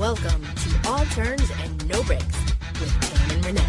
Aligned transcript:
Welcome 0.00 0.42
to 0.42 0.88
All 0.88 1.04
Turns 1.04 1.50
and 1.62 1.86
No 1.86 2.02
Brakes 2.04 2.24
with 2.80 3.00
Tam 3.02 3.30
and 3.32 3.44
Renee. 3.44 3.60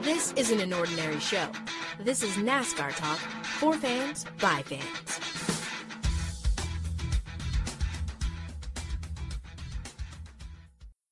This 0.00 0.32
isn't 0.34 0.60
an 0.60 0.72
ordinary 0.72 1.18
show. 1.18 1.48
This 1.98 2.22
is 2.22 2.36
NASCAR 2.36 2.94
talk 2.94 3.18
for 3.18 3.74
fans 3.74 4.26
by 4.40 4.62
fans. 4.62 5.18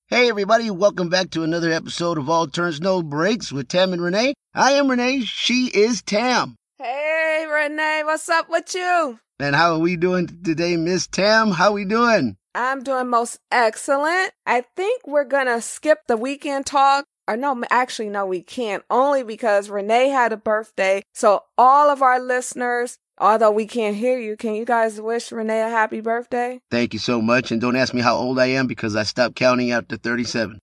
Hey 0.06 0.28
everybody, 0.28 0.70
welcome 0.70 1.08
back 1.08 1.30
to 1.30 1.42
another 1.42 1.72
episode 1.72 2.16
of 2.16 2.30
All 2.30 2.46
Turns 2.46 2.80
No 2.80 3.02
Brakes 3.02 3.50
with 3.50 3.66
Tam 3.66 3.92
and 3.92 4.00
Renee. 4.00 4.34
I 4.54 4.74
am 4.74 4.88
Renee, 4.88 5.22
she 5.22 5.66
is 5.74 6.00
Tam. 6.00 6.54
Hey 6.78 7.44
Renee, 7.52 8.02
what's 8.04 8.28
up 8.28 8.48
with 8.48 8.72
you? 8.72 9.18
And 9.40 9.56
how 9.56 9.72
are 9.74 9.80
we 9.80 9.96
doing 9.96 10.28
today, 10.44 10.76
Miss 10.76 11.08
Tam? 11.08 11.50
How 11.50 11.70
are 11.70 11.72
we 11.72 11.84
doing? 11.84 12.36
I'm 12.54 12.82
doing 12.82 13.08
most 13.08 13.38
excellent. 13.50 14.32
I 14.46 14.64
think 14.76 15.06
we're 15.06 15.24
gonna 15.24 15.60
skip 15.60 16.00
the 16.06 16.16
weekend 16.16 16.66
talk. 16.66 17.06
Or 17.28 17.36
no, 17.36 17.62
actually, 17.70 18.08
no, 18.08 18.26
we 18.26 18.42
can't. 18.42 18.82
Only 18.90 19.22
because 19.22 19.70
Renee 19.70 20.08
had 20.08 20.32
a 20.32 20.36
birthday. 20.36 21.02
So 21.14 21.44
all 21.56 21.88
of 21.88 22.02
our 22.02 22.18
listeners, 22.18 22.98
although 23.16 23.52
we 23.52 23.66
can't 23.66 23.96
hear 23.96 24.18
you, 24.18 24.36
can 24.36 24.54
you 24.54 24.64
guys 24.64 25.00
wish 25.00 25.30
Renee 25.30 25.62
a 25.62 25.68
happy 25.68 26.00
birthday? 26.00 26.60
Thank 26.70 26.92
you 26.92 26.98
so 26.98 27.22
much. 27.22 27.52
And 27.52 27.60
don't 27.60 27.76
ask 27.76 27.94
me 27.94 28.00
how 28.00 28.16
old 28.16 28.38
I 28.40 28.46
am 28.46 28.66
because 28.66 28.96
I 28.96 29.04
stopped 29.04 29.36
counting 29.36 29.70
after 29.70 29.96
37. 29.96 30.58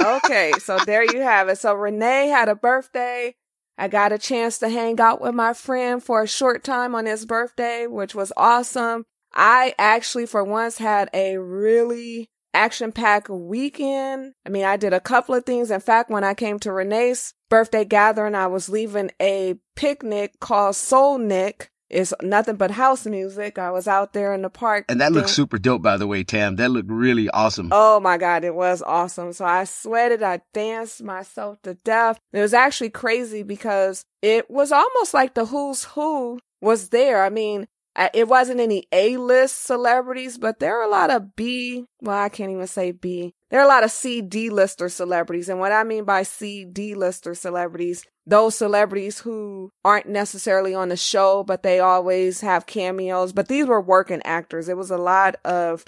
okay, 0.00 0.52
so 0.58 0.78
there 0.84 1.04
you 1.04 1.20
have 1.22 1.48
it. 1.48 1.58
So 1.58 1.74
Renee 1.74 2.26
had 2.28 2.48
a 2.48 2.56
birthday. 2.56 3.34
I 3.80 3.86
got 3.86 4.12
a 4.12 4.18
chance 4.18 4.58
to 4.58 4.68
hang 4.68 4.98
out 4.98 5.20
with 5.20 5.34
my 5.34 5.54
friend 5.54 6.02
for 6.02 6.22
a 6.22 6.28
short 6.28 6.64
time 6.64 6.96
on 6.96 7.06
his 7.06 7.24
birthday, 7.24 7.86
which 7.86 8.14
was 8.14 8.32
awesome. 8.36 9.04
I 9.32 9.74
actually, 9.78 10.26
for 10.26 10.42
once, 10.44 10.78
had 10.78 11.10
a 11.12 11.38
really 11.38 12.30
action 12.54 12.92
packed 12.92 13.28
weekend. 13.28 14.32
I 14.44 14.48
mean, 14.48 14.64
I 14.64 14.76
did 14.76 14.92
a 14.92 15.00
couple 15.00 15.34
of 15.34 15.44
things. 15.44 15.70
In 15.70 15.80
fact, 15.80 16.10
when 16.10 16.24
I 16.24 16.34
came 16.34 16.58
to 16.60 16.72
Renee's 16.72 17.34
birthday 17.48 17.84
gathering, 17.84 18.34
I 18.34 18.46
was 18.46 18.68
leaving 18.68 19.10
a 19.20 19.56
picnic 19.76 20.40
called 20.40 20.76
Soul 20.76 21.18
Nick. 21.18 21.70
It's 21.90 22.12
nothing 22.20 22.56
but 22.56 22.72
house 22.72 23.06
music. 23.06 23.58
I 23.58 23.70
was 23.70 23.88
out 23.88 24.12
there 24.12 24.34
in 24.34 24.42
the 24.42 24.50
park. 24.50 24.84
And 24.90 25.00
that 25.00 25.12
looks 25.12 25.32
super 25.32 25.58
dope, 25.58 25.80
by 25.80 25.96
the 25.96 26.06
way, 26.06 26.22
Tam. 26.22 26.56
That 26.56 26.70
looked 26.70 26.90
really 26.90 27.30
awesome. 27.30 27.70
Oh 27.72 27.98
my 27.98 28.18
God, 28.18 28.44
it 28.44 28.54
was 28.54 28.82
awesome. 28.82 29.32
So 29.32 29.46
I 29.46 29.64
sweated. 29.64 30.22
I 30.22 30.42
danced 30.52 31.02
myself 31.02 31.62
to 31.62 31.74
death. 31.74 32.18
It 32.32 32.40
was 32.40 32.52
actually 32.52 32.90
crazy 32.90 33.42
because 33.42 34.04
it 34.20 34.50
was 34.50 34.70
almost 34.70 35.14
like 35.14 35.32
the 35.32 35.46
who's 35.46 35.84
who 35.84 36.40
was 36.60 36.90
there. 36.90 37.24
I 37.24 37.30
mean, 37.30 37.68
it 38.14 38.28
wasn't 38.28 38.60
any 38.60 38.86
A 38.92 39.16
list 39.16 39.64
celebrities, 39.64 40.38
but 40.38 40.60
there 40.60 40.78
are 40.78 40.84
a 40.84 40.90
lot 40.90 41.10
of 41.10 41.34
B. 41.34 41.86
Well, 42.00 42.16
I 42.16 42.28
can't 42.28 42.50
even 42.50 42.66
say 42.66 42.92
B. 42.92 43.34
There 43.50 43.60
are 43.60 43.64
a 43.64 43.68
lot 43.68 43.84
of 43.84 43.90
C 43.90 44.20
D 44.20 44.50
lister 44.50 44.88
celebrities. 44.88 45.48
And 45.48 45.58
what 45.58 45.72
I 45.72 45.84
mean 45.84 46.04
by 46.04 46.22
C 46.22 46.64
D 46.64 46.94
lister 46.94 47.34
celebrities, 47.34 48.04
those 48.26 48.54
celebrities 48.54 49.20
who 49.20 49.70
aren't 49.84 50.08
necessarily 50.08 50.74
on 50.74 50.90
the 50.90 50.96
show, 50.96 51.42
but 51.42 51.62
they 51.62 51.80
always 51.80 52.40
have 52.42 52.66
cameos. 52.66 53.32
But 53.32 53.48
these 53.48 53.66
were 53.66 53.80
working 53.80 54.22
actors. 54.24 54.68
It 54.68 54.76
was 54.76 54.90
a 54.90 54.98
lot 54.98 55.36
of 55.44 55.84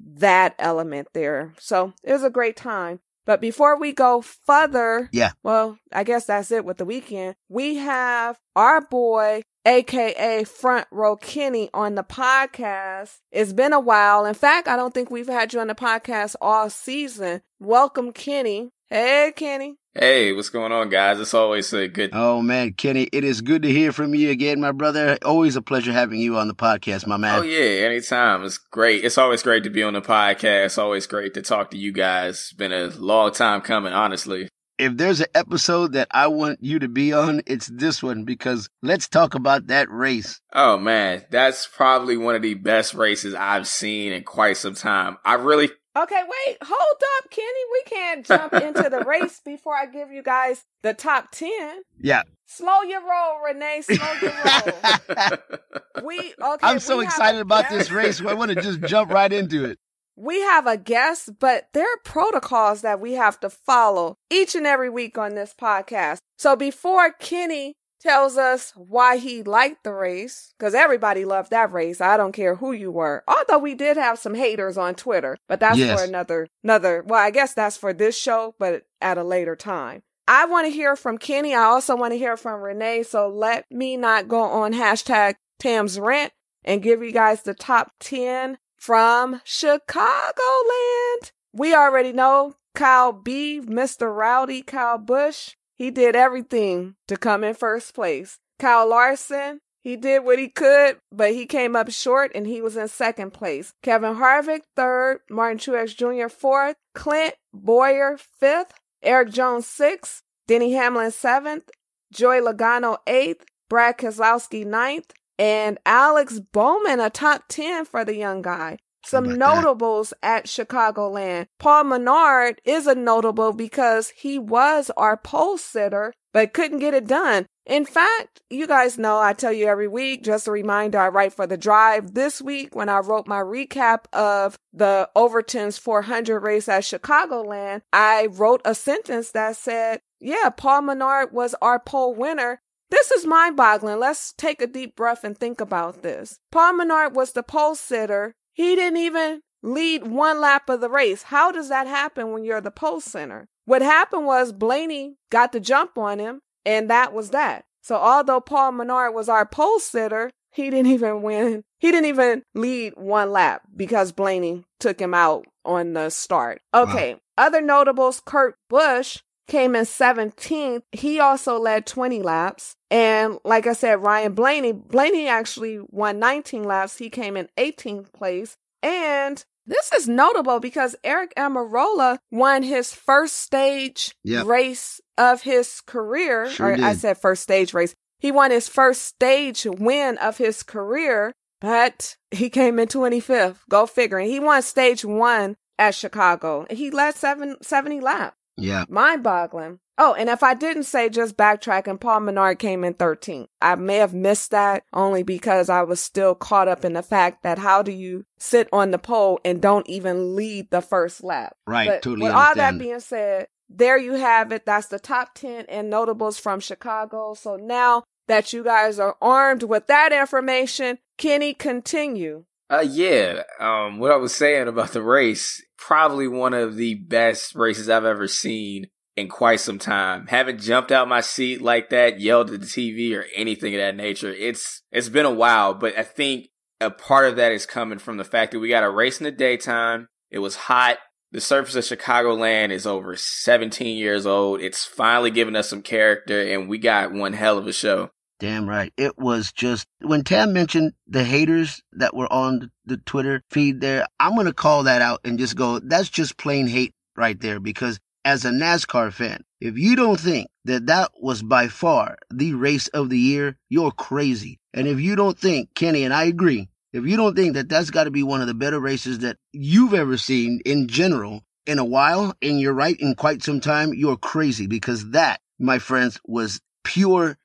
that 0.00 0.54
element 0.58 1.08
there. 1.12 1.54
So 1.58 1.92
it 2.04 2.12
was 2.12 2.22
a 2.22 2.30
great 2.30 2.56
time. 2.56 3.00
But 3.28 3.42
before 3.42 3.78
we 3.78 3.92
go 3.92 4.22
further, 4.22 5.10
yeah. 5.12 5.32
Well, 5.42 5.78
I 5.92 6.02
guess 6.02 6.24
that's 6.24 6.50
it 6.50 6.64
with 6.64 6.78
the 6.78 6.86
weekend. 6.86 7.34
We 7.50 7.74
have 7.74 8.38
our 8.56 8.80
boy 8.80 9.42
aka 9.66 10.44
Front 10.44 10.86
Row 10.90 11.14
Kenny, 11.14 11.68
on 11.74 11.94
the 11.94 12.04
podcast. 12.04 13.18
It's 13.30 13.52
been 13.52 13.74
a 13.74 13.80
while. 13.80 14.24
In 14.24 14.32
fact, 14.32 14.66
I 14.66 14.76
don't 14.76 14.94
think 14.94 15.10
we've 15.10 15.28
had 15.28 15.52
you 15.52 15.60
on 15.60 15.66
the 15.66 15.74
podcast 15.74 16.36
all 16.40 16.70
season. 16.70 17.42
Welcome, 17.60 18.12
Kenny. 18.12 18.70
Hey, 18.88 19.34
Kenny. 19.36 19.76
Hey, 20.00 20.32
what's 20.32 20.48
going 20.48 20.70
on, 20.70 20.90
guys? 20.90 21.18
It's 21.18 21.34
always 21.34 21.72
a 21.72 21.88
good. 21.88 22.10
Oh 22.12 22.40
man, 22.40 22.74
Kenny, 22.74 23.08
it 23.12 23.24
is 23.24 23.40
good 23.40 23.62
to 23.62 23.68
hear 23.68 23.90
from 23.90 24.14
you 24.14 24.30
again, 24.30 24.60
my 24.60 24.70
brother. 24.70 25.18
Always 25.24 25.56
a 25.56 25.62
pleasure 25.62 25.90
having 25.90 26.20
you 26.20 26.36
on 26.36 26.46
the 26.46 26.54
podcast, 26.54 27.04
my 27.08 27.16
man. 27.16 27.40
Oh 27.40 27.42
yeah, 27.42 27.84
anytime. 27.84 28.44
It's 28.44 28.58
great. 28.58 29.04
It's 29.04 29.18
always 29.18 29.42
great 29.42 29.64
to 29.64 29.70
be 29.70 29.82
on 29.82 29.94
the 29.94 30.00
podcast. 30.00 30.78
Always 30.78 31.08
great 31.08 31.34
to 31.34 31.42
talk 31.42 31.72
to 31.72 31.76
you 31.76 31.90
guys. 31.90 32.36
It's 32.36 32.52
been 32.52 32.72
a 32.72 32.86
long 32.90 33.32
time 33.32 33.60
coming, 33.60 33.92
honestly 33.92 34.48
if 34.78 34.96
there's 34.96 35.20
an 35.20 35.26
episode 35.34 35.92
that 35.92 36.08
I 36.10 36.28
want 36.28 36.62
you 36.62 36.78
to 36.78 36.88
be 36.88 37.12
on, 37.12 37.42
it's 37.46 37.66
this 37.66 38.02
one 38.02 38.24
because 38.24 38.70
let's 38.82 39.08
talk 39.08 39.34
about 39.34 39.66
that 39.66 39.90
race. 39.90 40.40
Oh 40.52 40.78
man, 40.78 41.24
that's 41.30 41.66
probably 41.66 42.16
one 42.16 42.36
of 42.36 42.42
the 42.42 42.54
best 42.54 42.94
races 42.94 43.34
I've 43.34 43.66
seen 43.66 44.12
in 44.12 44.22
quite 44.22 44.56
some 44.56 44.74
time. 44.74 45.18
I 45.24 45.34
really 45.34 45.70
Okay, 46.02 46.22
wait, 46.22 46.58
hold 46.62 47.02
up, 47.18 47.30
Kenny. 47.30 47.46
We 47.72 47.82
can't 47.86 48.26
jump 48.26 48.52
into 48.54 48.88
the 48.88 49.04
race 49.04 49.40
before 49.44 49.74
I 49.74 49.86
give 49.86 50.12
you 50.12 50.22
guys 50.22 50.64
the 50.82 50.94
top 50.94 51.32
10. 51.32 51.82
Yeah. 52.00 52.22
Slow 52.46 52.82
your 52.82 53.00
roll, 53.00 53.40
Renee. 53.44 53.82
Slow 53.82 54.12
your 54.22 54.32
roll. 54.44 56.04
we 56.04 56.34
okay. 56.40 56.66
I'm 56.66 56.78
so 56.78 57.00
excited 57.00 57.40
about 57.40 57.68
this 57.68 57.90
race. 57.90 58.20
I 58.20 58.34
want 58.34 58.52
to 58.52 58.60
just 58.62 58.80
jump 58.82 59.10
right 59.10 59.32
into 59.32 59.64
it 59.64 59.78
we 60.18 60.40
have 60.40 60.66
a 60.66 60.76
guest, 60.76 61.38
but 61.38 61.68
there 61.74 61.84
are 61.84 62.00
protocols 62.04 62.82
that 62.82 63.00
we 63.00 63.12
have 63.12 63.38
to 63.38 63.48
follow 63.48 64.16
each 64.30 64.56
and 64.56 64.66
every 64.66 64.90
week 64.90 65.16
on 65.16 65.36
this 65.36 65.54
podcast. 65.54 66.18
So 66.36 66.56
before 66.56 67.12
Kenny 67.12 67.74
tells 68.00 68.36
us 68.36 68.72
why 68.76 69.16
he 69.16 69.42
liked 69.42 69.84
the 69.84 69.92
race, 69.92 70.54
because 70.58 70.74
everybody 70.74 71.24
loved 71.24 71.50
that 71.50 71.72
race. 71.72 72.00
I 72.00 72.16
don't 72.16 72.32
care 72.32 72.56
who 72.56 72.72
you 72.72 72.90
were. 72.90 73.24
Although 73.26 73.58
we 73.58 73.74
did 73.74 73.96
have 73.96 74.18
some 74.18 74.34
haters 74.34 74.78
on 74.78 74.94
Twitter, 74.94 75.36
but 75.48 75.60
that's 75.60 75.78
yes. 75.78 76.00
for 76.00 76.06
another, 76.06 76.48
another, 76.62 77.02
well, 77.06 77.20
I 77.20 77.30
guess 77.30 77.54
that's 77.54 77.76
for 77.76 77.92
this 77.92 78.18
show, 78.18 78.54
but 78.58 78.84
at 79.00 79.18
a 79.18 79.24
later 79.24 79.56
time. 79.56 80.02
I 80.26 80.44
want 80.44 80.66
to 80.66 80.72
hear 80.72 80.94
from 80.94 81.16
Kenny. 81.16 81.54
I 81.54 81.62
also 81.62 81.96
want 81.96 82.12
to 82.12 82.18
hear 82.18 82.36
from 82.36 82.60
Renee. 82.60 83.02
So 83.02 83.28
let 83.28 83.64
me 83.70 83.96
not 83.96 84.28
go 84.28 84.42
on 84.42 84.74
hashtag 84.74 85.36
Tam's 85.58 85.98
rant 85.98 86.32
and 86.64 86.82
give 86.82 87.02
you 87.02 87.12
guys 87.12 87.42
the 87.42 87.54
top 87.54 87.92
10 88.00 88.58
from 88.76 89.40
Chicagoland. 89.46 91.32
We 91.54 91.74
already 91.74 92.12
know 92.12 92.56
Kyle 92.74 93.12
B, 93.12 93.60
Mr. 93.64 94.14
Rowdy, 94.14 94.62
Kyle 94.62 94.98
Busch. 94.98 95.54
He 95.78 95.90
did 95.90 96.16
everything 96.16 96.96
to 97.06 97.16
come 97.16 97.44
in 97.44 97.54
first 97.54 97.94
place. 97.94 98.38
Kyle 98.58 98.88
Larson, 98.88 99.60
he 99.80 99.96
did 99.96 100.24
what 100.24 100.38
he 100.38 100.48
could, 100.48 100.98
but 101.12 101.32
he 101.32 101.46
came 101.46 101.76
up 101.76 101.90
short 101.90 102.32
and 102.34 102.46
he 102.46 102.60
was 102.60 102.76
in 102.76 102.88
second 102.88 103.32
place. 103.32 103.72
Kevin 103.82 104.16
Harvick, 104.16 104.62
third. 104.76 105.20
Martin 105.30 105.58
Truex 105.58 105.96
Jr., 105.96 106.28
fourth. 106.28 106.76
Clint 106.94 107.34
Bowyer, 107.54 108.18
fifth. 108.18 108.72
Erik 109.02 109.30
Jones, 109.30 109.66
sixth. 109.66 110.22
Denny 110.48 110.72
Hamlin, 110.72 111.12
seventh. 111.12 111.70
Joey 112.12 112.40
Logano, 112.40 112.98
eighth. 113.06 113.44
Brad 113.68 113.98
Keselowski, 113.98 114.66
ninth 114.66 115.12
and 115.38 115.78
Alex 115.86 116.40
Bowman, 116.40 117.00
a 117.00 117.10
top 117.10 117.44
10 117.48 117.84
for 117.84 118.04
the 118.04 118.16
young 118.16 118.42
guy. 118.42 118.78
Some 119.08 119.36
notables 119.36 120.12
that? 120.22 120.38
at 120.38 120.46
Chicagoland. 120.46 121.46
Paul 121.58 121.84
Menard 121.84 122.60
is 122.64 122.86
a 122.86 122.94
notable 122.94 123.52
because 123.52 124.10
he 124.10 124.38
was 124.38 124.90
our 124.96 125.16
pole 125.16 125.58
sitter, 125.58 126.12
but 126.32 126.52
couldn't 126.52 126.78
get 126.80 126.94
it 126.94 127.06
done. 127.06 127.46
In 127.66 127.84
fact, 127.84 128.40
you 128.48 128.66
guys 128.66 128.96
know 128.96 129.18
I 129.18 129.34
tell 129.34 129.52
you 129.52 129.66
every 129.66 129.88
week, 129.88 130.24
just 130.24 130.48
a 130.48 130.50
reminder, 130.50 130.98
I 130.98 131.08
write 131.08 131.34
for 131.34 131.46
the 131.46 131.58
drive. 131.58 132.14
This 132.14 132.40
week, 132.40 132.74
when 132.74 132.88
I 132.88 132.98
wrote 132.98 133.26
my 133.26 133.40
recap 133.40 134.04
of 134.12 134.56
the 134.72 135.08
Overton's 135.14 135.76
400 135.76 136.40
race 136.40 136.68
at 136.68 136.84
Chicagoland, 136.84 137.82
I 137.92 138.28
wrote 138.30 138.62
a 138.64 138.74
sentence 138.74 139.32
that 139.32 139.56
said, 139.56 140.00
yeah, 140.18 140.48
Paul 140.48 140.82
Menard 140.82 141.32
was 141.32 141.54
our 141.60 141.78
pole 141.78 142.14
winner, 142.14 142.60
this 142.90 143.10
is 143.10 143.26
mind 143.26 143.56
boggling. 143.56 143.98
Let's 143.98 144.32
take 144.32 144.62
a 144.62 144.66
deep 144.66 144.96
breath 144.96 145.22
and 145.22 145.36
think 145.36 145.60
about 145.60 146.02
this. 146.02 146.38
Paul 146.50 146.74
Menard 146.74 147.14
was 147.14 147.32
the 147.32 147.42
pole 147.42 147.74
sitter. 147.74 148.34
He 148.58 148.74
didn't 148.74 148.98
even 148.98 149.42
lead 149.62 150.08
one 150.08 150.40
lap 150.40 150.68
of 150.68 150.80
the 150.80 150.90
race. 150.90 151.22
How 151.22 151.52
does 151.52 151.68
that 151.68 151.86
happen 151.86 152.32
when 152.32 152.44
you're 152.44 152.60
the 152.60 152.72
pole 152.72 153.00
sitter? 153.00 153.46
What 153.66 153.82
happened 153.82 154.26
was 154.26 154.52
Blaney 154.52 155.14
got 155.30 155.52
the 155.52 155.60
jump 155.60 155.96
on 155.96 156.18
him, 156.18 156.40
and 156.66 156.90
that 156.90 157.12
was 157.12 157.30
that. 157.30 157.66
So 157.82 157.94
although 157.94 158.40
Paul 158.40 158.72
Menard 158.72 159.14
was 159.14 159.28
our 159.28 159.46
pole 159.46 159.78
sitter, 159.78 160.32
he 160.50 160.70
didn't 160.70 160.90
even 160.90 161.22
win. 161.22 161.62
He 161.78 161.92
didn't 161.92 162.06
even 162.06 162.42
lead 162.52 162.94
one 162.96 163.30
lap 163.30 163.62
because 163.76 164.10
Blaney 164.10 164.64
took 164.80 164.98
him 165.00 165.14
out 165.14 165.46
on 165.64 165.92
the 165.92 166.10
start. 166.10 166.60
Okay. 166.74 167.14
Wow. 167.14 167.20
Other 167.36 167.60
notables, 167.60 168.20
Kurt 168.24 168.56
Busch 168.68 169.20
came 169.48 169.74
in 169.74 169.84
17th. 169.84 170.82
He 170.92 171.18
also 171.18 171.58
led 171.58 171.86
20 171.86 172.22
laps. 172.22 172.76
And 172.90 173.38
like 173.44 173.66
I 173.66 173.72
said, 173.72 174.02
Ryan 174.02 174.34
Blaney, 174.34 174.72
Blaney 174.72 175.26
actually 175.26 175.80
won 175.88 176.18
19 176.18 176.64
laps. 176.64 176.98
He 176.98 177.10
came 177.10 177.36
in 177.36 177.48
18th 177.58 178.12
place. 178.12 178.56
And 178.82 179.44
this 179.66 179.92
is 179.92 180.08
notable 180.08 180.60
because 180.60 180.96
Aric 181.04 181.32
Almirola 181.36 182.18
won 182.30 182.62
his 182.62 182.94
first 182.94 183.34
stage 183.34 184.14
yep. 184.22 184.46
race 184.46 185.00
of 185.16 185.42
his 185.42 185.80
career. 185.80 186.48
Sure 186.50 186.72
or 186.72 186.76
did. 186.76 186.84
I 186.84 186.94
said 186.94 187.18
first 187.18 187.42
stage 187.42 187.74
race. 187.74 187.94
He 188.20 188.32
won 188.32 188.50
his 188.50 188.68
first 188.68 189.02
stage 189.02 189.66
win 189.66 190.18
of 190.18 190.38
his 190.38 190.62
career 190.62 191.32
but 191.60 192.16
he 192.30 192.50
came 192.50 192.78
in 192.78 192.88
25th. 192.88 193.58
Go 193.68 193.86
figuring. 193.86 194.28
He 194.28 194.40
won 194.40 194.62
stage 194.62 195.04
one 195.04 195.56
at 195.78 195.94
Chicago. 195.94 196.66
He 196.70 196.90
led 196.90 197.14
seven, 197.14 197.56
70 197.62 198.00
laps. 198.00 198.36
Yeah. 198.58 198.84
Mind 198.88 199.22
boggling. 199.22 199.78
Oh, 200.00 200.14
and 200.14 200.28
if 200.28 200.44
I 200.44 200.54
didn't 200.54 200.84
say 200.84 201.08
just 201.08 201.36
backtracking, 201.36 202.00
Paul 202.00 202.20
Menard 202.20 202.60
came 202.60 202.84
in 202.84 202.94
13th. 202.94 203.48
I 203.60 203.74
may 203.74 203.96
have 203.96 204.14
missed 204.14 204.52
that 204.52 204.84
only 204.92 205.24
because 205.24 205.68
I 205.68 205.82
was 205.82 206.00
still 206.00 206.36
caught 206.36 206.68
up 206.68 206.84
in 206.84 206.92
the 206.92 207.02
fact 207.02 207.42
that 207.42 207.58
how 207.58 207.82
do 207.82 207.90
you 207.90 208.24
sit 208.38 208.68
on 208.72 208.92
the 208.92 208.98
pole 208.98 209.40
and 209.44 209.60
don't 209.60 209.88
even 209.88 210.36
lead 210.36 210.70
the 210.70 210.80
first 210.80 211.24
lap? 211.24 211.56
Right. 211.66 211.88
But 211.88 212.02
totally 212.02 212.26
with 212.26 212.32
all 212.32 212.54
that 212.54 212.78
being 212.78 213.00
said, 213.00 213.48
there 213.68 213.98
you 213.98 214.14
have 214.14 214.52
it. 214.52 214.64
That's 214.64 214.86
the 214.86 215.00
top 215.00 215.34
10 215.34 215.66
and 215.68 215.90
notables 215.90 216.38
from 216.38 216.60
Chicago. 216.60 217.34
So 217.34 217.56
now 217.56 218.04
that 218.28 218.52
you 218.52 218.62
guys 218.62 219.00
are 219.00 219.16
armed 219.20 219.64
with 219.64 219.88
that 219.88 220.12
information, 220.12 220.98
Kenny, 221.16 221.54
continue. 221.54 222.44
Uh, 222.70 222.84
yeah. 222.86 223.42
Um, 223.58 223.98
what 223.98 224.12
I 224.12 224.16
was 224.16 224.34
saying 224.34 224.68
about 224.68 224.92
the 224.92 225.02
race, 225.02 225.62
probably 225.78 226.28
one 226.28 226.54
of 226.54 226.76
the 226.76 226.94
best 226.94 227.54
races 227.54 227.88
I've 227.88 228.04
ever 228.04 228.28
seen 228.28 228.88
in 229.16 229.28
quite 229.28 229.60
some 229.60 229.78
time. 229.78 230.26
Haven't 230.26 230.60
jumped 230.60 230.92
out 230.92 231.08
my 231.08 231.20
seat 231.20 231.62
like 231.62 231.90
that, 231.90 232.20
yelled 232.20 232.50
at 232.50 232.60
the 232.60 232.66
TV 232.66 233.16
or 233.16 233.24
anything 233.34 233.74
of 233.74 233.80
that 233.80 233.96
nature. 233.96 234.32
It's, 234.32 234.82
it's 234.92 235.08
been 235.08 235.26
a 235.26 235.32
while, 235.32 235.74
but 235.74 235.96
I 235.98 236.02
think 236.02 236.48
a 236.80 236.90
part 236.90 237.26
of 237.28 237.36
that 237.36 237.52
is 237.52 237.66
coming 237.66 237.98
from 237.98 238.18
the 238.18 238.24
fact 238.24 238.52
that 238.52 238.60
we 238.60 238.68
got 238.68 238.84
a 238.84 238.90
race 238.90 239.18
in 239.18 239.24
the 239.24 239.32
daytime. 239.32 240.08
It 240.30 240.38
was 240.38 240.54
hot. 240.54 240.98
The 241.32 241.40
surface 241.40 241.74
of 241.74 241.98
Chicagoland 241.98 242.70
is 242.70 242.86
over 242.86 243.16
17 243.16 243.98
years 243.98 244.24
old. 244.24 244.60
It's 244.60 244.84
finally 244.84 245.30
giving 245.30 245.56
us 245.56 245.68
some 245.68 245.82
character 245.82 246.40
and 246.40 246.68
we 246.68 246.78
got 246.78 247.12
one 247.12 247.32
hell 247.32 247.58
of 247.58 247.66
a 247.66 247.72
show. 247.72 248.10
Damn 248.40 248.68
right. 248.68 248.92
It 248.96 249.18
was 249.18 249.52
just 249.52 249.86
when 250.00 250.22
Tam 250.22 250.52
mentioned 250.52 250.92
the 251.08 251.24
haters 251.24 251.82
that 251.92 252.14
were 252.14 252.32
on 252.32 252.70
the 252.84 252.96
Twitter 252.98 253.42
feed 253.50 253.80
there, 253.80 254.06
I'm 254.20 254.34
going 254.34 254.46
to 254.46 254.52
call 254.52 254.84
that 254.84 255.02
out 255.02 255.20
and 255.24 255.38
just 255.38 255.56
go, 255.56 255.80
that's 255.80 256.08
just 256.08 256.36
plain 256.36 256.68
hate 256.68 256.94
right 257.16 257.38
there. 257.40 257.58
Because 257.58 257.98
as 258.24 258.44
a 258.44 258.50
NASCAR 258.50 259.12
fan, 259.12 259.42
if 259.60 259.76
you 259.76 259.96
don't 259.96 260.20
think 260.20 260.48
that 260.66 260.86
that 260.86 261.10
was 261.20 261.42
by 261.42 261.66
far 261.66 262.16
the 262.30 262.54
race 262.54 262.86
of 262.88 263.10
the 263.10 263.18
year, 263.18 263.56
you're 263.68 263.90
crazy. 263.90 264.60
And 264.72 264.86
if 264.86 265.00
you 265.00 265.16
don't 265.16 265.38
think, 265.38 265.74
Kenny, 265.74 266.04
and 266.04 266.14
I 266.14 266.24
agree, 266.24 266.68
if 266.92 267.04
you 267.04 267.16
don't 267.16 267.34
think 267.34 267.54
that 267.54 267.68
that's 267.68 267.90
got 267.90 268.04
to 268.04 268.10
be 268.10 268.22
one 268.22 268.40
of 268.40 268.46
the 268.46 268.54
better 268.54 268.78
races 268.78 269.20
that 269.20 269.36
you've 269.52 269.94
ever 269.94 270.16
seen 270.16 270.60
in 270.64 270.86
general 270.86 271.42
in 271.66 271.78
a 271.78 271.84
while, 271.84 272.34
and 272.40 272.60
you're 272.60 272.72
right, 272.72 272.96
in 273.00 273.14
quite 273.14 273.42
some 273.42 273.60
time, 273.60 273.92
you're 273.94 274.16
crazy 274.16 274.66
because 274.66 275.10
that, 275.10 275.40
my 275.58 275.78
friends, 275.78 276.20
was 276.24 276.60
pure 276.84 277.36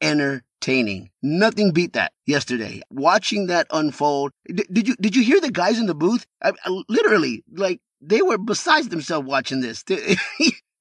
entertaining. 0.63 1.09
Nothing 1.21 1.71
beat 1.71 1.93
that 1.93 2.13
yesterday. 2.25 2.81
Watching 2.89 3.47
that 3.47 3.67
unfold. 3.71 4.31
D- 4.47 4.65
did 4.71 4.87
you 4.87 4.95
did 4.99 5.15
you 5.15 5.23
hear 5.23 5.41
the 5.41 5.51
guys 5.51 5.79
in 5.79 5.85
the 5.85 5.95
booth? 5.95 6.25
I, 6.41 6.53
I, 6.65 6.83
literally, 6.89 7.43
like 7.51 7.79
they 8.01 8.21
were 8.21 8.37
besides 8.37 8.89
themselves 8.89 9.27
watching 9.27 9.61
this. 9.61 9.83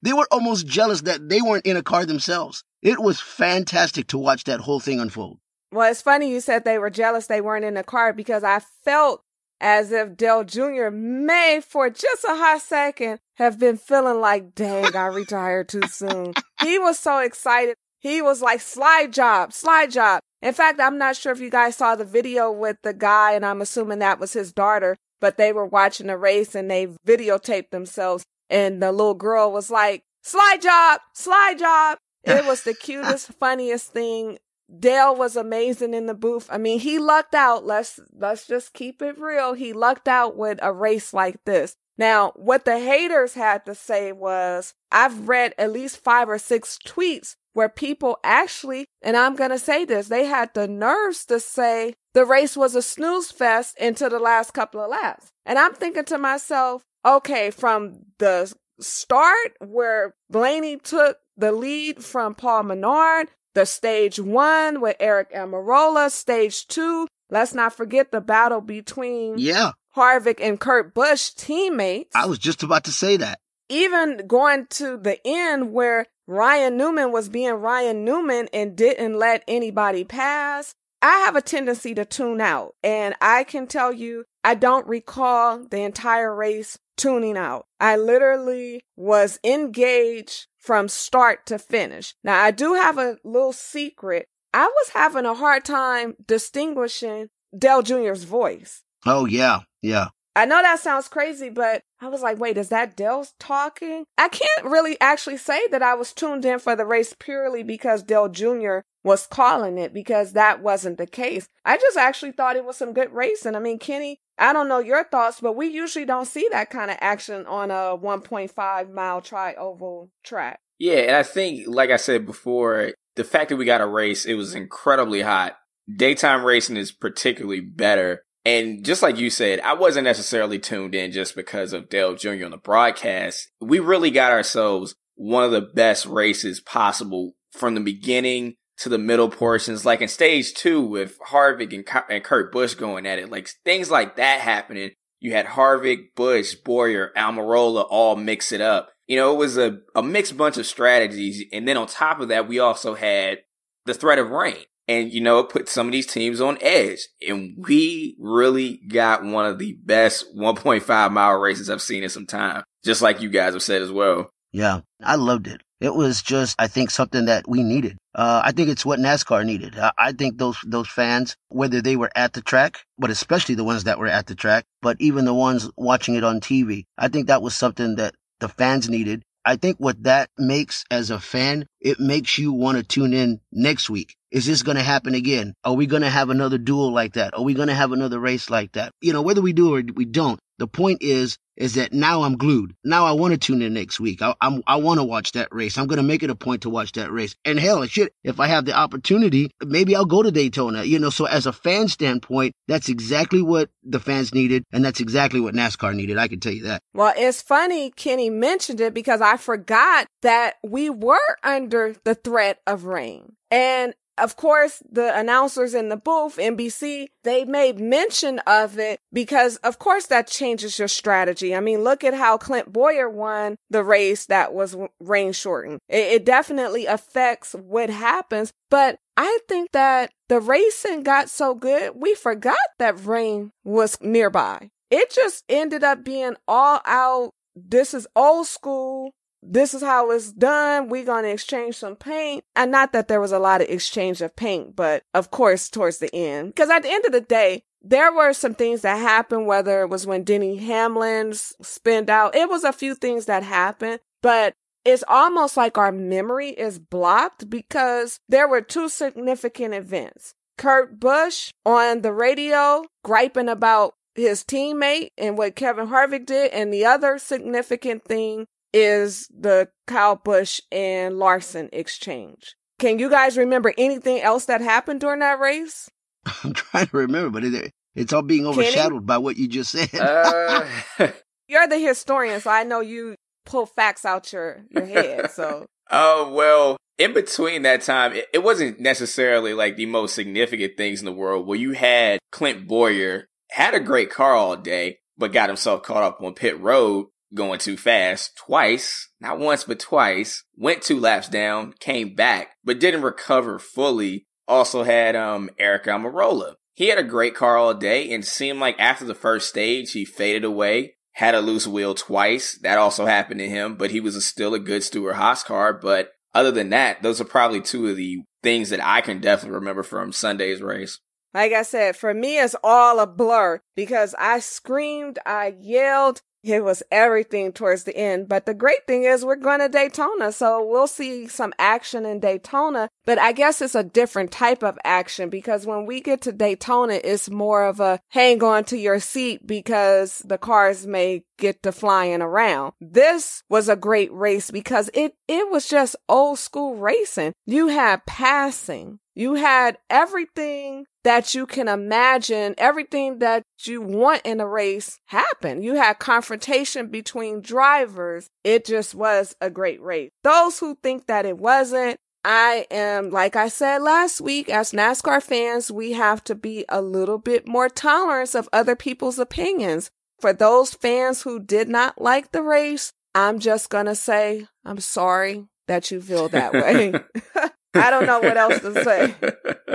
They, 0.05 0.11
were 0.11 0.27
almost 0.31 0.67
jealous 0.67 1.03
that 1.03 1.29
they 1.29 1.41
weren't 1.41 1.65
in 1.65 1.77
a 1.77 1.81
car 1.81 2.05
themselves. 2.05 2.65
It 2.81 2.99
was 2.99 3.21
fantastic 3.21 4.07
to 4.07 4.17
watch 4.17 4.43
that 4.43 4.59
whole 4.59 4.81
thing 4.81 4.99
unfold. 4.99 5.39
Well, 5.71 5.89
it's 5.89 6.01
funny 6.01 6.29
you 6.29 6.41
said 6.41 6.65
they 6.65 6.77
were 6.77 6.89
jealous 6.89 7.27
they 7.27 7.39
weren't 7.39 7.63
in 7.63 7.75
the 7.75 7.85
car 7.85 8.11
because 8.11 8.43
I 8.43 8.59
felt 8.83 9.23
as 9.61 9.93
if 9.93 10.17
Dale 10.17 10.43
Jr. 10.43 10.89
may, 10.91 11.61
for 11.65 11.89
just 11.89 12.25
a 12.25 12.35
hot 12.35 12.61
second, 12.61 13.19
have 13.35 13.57
been 13.57 13.77
feeling 13.77 14.19
like, 14.19 14.53
dang, 14.55 14.93
I 14.93 15.05
retired 15.05 15.69
too 15.69 15.83
soon. 15.87 16.33
He 16.61 16.77
was 16.77 16.99
so 16.99 17.19
excited. 17.19 17.77
He 18.03 18.21
was 18.21 18.41
like, 18.41 18.59
slide 18.59 19.13
job, 19.13 19.53
slide 19.53 19.89
job. 19.89 20.19
In 20.41 20.53
fact, 20.53 20.81
I'm 20.81 20.97
not 20.97 21.15
sure 21.15 21.31
if 21.31 21.39
you 21.39 21.49
guys 21.49 21.77
saw 21.77 21.95
the 21.95 22.03
video 22.03 22.51
with 22.51 22.75
the 22.83 22.93
guy, 22.93 23.31
and 23.31 23.45
I'm 23.45 23.61
assuming 23.61 23.99
that 23.99 24.19
was 24.19 24.33
his 24.33 24.51
daughter, 24.51 24.97
but 25.21 25.37
they 25.37 25.53
were 25.53 25.65
watching 25.65 26.07
the 26.07 26.17
race 26.17 26.53
and 26.53 26.69
they 26.69 26.87
videotaped 27.07 27.69
themselves. 27.69 28.25
And 28.49 28.83
the 28.83 28.91
little 28.91 29.13
girl 29.13 29.53
was 29.53 29.71
like, 29.71 30.03
slide 30.21 30.61
job, 30.61 30.99
slide 31.13 31.57
job. 31.57 31.97
It 32.25 32.45
was 32.45 32.63
the 32.63 32.73
cutest, 32.73 33.31
funniest 33.39 33.93
thing. 33.93 34.37
Dale 34.79 35.15
was 35.15 35.37
amazing 35.37 35.93
in 35.93 36.05
the 36.05 36.13
booth. 36.13 36.49
I 36.51 36.57
mean, 36.57 36.79
he 36.79 36.99
lucked 36.99 37.35
out. 37.35 37.65
Let's 37.65 37.99
let's 38.13 38.47
just 38.47 38.73
keep 38.73 39.01
it 39.01 39.19
real. 39.19 39.53
He 39.53 39.71
lucked 39.71 40.07
out 40.07 40.35
with 40.35 40.59
a 40.61 40.73
race 40.73 41.13
like 41.13 41.43
this. 41.45 41.75
Now, 41.97 42.31
what 42.35 42.65
the 42.65 42.79
haters 42.79 43.35
had 43.35 43.65
to 43.65 43.75
say 43.75 44.11
was, 44.11 44.73
I've 44.91 45.27
read 45.27 45.53
at 45.57 45.71
least 45.71 46.03
five 46.03 46.27
or 46.27 46.39
six 46.39 46.79
tweets 46.85 47.35
where 47.53 47.69
people 47.69 48.17
actually, 48.23 48.87
and 49.01 49.15
I'm 49.15 49.35
going 49.35 49.51
to 49.51 49.59
say 49.59 49.85
this, 49.85 50.07
they 50.07 50.25
had 50.25 50.53
the 50.53 50.67
nerves 50.67 51.25
to 51.25 51.39
say 51.39 51.95
the 52.13 52.25
race 52.25 52.57
was 52.57 52.75
a 52.75 52.81
snooze 52.81 53.31
fest 53.31 53.77
into 53.79 54.09
the 54.09 54.19
last 54.19 54.53
couple 54.53 54.81
of 54.81 54.89
laps. 54.89 55.29
And 55.45 55.57
I'm 55.57 55.73
thinking 55.73 56.05
to 56.05 56.17
myself, 56.17 56.83
okay, 57.05 57.51
from 57.51 57.99
the 58.19 58.53
start 58.79 59.53
where 59.59 60.15
Blaney 60.29 60.77
took 60.77 61.17
the 61.37 61.51
lead 61.51 62.03
from 62.03 62.35
Paul 62.35 62.63
Menard, 62.63 63.29
the 63.53 63.65
stage 63.65 64.19
one 64.19 64.81
with 64.81 64.97
Aric 64.99 65.31
Almirola, 65.33 66.09
stage 66.11 66.67
two, 66.67 67.07
let's 67.29 67.53
not 67.53 67.73
forget 67.73 68.11
the 68.11 68.21
battle 68.21 68.61
between 68.61 69.37
Yeah, 69.37 69.71
Harvick 69.95 70.39
and 70.41 70.59
Kurt 70.59 70.93
Busch 70.93 71.31
teammates. 71.31 72.15
I 72.15 72.25
was 72.25 72.39
just 72.39 72.63
about 72.63 72.85
to 72.85 72.91
say 72.91 73.17
that. 73.17 73.39
Even 73.69 74.27
going 74.27 74.67
to 74.71 74.97
the 74.97 75.19
end 75.25 75.71
where 75.71 76.07
Ryan 76.27 76.77
Newman 76.77 77.11
was 77.11 77.29
being 77.29 77.53
Ryan 77.53 78.05
Newman 78.05 78.47
and 78.53 78.75
didn't 78.75 79.19
let 79.19 79.43
anybody 79.47 80.03
pass. 80.03 80.75
I 81.01 81.19
have 81.25 81.35
a 81.35 81.41
tendency 81.41 81.93
to 81.95 82.05
tune 82.05 82.39
out, 82.39 82.75
and 82.81 83.13
I 83.19 83.43
can 83.43 83.67
tell 83.67 83.91
you, 83.91 84.23
I 84.41 84.55
don't 84.55 84.87
recall 84.87 85.65
the 85.65 85.81
entire 85.81 86.33
race 86.33 86.79
tuning 86.95 87.35
out. 87.35 87.65
I 87.77 87.97
literally 87.97 88.85
was 88.95 89.37
engaged 89.43 90.47
from 90.59 90.87
start 90.87 91.45
to 91.47 91.59
finish. 91.59 92.15
Now, 92.23 92.41
I 92.41 92.51
do 92.51 92.73
have 92.75 92.97
a 92.97 93.17
little 93.25 93.51
secret. 93.51 94.27
I 94.53 94.65
was 94.65 94.89
having 94.93 95.25
a 95.25 95.33
hard 95.33 95.65
time 95.65 96.15
distinguishing 96.25 97.27
Dale 97.57 97.81
Jr.'s 97.81 98.23
voice. 98.23 98.83
Oh 99.05 99.25
yeah, 99.25 99.61
yeah. 99.81 100.07
I 100.35 100.45
know 100.45 100.61
that 100.61 100.79
sounds 100.79 101.07
crazy, 101.07 101.49
but 101.49 101.83
I 102.01 102.07
was 102.07 102.21
like, 102.21 102.39
wait, 102.39 102.57
is 102.57 102.69
that 102.69 102.95
Dale 102.95 103.25
talking? 103.39 104.05
I 104.17 104.29
can't 104.29 104.65
really 104.65 104.99
actually 104.99 105.37
say 105.37 105.67
that 105.69 105.83
I 105.83 105.93
was 105.93 106.11
tuned 106.11 106.43
in 106.43 106.59
for 106.59 106.75
the 106.75 106.85
race 106.85 107.15
purely 107.17 107.61
because 107.63 108.01
Dale 108.01 108.29
Jr. 108.29 108.79
was 109.03 109.27
calling 109.27 109.77
it 109.77 109.93
because 109.93 110.33
that 110.33 110.61
wasn't 110.61 110.97
the 110.97 111.05
case. 111.05 111.47
I 111.63 111.77
just 111.77 111.97
actually 111.97 112.31
thought 112.31 112.55
it 112.55 112.65
was 112.65 112.77
some 112.77 112.93
good 112.93 113.13
racing. 113.13 113.55
I 113.55 113.59
mean, 113.59 113.77
Kenny, 113.77 114.17
I 114.37 114.53
don't 114.53 114.67
know 114.67 114.79
your 114.79 115.03
thoughts, 115.03 115.39
but 115.39 115.55
we 115.55 115.67
usually 115.67 116.05
don't 116.05 116.25
see 116.25 116.47
that 116.51 116.71
kind 116.71 116.89
of 116.89 116.97
action 116.99 117.45
on 117.45 117.69
a 117.69 117.95
1.5 117.97 118.91
mile 118.91 119.21
tri 119.21 119.53
oval 119.53 120.09
track. 120.23 120.59
Yeah, 120.79 120.95
and 120.95 121.15
I 121.15 121.23
think, 121.23 121.67
like 121.67 121.91
I 121.91 121.97
said 121.97 122.25
before, 122.25 122.93
the 123.15 123.23
fact 123.23 123.49
that 123.49 123.57
we 123.57 123.65
got 123.65 123.81
a 123.81 123.87
race, 123.87 124.25
it 124.25 124.33
was 124.33 124.55
incredibly 124.55 125.21
hot. 125.21 125.55
Daytime 125.93 126.43
racing 126.43 126.77
is 126.77 126.91
particularly 126.91 127.59
better. 127.59 128.23
And 128.45 128.83
just 128.83 129.01
like 129.01 129.17
you 129.17 129.29
said, 129.29 129.61
I 129.61 129.73
wasn't 129.73 130.03
necessarily 130.03 130.59
tuned 130.59 130.95
in 130.95 131.11
just 131.11 131.35
because 131.35 131.71
of 131.71 131.89
Dale 131.89 132.15
Jr. 132.15 132.45
on 132.45 132.51
the 132.51 132.57
broadcast. 132.57 133.49
We 133.61 133.79
really 133.79 134.11
got 134.11 134.31
ourselves 134.31 134.95
one 135.15 135.43
of 135.43 135.51
the 135.51 135.61
best 135.61 136.05
races 136.05 136.59
possible 136.59 137.33
from 137.51 137.75
the 137.75 137.81
beginning 137.81 138.55
to 138.77 138.89
the 138.89 138.97
middle 138.97 139.29
portions. 139.29 139.85
Like 139.85 140.01
in 140.01 140.07
stage 140.07 140.53
two 140.53 140.81
with 140.81 141.17
Harvick 141.29 141.73
and, 141.73 141.87
and 142.09 142.23
Kurt 142.23 142.51
Busch 142.51 142.75
going 142.75 143.05
at 143.05 143.19
it, 143.19 143.31
like 143.31 143.49
things 143.63 143.89
like 143.89 144.17
that 144.17 144.41
happening. 144.41 144.91
You 145.19 145.31
had 145.31 145.45
Harvick, 145.45 146.15
Busch, 146.15 146.55
Bowyer, 146.55 147.11
Almirola 147.15 147.85
all 147.89 148.17
mix 148.17 148.51
it 148.51 148.59
up. 148.59 148.89
You 149.07 149.15
know, 149.15 149.33
it 149.33 149.37
was 149.37 149.57
a, 149.57 149.79
a 149.95 150.03
mixed 150.03 150.35
bunch 150.35 150.57
of 150.57 150.65
strategies. 150.65 151.45
And 151.53 151.65
then 151.65 151.77
on 151.77 151.87
top 151.87 152.19
of 152.19 152.27
that, 152.27 152.47
we 152.47 152.59
also 152.59 152.95
had 152.95 153.39
the 153.85 153.93
threat 153.93 154.19
of 154.19 154.31
rain. 154.31 154.65
And, 154.87 155.11
you 155.13 155.21
know, 155.21 155.39
it 155.39 155.49
put 155.49 155.69
some 155.69 155.87
of 155.87 155.93
these 155.93 156.07
teams 156.07 156.41
on 156.41 156.57
edge. 156.61 157.07
And 157.27 157.55
we 157.57 158.15
really 158.19 158.77
got 158.87 159.23
one 159.23 159.45
of 159.45 159.59
the 159.59 159.73
best 159.83 160.35
1.5 160.35 161.11
mile 161.11 161.37
races 161.37 161.69
I've 161.69 161.81
seen 161.81 162.03
in 162.03 162.09
some 162.09 162.25
time. 162.25 162.63
Just 162.83 163.01
like 163.01 163.21
you 163.21 163.29
guys 163.29 163.53
have 163.53 163.63
said 163.63 163.81
as 163.81 163.91
well. 163.91 164.29
Yeah, 164.51 164.81
I 165.01 165.15
loved 165.15 165.47
it. 165.47 165.61
It 165.81 165.95
was 165.95 166.21
just, 166.21 166.55
I 166.59 166.67
think, 166.67 166.91
something 166.91 167.25
that 167.25 167.45
we 167.47 167.61
needed. 167.61 167.97
Uh, 168.15 168.41
I 168.45 168.51
think 168.51 168.69
it's 168.69 168.85
what 168.85 168.99
NASCAR 168.99 169.43
needed. 169.43 169.77
I, 169.77 169.91
I 169.97 170.11
think 170.13 170.37
those 170.37 170.57
those 170.65 170.87
fans, 170.87 171.35
whether 171.49 171.81
they 171.81 171.97
were 171.97 172.11
at 172.15 172.31
the 172.31 172.41
track, 172.41 172.85
but 172.97 173.09
especially 173.09 173.55
the 173.55 173.65
ones 173.65 173.83
that 173.83 173.99
were 173.99 174.07
at 174.07 174.27
the 174.27 174.35
track, 174.35 174.63
but 174.81 174.95
even 174.99 175.25
the 175.25 175.33
ones 175.33 175.69
watching 175.75 176.15
it 176.15 176.23
on 176.23 176.39
TV, 176.39 176.85
I 176.97 177.09
think 177.09 177.27
that 177.27 177.41
was 177.41 177.55
something 177.55 177.95
that 177.95 178.15
the 178.39 178.47
fans 178.47 178.87
needed. 178.87 179.23
I 179.45 179.57
think 179.57 179.77
what 179.77 180.03
that 180.03 180.29
makes 180.37 180.85
as 180.89 181.09
a 181.09 181.19
fan, 181.19 181.67
it 181.81 181.99
makes 181.99 182.37
you 182.37 182.53
want 182.53 182.77
to 182.77 182.83
tune 182.83 183.13
in 183.13 183.41
next 183.51 183.89
week. 183.89 184.15
is 184.31 184.45
this 184.45 184.63
going 184.63 184.77
to 184.77 184.83
happen 184.83 185.13
again? 185.13 185.53
Are 185.63 185.73
we 185.75 185.85
going 185.85 186.01
to 186.01 186.09
have 186.09 186.29
another 186.29 186.57
duel 186.57 186.91
like 186.91 187.13
that? 187.13 187.33
Are 187.35 187.43
we 187.43 187.53
going 187.53 187.67
to 187.67 187.73
have 187.75 187.91
another 187.91 188.19
race 188.19 188.49
like 188.49 188.71
that? 188.73 188.91
You 189.01 189.13
know, 189.13 189.21
whether 189.21 189.41
we 189.41 189.53
do 189.53 189.75
or 189.75 189.83
we 189.93 190.05
don't, 190.05 190.39
the 190.57 190.67
point 190.67 191.03
is, 191.03 191.37
is 191.55 191.75
that 191.75 191.93
now 191.93 192.23
I'm 192.23 192.37
glued. 192.37 192.75
Now 192.83 193.05
I 193.05 193.11
want 193.11 193.33
to 193.33 193.37
tune 193.37 193.61
in 193.61 193.73
next 193.73 193.99
week. 193.99 194.21
I, 194.21 194.35
I'm, 194.41 194.63
I 194.67 194.77
want 194.77 194.99
to 194.99 195.03
watch 195.03 195.33
that 195.33 195.49
race. 195.51 195.77
I'm 195.77 195.87
going 195.87 195.97
to 195.97 196.03
make 196.03 196.23
it 196.23 196.29
a 196.29 196.35
point 196.35 196.63
to 196.63 196.69
watch 196.69 196.93
that 196.93 197.11
race. 197.11 197.35
And 197.45 197.59
hell, 197.59 197.85
shit, 197.85 198.13
if 198.23 198.39
I 198.39 198.47
have 198.47 198.65
the 198.65 198.73
opportunity, 198.73 199.51
maybe 199.63 199.95
I'll 199.95 200.05
go 200.05 200.23
to 200.23 200.31
Daytona. 200.31 200.83
You 200.83 200.99
know, 200.99 201.09
so 201.09 201.25
as 201.25 201.45
a 201.45 201.53
fan 201.53 201.87
standpoint, 201.87 202.53
that's 202.67 202.89
exactly 202.89 203.41
what 203.41 203.69
the 203.83 203.99
fans 203.99 204.33
needed. 204.33 204.63
And 204.71 204.83
that's 204.83 204.99
exactly 204.99 205.39
what 205.39 205.53
NASCAR 205.53 205.95
needed. 205.95 206.17
I 206.17 206.27
can 206.27 206.39
tell 206.39 206.53
you 206.53 206.63
that. 206.63 206.81
Well, 206.93 207.13
it's 207.15 207.41
funny 207.41 207.91
Kenny 207.91 208.29
mentioned 208.29 208.81
it 208.81 208.93
because 208.93 209.21
I 209.21 209.37
forgot 209.37 210.07
that 210.21 210.55
we 210.63 210.89
were 210.89 211.17
under 211.43 211.95
the 212.03 212.15
threat 212.15 212.59
of 212.65 212.85
rain. 212.85 213.33
And 213.51 213.93
of 214.17 214.35
course, 214.35 214.81
the 214.89 215.17
announcers 215.17 215.73
in 215.73 215.89
the 215.89 215.97
booth, 215.97 216.37
NBC, 216.37 217.07
they 217.23 217.45
made 217.45 217.79
mention 217.79 218.39
of 218.45 218.77
it 218.77 218.99
because, 219.11 219.57
of 219.57 219.79
course, 219.79 220.05
that 220.07 220.27
changes 220.27 220.77
your 220.77 220.87
strategy. 220.87 221.55
I 221.55 221.59
mean, 221.59 221.83
look 221.83 222.03
at 222.03 222.13
how 222.13 222.37
Clint 222.37 222.71
Bowyer 222.71 223.09
won 223.09 223.57
the 223.69 223.83
race 223.83 224.25
that 224.27 224.53
was 224.53 224.75
rain 224.99 225.33
shortened. 225.33 225.79
It, 225.89 226.13
it 226.13 226.25
definitely 226.25 226.85
affects 226.85 227.53
what 227.53 227.89
happens, 227.89 228.51
but 228.69 228.99
I 229.17 229.39
think 229.47 229.71
that 229.71 230.11
the 230.29 230.39
racing 230.39 231.03
got 231.03 231.29
so 231.29 231.55
good, 231.55 231.93
we 231.95 232.15
forgot 232.15 232.57
that 232.79 233.05
rain 233.05 233.51
was 233.63 233.97
nearby. 234.01 234.69
It 234.89 235.11
just 235.11 235.43
ended 235.49 235.83
up 235.83 236.03
being 236.03 236.35
all 236.47 236.81
out. 236.85 237.31
This 237.55 237.93
is 237.93 238.07
old 238.15 238.47
school 238.47 239.13
this 239.45 239.73
is 239.73 239.81
how 239.81 240.11
it's 240.11 240.31
done. 240.31 240.89
We're 240.89 241.05
going 241.05 241.23
to 241.23 241.31
exchange 241.31 241.75
some 241.75 241.95
paint. 241.95 242.43
And 242.55 242.71
not 242.71 242.93
that 242.93 243.07
there 243.07 243.21
was 243.21 243.31
a 243.31 243.39
lot 243.39 243.61
of 243.61 243.69
exchange 243.69 244.21
of 244.21 244.35
paint, 244.35 244.75
but 244.75 245.03
of 245.13 245.31
course, 245.31 245.69
towards 245.69 245.99
the 245.99 246.13
end. 246.13 246.49
Because 246.49 246.69
at 246.69 246.83
the 246.83 246.91
end 246.91 247.05
of 247.05 247.11
the 247.11 247.21
day, 247.21 247.63
there 247.81 248.13
were 248.13 248.33
some 248.33 248.55
things 248.55 248.81
that 248.81 248.97
happened, 248.97 249.45
whether 249.45 249.81
it 249.81 249.89
was 249.89 250.07
when 250.07 250.23
Denny 250.23 250.57
Hamlin's 250.57 251.53
spinned 251.61 252.09
out. 252.09 252.35
It 252.35 252.49
was 252.49 252.63
a 252.63 252.71
few 252.71 252.95
things 252.95 253.25
that 253.25 253.43
happened, 253.43 253.99
but 254.21 254.53
it's 254.85 255.03
almost 255.07 255.57
like 255.57 255.77
our 255.77 255.91
memory 255.91 256.49
is 256.49 256.79
blocked 256.79 257.49
because 257.49 258.19
there 258.29 258.47
were 258.47 258.61
two 258.61 258.89
significant 258.89 259.73
events. 259.73 260.33
Kurt 260.57 260.99
Busch 260.99 261.51
on 261.65 262.01
the 262.01 262.13
radio 262.13 262.83
griping 263.03 263.49
about 263.49 263.95
his 264.15 264.43
teammate 264.43 265.09
and 265.17 265.37
what 265.37 265.55
Kevin 265.55 265.87
Harvick 265.87 266.25
did. 266.25 266.51
And 266.51 266.73
the 266.73 266.85
other 266.85 267.17
significant 267.17 268.05
thing 268.05 268.47
is 268.73 269.27
the 269.27 269.69
Kyle 269.87 270.15
Busch 270.15 270.59
and 270.71 271.17
Larson 271.17 271.69
exchange. 271.71 272.55
Can 272.79 272.99
you 272.99 273.09
guys 273.09 273.37
remember 273.37 273.73
anything 273.77 274.21
else 274.21 274.45
that 274.45 274.61
happened 274.61 274.99
during 274.99 275.19
that 275.19 275.39
race? 275.39 275.89
I'm 276.43 276.53
trying 276.53 276.87
to 276.87 276.97
remember, 276.97 277.29
but 277.29 277.43
it, 277.43 277.71
it's 277.95 278.11
all 278.11 278.23
being 278.23 278.45
overshadowed 278.45 278.91
Kenny? 278.91 279.05
by 279.05 279.17
what 279.19 279.37
you 279.37 279.47
just 279.47 279.71
said. 279.71 279.89
uh... 279.95 280.65
You're 281.47 281.67
the 281.67 281.77
historian, 281.77 282.41
so 282.41 282.49
I 282.49 282.63
know 282.63 282.79
you 282.79 283.15
pull 283.45 283.65
facts 283.65 284.05
out 284.05 284.31
your, 284.33 284.63
your 284.69 284.85
head. 284.85 285.29
So. 285.31 285.65
Oh, 285.91 286.31
well, 286.33 286.77
in 286.97 287.13
between 287.13 287.63
that 287.63 287.81
time, 287.81 288.13
it, 288.13 288.27
it 288.33 288.43
wasn't 288.43 288.79
necessarily 288.79 289.53
like 289.53 289.75
the 289.75 289.85
most 289.85 290.15
significant 290.15 290.77
things 290.77 290.99
in 290.99 291.05
the 291.05 291.11
world. 291.11 291.45
Well, 291.45 291.59
you 291.59 291.73
had 291.73 292.19
Clint 292.31 292.67
Bowyer 292.67 293.27
had 293.51 293.73
a 293.73 293.79
great 293.79 294.09
car 294.09 294.33
all 294.33 294.55
day, 294.55 294.99
but 295.17 295.33
got 295.33 295.49
himself 295.49 295.83
caught 295.83 296.03
up 296.03 296.21
on 296.21 296.33
pit 296.33 296.59
road 296.59 297.07
going 297.33 297.59
too 297.59 297.77
fast 297.77 298.35
twice, 298.37 299.09
not 299.19 299.39
once, 299.39 299.63
but 299.63 299.79
twice, 299.79 300.43
went 300.55 300.81
two 300.81 300.99
laps 300.99 301.27
down, 301.27 301.73
came 301.79 302.15
back, 302.15 302.55
but 302.63 302.79
didn't 302.79 303.01
recover 303.01 303.59
fully. 303.59 304.25
Also 304.47 304.83
had, 304.83 305.15
um, 305.15 305.49
Aric 305.59 305.85
Almirola. 305.85 306.55
He 306.73 306.87
had 306.87 306.97
a 306.97 307.03
great 307.03 307.35
car 307.35 307.57
all 307.57 307.73
day 307.73 308.11
and 308.11 308.25
seemed 308.25 308.59
like 308.59 308.79
after 308.79 309.05
the 309.05 309.15
first 309.15 309.47
stage, 309.47 309.91
he 309.91 310.05
faded 310.05 310.43
away, 310.43 310.95
had 311.13 311.35
a 311.35 311.41
loose 311.41 311.67
wheel 311.67 311.93
twice. 311.93 312.57
That 312.61 312.77
also 312.77 313.05
happened 313.05 313.39
to 313.39 313.49
him, 313.49 313.75
but 313.75 313.91
he 313.91 313.99
was 313.99 314.15
a, 314.15 314.21
still 314.21 314.53
a 314.53 314.59
good 314.59 314.83
Stewart 314.83 315.15
Haas 315.15 315.43
car. 315.43 315.73
But 315.73 316.11
other 316.33 316.51
than 316.51 316.69
that, 316.69 317.03
those 317.03 317.21
are 317.21 317.25
probably 317.25 317.61
two 317.61 317.87
of 317.87 317.95
the 317.95 318.23
things 318.41 318.69
that 318.71 318.83
I 318.83 319.01
can 319.01 319.21
definitely 319.21 319.55
remember 319.55 319.83
from 319.83 320.11
Sunday's 320.11 320.61
race. 320.61 320.99
Like 321.33 321.53
I 321.53 321.63
said, 321.63 321.95
for 321.95 322.13
me, 322.13 322.39
it's 322.39 322.55
all 322.63 322.99
a 322.99 323.07
blur 323.07 323.61
because 323.75 324.13
I 324.19 324.39
screamed, 324.39 325.17
I 325.25 325.55
yelled, 325.59 326.21
it 326.43 326.63
was 326.63 326.83
everything 326.91 327.53
towards 327.53 327.83
the 327.83 327.95
end. 327.95 328.27
But 328.27 328.45
the 328.45 328.53
great 328.53 328.85
thing 328.85 329.03
is 329.03 329.23
we're 329.23 329.35
going 329.35 329.59
to 329.59 329.69
Daytona. 329.69 330.31
So 330.31 330.65
we'll 330.65 330.87
see 330.87 331.27
some 331.27 331.53
action 331.57 332.05
in 332.05 332.19
Daytona. 332.19 332.89
But 333.05 333.17
I 333.17 333.31
guess 333.31 333.61
it's 333.61 333.75
a 333.75 333.83
different 333.83 334.31
type 334.31 334.63
of 334.63 334.77
action 334.83 335.29
because 335.29 335.65
when 335.65 335.85
we 335.85 336.01
get 336.01 336.21
to 336.21 336.31
Daytona, 336.31 336.99
it's 337.03 337.29
more 337.29 337.63
of 337.63 337.79
a 337.79 337.99
hang 338.09 338.43
on 338.43 338.65
to 338.65 338.77
your 338.77 338.99
seat 338.99 339.47
because 339.47 340.21
the 340.25 340.37
cars 340.37 340.85
may 340.85 341.23
get 341.37 341.63
to 341.63 341.71
flying 341.71 342.21
around. 342.21 342.73
This 342.79 343.43
was 343.49 343.69
a 343.69 343.75
great 343.75 344.11
race 344.13 344.51
because 344.51 344.89
it, 344.93 345.15
it 345.27 345.49
was 345.49 345.67
just 345.67 345.95
old 346.09 346.39
school 346.39 346.75
racing. 346.75 347.33
You 347.45 347.69
had 347.69 348.05
passing. 348.05 348.99
You 349.15 349.35
had 349.35 349.77
everything 349.89 350.85
that 351.03 351.35
you 351.35 351.45
can 351.45 351.67
imagine, 351.67 352.55
everything 352.57 353.19
that 353.19 353.43
you 353.65 353.81
want 353.81 354.21
in 354.23 354.39
a 354.39 354.47
race 354.47 354.99
happen. 355.07 355.61
You 355.61 355.75
had 355.75 355.99
confrontation 355.99 356.87
between 356.87 357.41
drivers. 357.41 358.27
It 358.43 358.65
just 358.65 358.95
was 358.95 359.35
a 359.41 359.49
great 359.49 359.81
race. 359.81 360.11
Those 360.23 360.59
who 360.59 360.77
think 360.81 361.07
that 361.07 361.25
it 361.25 361.37
wasn't, 361.37 361.97
I 362.25 362.65
am, 362.71 363.09
like 363.09 363.35
I 363.35 363.49
said 363.49 363.81
last 363.81 364.21
week, 364.21 364.49
as 364.49 364.71
NASCAR 364.71 365.21
fans, 365.21 365.69
we 365.69 365.91
have 365.91 366.23
to 366.25 366.35
be 366.35 366.63
a 366.69 366.81
little 366.81 367.17
bit 367.17 367.47
more 367.47 367.67
tolerant 367.67 368.33
of 368.33 368.47
other 368.53 368.75
people's 368.75 369.19
opinions. 369.19 369.91
For 370.21 370.31
those 370.31 370.73
fans 370.73 371.23
who 371.23 371.39
did 371.39 371.67
not 371.67 372.01
like 372.01 372.31
the 372.31 372.41
race, 372.41 372.93
I'm 373.13 373.39
just 373.39 373.69
going 373.69 373.87
to 373.87 373.95
say, 373.95 374.47
I'm 374.63 374.79
sorry 374.79 375.47
that 375.67 375.91
you 375.91 376.01
feel 376.01 376.29
that 376.29 376.53
way. 376.53 376.93
I 377.75 377.89
don't 377.89 378.05
know 378.05 378.19
what 378.19 378.37
else 378.37 378.59
to 378.59 378.83
say. 378.83 379.15